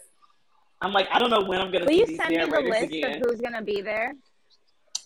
[0.83, 3.23] I'm like I don't know when I'm gonna Will you send me the list again.
[3.23, 4.15] of who's gonna be there?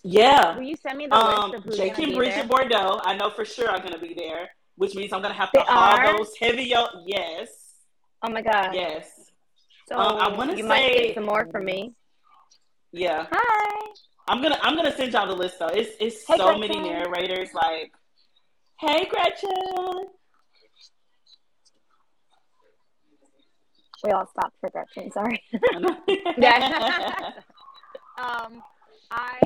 [0.07, 2.35] Yeah, Will you send me the um, list of who's Jake gonna and be Bridget
[2.37, 2.45] there?
[2.47, 5.59] Bordeaux, I know for sure are gonna be there, which means I'm gonna have to
[5.61, 6.65] They haul those heavy.
[6.65, 7.49] Yo- yes,
[8.23, 8.75] Oh my god.
[8.75, 9.09] yes,
[9.89, 11.95] So Um, I you might say- get some more from me.
[12.93, 13.27] yeah.
[13.31, 13.91] Hi.
[14.29, 15.67] I'm gonna I'm gonna send y'all the list though.
[15.69, 16.61] It's it's Hey, so Gretchen.
[16.61, 17.53] many narrators.
[17.53, 17.93] Like,
[18.81, 20.09] hey Gretchen.
[24.05, 25.11] We all stopped for Gretchen.
[25.11, 25.43] Sorry.
[26.39, 27.31] Yeah.
[28.17, 28.63] Um,
[29.11, 29.41] I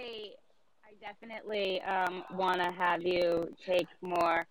[0.85, 4.47] I definitely um want to have you take more,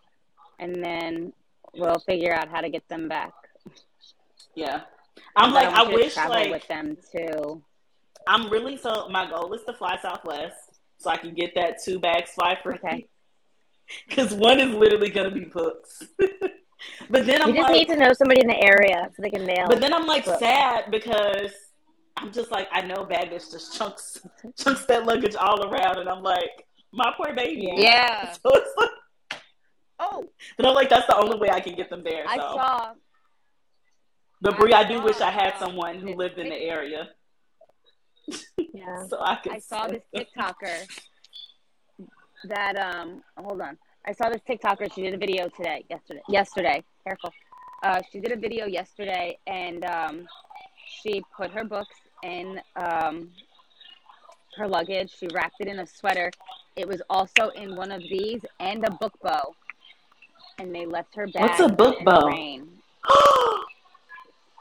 [0.58, 1.34] and then
[1.76, 3.34] we'll figure out how to get them back.
[4.56, 4.82] yeah.
[5.36, 7.62] I'm like don't I want you wish travel like with them too.
[8.28, 12.00] I'm really so my goal is to fly Southwest so I can get that two
[12.00, 12.76] bags fly free.
[12.76, 13.08] Okay.
[14.10, 16.04] Because one is literally gonna be books.
[17.10, 19.30] But then I'm You just like, need to know somebody in the area so they
[19.30, 19.68] can mail.
[19.68, 20.40] but then I'm like books.
[20.40, 21.52] sad because
[22.18, 24.20] I'm just like I know baggage just chunks
[24.58, 27.72] chunks that luggage all around, and I'm like my poor baby.
[27.76, 28.34] Yeah.
[28.44, 28.90] So it's like,
[30.00, 30.26] Oh,
[30.58, 32.24] but I'm like that's the only way I can get them there.
[32.26, 32.32] So.
[32.32, 32.94] I saw.
[34.40, 37.10] But Brie, I do I wish I had someone who lived in the area
[38.74, 39.06] yeah.
[39.08, 39.54] so I could.
[39.54, 40.04] I saw this.
[40.16, 40.88] TikToker
[42.48, 43.78] that um hold on.
[44.08, 44.94] I saw this TikToker.
[44.94, 46.22] She did a video today, yesterday.
[46.30, 47.34] Yesterday, careful.
[47.84, 50.26] Uh, she did a video yesterday, and um,
[51.02, 53.30] she put her books in um
[54.58, 55.14] her luggage.
[55.20, 56.32] She wrapped it in a sweater.
[56.78, 59.54] It was also in one of these and a book bow.
[60.58, 62.28] And they left her bag What's a book in bow?
[62.28, 62.68] rain.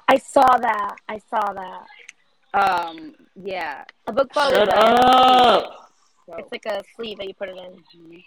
[0.09, 0.97] I saw that.
[1.09, 2.61] I saw that.
[2.61, 3.85] Um, yeah.
[4.07, 5.91] A book bow Shut is a, up!
[6.27, 8.23] So it's like a sleeve that you put it in.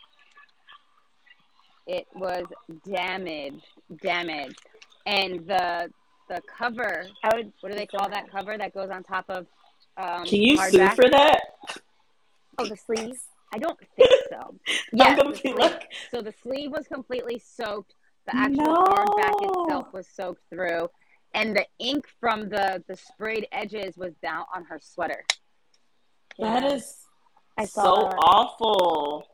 [1.90, 2.46] It was
[2.88, 3.66] damaged,
[4.02, 4.60] damaged,
[5.08, 5.92] and the
[6.30, 7.08] the cover.
[7.24, 7.52] I would.
[7.62, 9.48] What do they call that cover that goes on top of?
[9.98, 10.96] Um, Can you sue hardback?
[10.96, 11.42] for that?
[12.60, 13.16] Oh, the sleeve.
[13.52, 14.56] I don't think so.
[15.02, 17.96] I'm the be like, So the sleeve was completely soaked.
[18.28, 18.76] The actual No.
[18.76, 20.88] hardback itself was soaked through,
[21.34, 25.24] and the ink from the the sprayed edges was down on her sweater.
[26.38, 26.74] that Yeah.
[26.76, 27.08] is
[27.58, 28.16] I so that.
[28.20, 29.26] awful.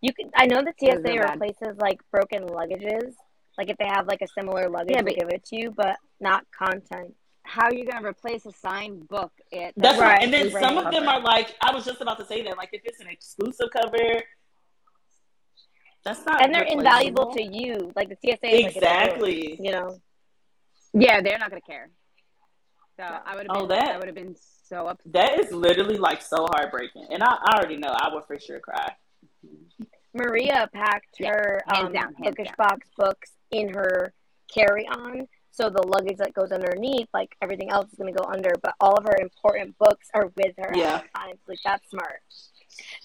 [0.00, 1.40] You can, I know the It TSA real bad.
[1.40, 3.14] replaces like broken luggages.
[3.58, 5.96] Like if they have like a similar luggage, Yeah, they give it to you, but
[6.20, 7.14] not content.
[7.42, 9.32] How are you gonna replace a signed book?
[9.50, 10.22] It That's Right, right.
[10.22, 10.62] And then right.
[10.62, 13.00] some of them are like, I was just about to say that, like if it's
[13.00, 14.22] an exclusive cover,
[16.04, 16.42] that's not.
[16.42, 17.92] And they're invaluable to you.
[17.96, 18.46] Like the TSA.
[18.46, 19.58] is like, Exactly.
[19.60, 20.00] You know.
[20.92, 21.90] Yeah, they're not gonna care.
[22.98, 23.78] So I would Oh, been.
[23.78, 25.12] that- I would have been so upset.
[25.12, 28.58] That is literally like so heartbreaking, and I, I already know I would for sure
[28.60, 28.94] cry.
[30.16, 32.54] Maria packed Yeah, her um, down, bookish down.
[32.56, 34.12] box books in her
[34.52, 35.28] carry on.
[35.50, 38.52] So the luggage that goes underneath, like everything else, is going to go under.
[38.62, 41.02] But all of her important books are with her Yeah.
[41.14, 41.38] times.
[41.48, 42.20] Like that's smart.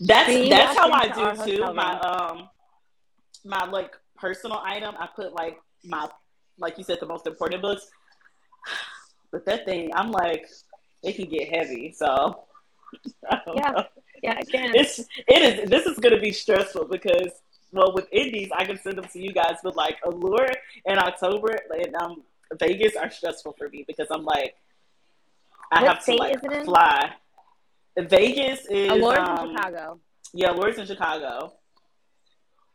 [0.02, 1.62] That's She that's how I into do too.
[1.64, 2.50] hotel My um
[3.46, 6.10] my like personal item, I put like my
[6.58, 7.88] like you said the most important books.
[9.32, 10.46] But that thing, I'm like,
[11.04, 11.94] it can get heavy.
[11.98, 12.06] So
[13.30, 13.72] I don't Yeah.
[13.72, 13.84] know.
[14.22, 14.72] Yeah, again.
[14.76, 15.70] it's it is.
[15.70, 17.32] This is gonna be stressful because
[17.74, 20.50] well, with indies, I can send them to you guys, but like Allure
[20.86, 22.24] and October and um
[22.60, 24.56] Vegas are stressful for me because I'm like,
[25.72, 26.66] I What have to state like is it in?
[26.66, 27.14] fly.
[27.98, 30.00] Vegas is Allure's um, in Chicago.
[30.34, 31.54] Yeah, Allure's in Chicago.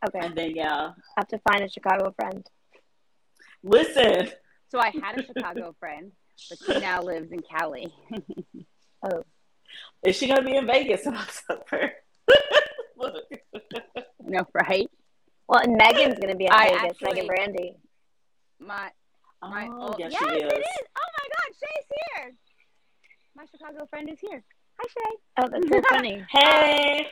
[0.06, 0.20] okay.
[0.22, 2.44] And then yeah, I have to find a Chicago friend.
[3.62, 4.30] listen,
[4.68, 6.12] So I had a Chicago friend,
[6.48, 7.92] but she now lives in Cali.
[9.02, 9.22] Oh,
[10.04, 11.92] is she gonna be in Vegas in October?
[14.28, 14.88] No, right?
[15.48, 16.82] well, and Megan's going to be in I Vegas.
[16.90, 17.76] actually- Megan Brandy.
[18.58, 18.90] My
[19.40, 20.52] my Oh, old, yes, yes, she it is.
[20.52, 20.86] is.
[20.98, 21.86] Oh my God, Shay's
[22.16, 22.34] here.
[23.36, 24.42] My Chicago friend is here.
[24.80, 25.16] Hi, Shay.
[25.38, 26.24] Oh, that's so funny.
[26.32, 27.06] Hey,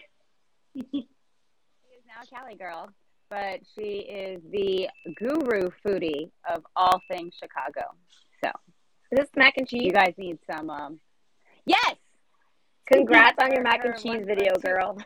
[0.74, 2.88] She is now a Cali girl,
[3.30, 7.94] but she is the guru foodie of all things Chicago.
[8.42, 8.50] So
[9.12, 9.82] Is this mac and cheese?
[9.84, 10.68] you guys need some.
[10.70, 10.98] um
[11.66, 11.94] Yes,
[12.86, 14.98] Congrats on your mac and cheese video, her two- girl.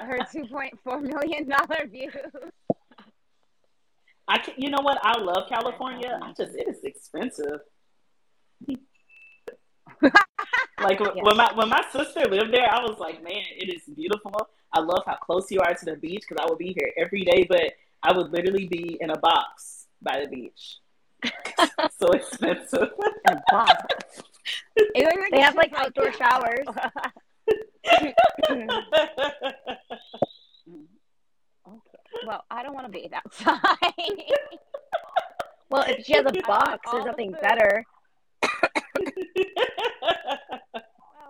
[0.00, 2.14] her two point four million dollar views.
[4.28, 4.98] I can, you know what?
[5.02, 6.18] I love California.
[6.22, 7.60] I just it is expensive.
[10.82, 11.22] like when- Yeah.
[11.22, 14.32] when my when my sister lived there, I was like, man, it is beautiful.
[14.72, 17.24] I love how close you are to the beach because I would be here every
[17.24, 17.72] day, but
[18.02, 20.78] I would literally be in a box by the beach.
[22.00, 22.88] so expensive.
[23.28, 24.22] And a box.
[24.76, 26.66] It looks They have, she's like, outdoor showers.
[28.00, 28.14] Okay.
[32.26, 33.58] Well, I don't want to bathe outside.
[35.70, 37.84] well, if she has a box, all there's nothing better.
[38.42, 38.52] well,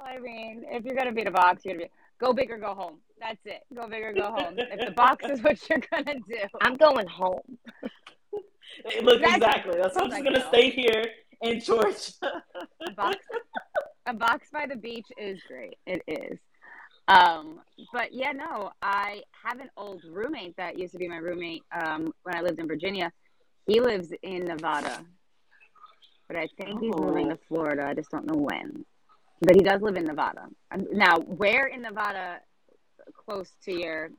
[0.04, 1.90] I mean, if you're gonna be in a box, you're gonna be
[2.20, 2.98] go big or go home.
[3.20, 3.62] That's it.
[3.74, 4.54] Go big or go home.
[4.58, 7.40] If the box is what you're gonna do, I'm going home.
[9.02, 9.80] Look, That's- exactly.
[9.80, 10.48] That's why I'm just gonna no.
[10.48, 11.04] stay here
[11.42, 12.12] in Georgia.
[12.92, 13.16] A box,
[14.06, 15.76] a box by the beach is great.
[15.86, 16.38] It is.
[17.08, 17.60] Um,
[17.92, 22.12] but yeah, no, I have an old roommate that used to be my roommate um,
[22.22, 23.12] when I lived in Virginia.
[23.66, 25.04] He lives in Nevada,
[26.28, 27.04] but I think he's Oh.
[27.04, 27.86] moving to Florida.
[27.86, 28.84] I just don't know when.
[29.40, 30.46] But he does live in Nevada.
[30.70, 32.40] Um, Now, where in Nevada,
[33.24, 34.10] close to your?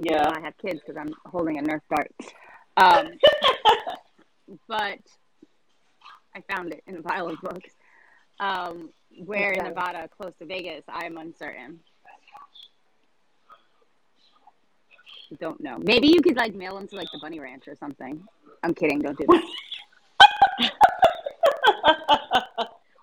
[0.00, 0.30] Yeah.
[0.34, 2.10] I have kids because I'm holding a Nerf dart.
[2.78, 3.12] Um,
[4.68, 5.00] but
[6.34, 7.70] I found it in a pile of books.
[8.40, 8.90] Um,
[9.24, 11.80] where in Nevada, close to Vegas, I am uncertain.
[15.40, 15.78] Don't know.
[15.78, 18.22] Maybe you could like mail them to like the Bunny Ranch or something.
[18.62, 19.00] I'm kidding.
[19.00, 20.70] Don't do that.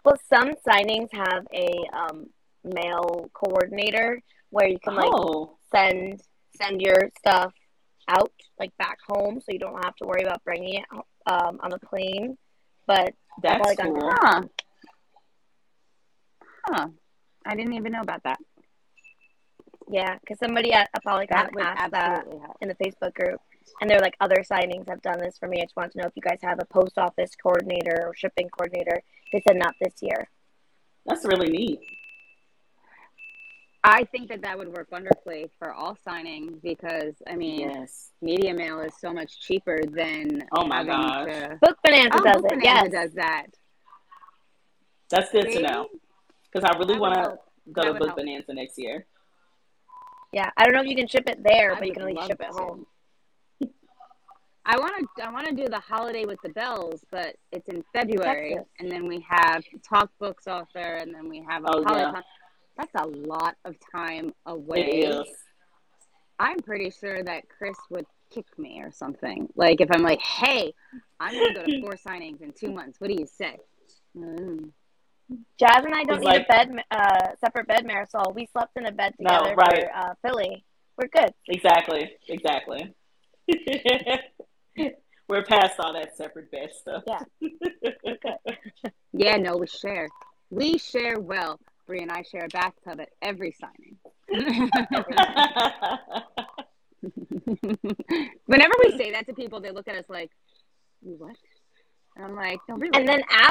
[0.09, 2.27] Well, some signings have a um,
[2.63, 6.21] mail coordinator where you can like oh, send
[6.59, 7.53] send your stuff
[8.07, 10.85] out like back home, so you don't have to worry about bringing it
[11.27, 12.37] um, on the plane.
[12.89, 13.13] But
[13.43, 14.09] that's like cool.
[14.11, 14.41] Huh.
[16.65, 16.87] Huh.
[17.45, 18.39] I didn't even know about that.
[19.91, 22.57] yeah, because somebody at Apollycon That asked that help.
[22.61, 23.39] in the Facebook group,
[23.79, 25.59] and they're like, other signings have done this for me.
[25.61, 28.49] I just want to know if you guys have a post office coordinator or shipping
[28.49, 29.03] coordinator.
[29.31, 30.27] They said not this year.
[31.05, 31.79] That's really neat.
[33.83, 38.11] I think that that would work wonderfully for all signings because I mean, Yes.
[38.21, 41.25] media mail is so much cheaper than Oh my gosh.
[41.33, 41.57] to.
[41.61, 42.59] Book Bonanza Oh, does Book it.
[42.59, 42.91] Bonanza Yes.
[42.91, 43.45] does that.
[45.09, 45.87] That's good to know.
[46.51, 47.37] Because I really want to
[47.71, 48.17] go That to would Book help.
[48.19, 49.05] Bonanza next year.
[50.33, 52.07] Yeah, I don't know if you can ship it there, I but you can at
[52.09, 52.85] least ship it home.
[54.65, 55.25] I want to.
[55.25, 58.69] I want to do the holiday with the bells, but it's in February, Texas.
[58.79, 62.11] and then we have talk books author, and then we have a Oh, yeah.
[62.11, 62.23] Polycon.
[62.79, 65.01] That's a lot of time away.
[65.03, 65.27] It is.
[66.39, 69.49] I'm pretty sure that Chris would kick me or something.
[69.55, 70.73] Like if I'm like, "Hey,
[71.19, 73.01] I'm gonna go to four signings in two months.
[73.01, 73.57] What do you say?"
[74.15, 74.71] Mm.
[75.59, 78.33] Jazz and I don't He's need like- a bed, uh, separate bed, Marisol.
[78.33, 79.83] We slept in a bed No, together right.
[79.83, 80.63] for uh, Philly.
[80.97, 81.33] We're good.
[81.47, 82.11] Exactly.
[82.29, 82.93] Exactly.
[85.27, 87.03] We're past all that separate bed stuff.
[87.07, 87.19] Yeah.
[88.03, 88.17] We're.
[89.11, 90.07] Yeah, no, we share.
[90.49, 91.59] We share well.
[91.89, 93.97] Bree and I share a bathtub at every signing.
[98.45, 100.29] Whenever we say that to people, they look at us like,
[101.01, 101.35] what?"
[102.15, 103.45] And I'm like, "No, really." And then We sit in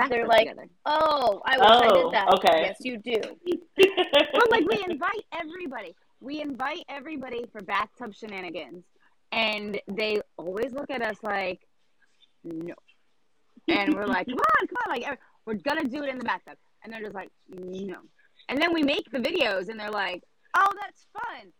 [0.00, 0.66] afterwards, they're like, together.
[0.86, 2.60] "Oh, I wish I Oh, did that." okay.
[2.62, 3.20] Yes, you do.
[4.32, 5.94] well, like we invite everybody.
[6.20, 8.84] We invite everybody for bathtub shenanigans,
[9.30, 11.60] and they always look at us like,
[12.44, 12.74] "No,"
[13.68, 16.24] and we're like, "Come on, come on!" Like "Eh, we're gonna do it in the
[16.24, 17.96] bathtub, and they're just like, "No,"
[18.48, 20.22] and then we make the videos, and they're like,
[20.54, 21.52] "Oh, that's fun."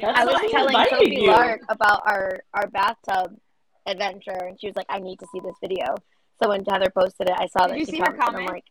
[0.00, 1.26] That's I was telling invited Sophie you.
[1.30, 3.36] Lark about our our bathtub
[3.86, 5.94] adventure, and she was like, "I need to see this video."
[6.42, 8.48] So when Heather posted it, I saw Did that you she see her commented.
[8.48, 8.64] I'm like,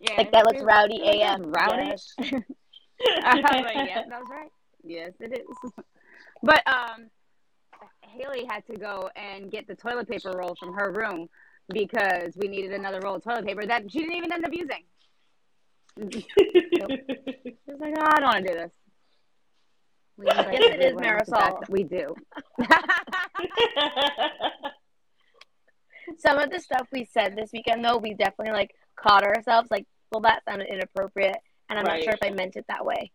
[0.00, 1.40] yeah, like that looks rowdy we were AF.
[1.44, 1.86] Rowdy.
[1.86, 2.14] Yes.
[3.22, 4.50] I was like, yeah, that was right.
[4.82, 5.72] Yes, it is.
[6.42, 7.10] But um,
[8.02, 11.28] Haley had to go and get the toilet paper roll from her room
[11.72, 14.84] because we needed another roll of toilet paper that she didn't even end up using.
[17.66, 18.72] She was like, oh, I don't want to do this.
[20.16, 21.68] We Yes, it is, Marisol.
[21.68, 22.14] We do.
[26.18, 29.70] Some of the stuff we said this weekend, though, we definitely like caught ourselves.
[29.70, 31.36] Like, well, that sounded inappropriate,
[31.68, 31.98] and I'm Right.
[31.98, 33.12] not sure if I meant it that way.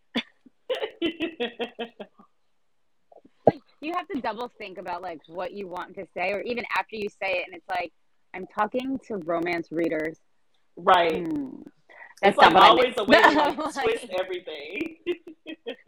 [3.47, 6.63] like you have to double think about like what you want to say, or even
[6.77, 7.91] after you say it, and it's like
[8.35, 10.19] I'm talking to romance readers.
[10.75, 11.25] right.
[11.25, 11.61] Hmm.
[12.21, 14.97] It's That's like always a way to like, twist everything.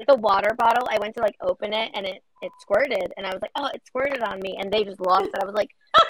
[0.07, 3.33] The water bottle, I went to like open it, and it it squirted, and I
[3.33, 5.35] was like, oh, it squirted on me, and they just lost it.
[5.41, 5.69] I was like,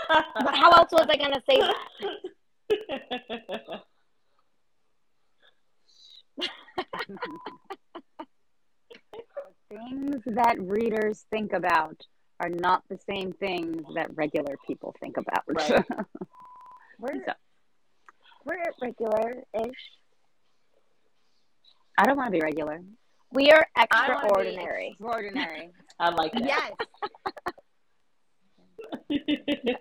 [0.09, 1.73] how else was I gonna say that?
[9.69, 12.01] things that readers think about
[12.39, 15.43] are not the same things that regular people think about.
[15.47, 15.83] Right.
[16.99, 17.33] We're So-
[18.45, 19.91] we're regular-ish.
[21.97, 22.79] I don't want to be regular.
[23.33, 24.89] We are I extraordinary.
[24.91, 25.69] Extraordinary.
[25.99, 26.71] I like that.
[29.09, 29.51] yes.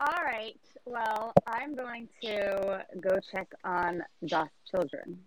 [0.00, 0.54] All right.
[0.86, 5.18] Well, I'm going to go check on Josh's children.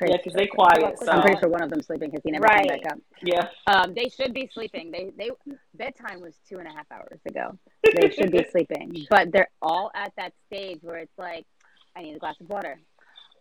[0.00, 0.98] Yeah, because they quiet.
[0.98, 2.68] So I'm pretty sure one of them's sleeping because he never Right.
[2.68, 2.98] came back up.
[3.22, 4.90] yeah, Um, they should be sleeping.
[4.90, 5.30] They they
[5.74, 7.58] bedtime was two and a half hours ago.
[7.94, 11.44] They should be sleeping, but they're all at that stage where it's like,
[11.96, 12.78] I need a glass of water.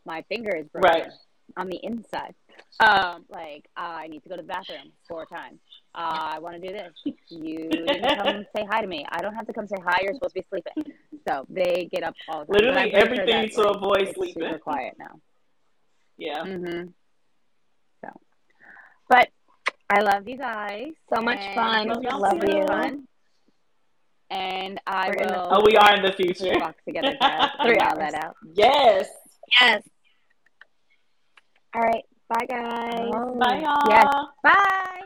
[0.06, 1.12] My finger is broken Right.
[1.58, 2.34] on the inside.
[2.80, 5.60] Um, like I need to go to the bathroom four times.
[5.94, 6.94] Uh, I want to do this.
[7.30, 9.06] You didn't come say hi to me.
[9.12, 10.00] I don't have to come say hi.
[10.02, 10.94] You're supposed to be sleeping.
[11.28, 12.54] So they get up all the time.
[12.54, 14.44] Literally But sure everything to avoid sleeping.
[14.44, 15.20] Super quiet now.
[16.22, 16.44] Yeah.
[16.44, 16.88] Mm-hmm.
[18.06, 18.10] So,
[19.10, 19.30] but
[19.90, 20.90] I love you guys.
[21.14, 21.88] So much fun.
[21.88, 22.66] Love Love you.
[22.68, 23.08] fun.
[24.30, 25.48] And I We're in the- will.
[25.52, 26.58] Oh, we are in the future.
[26.60, 27.18] walk together.
[27.66, 28.36] Three all that out.
[28.54, 29.10] Yes.
[29.60, 29.84] Yes.
[31.74, 32.04] All right.
[32.30, 33.12] Bye, guys.
[33.40, 33.90] Bye, y'all.
[33.90, 34.08] Yes.
[34.44, 35.02] Bye.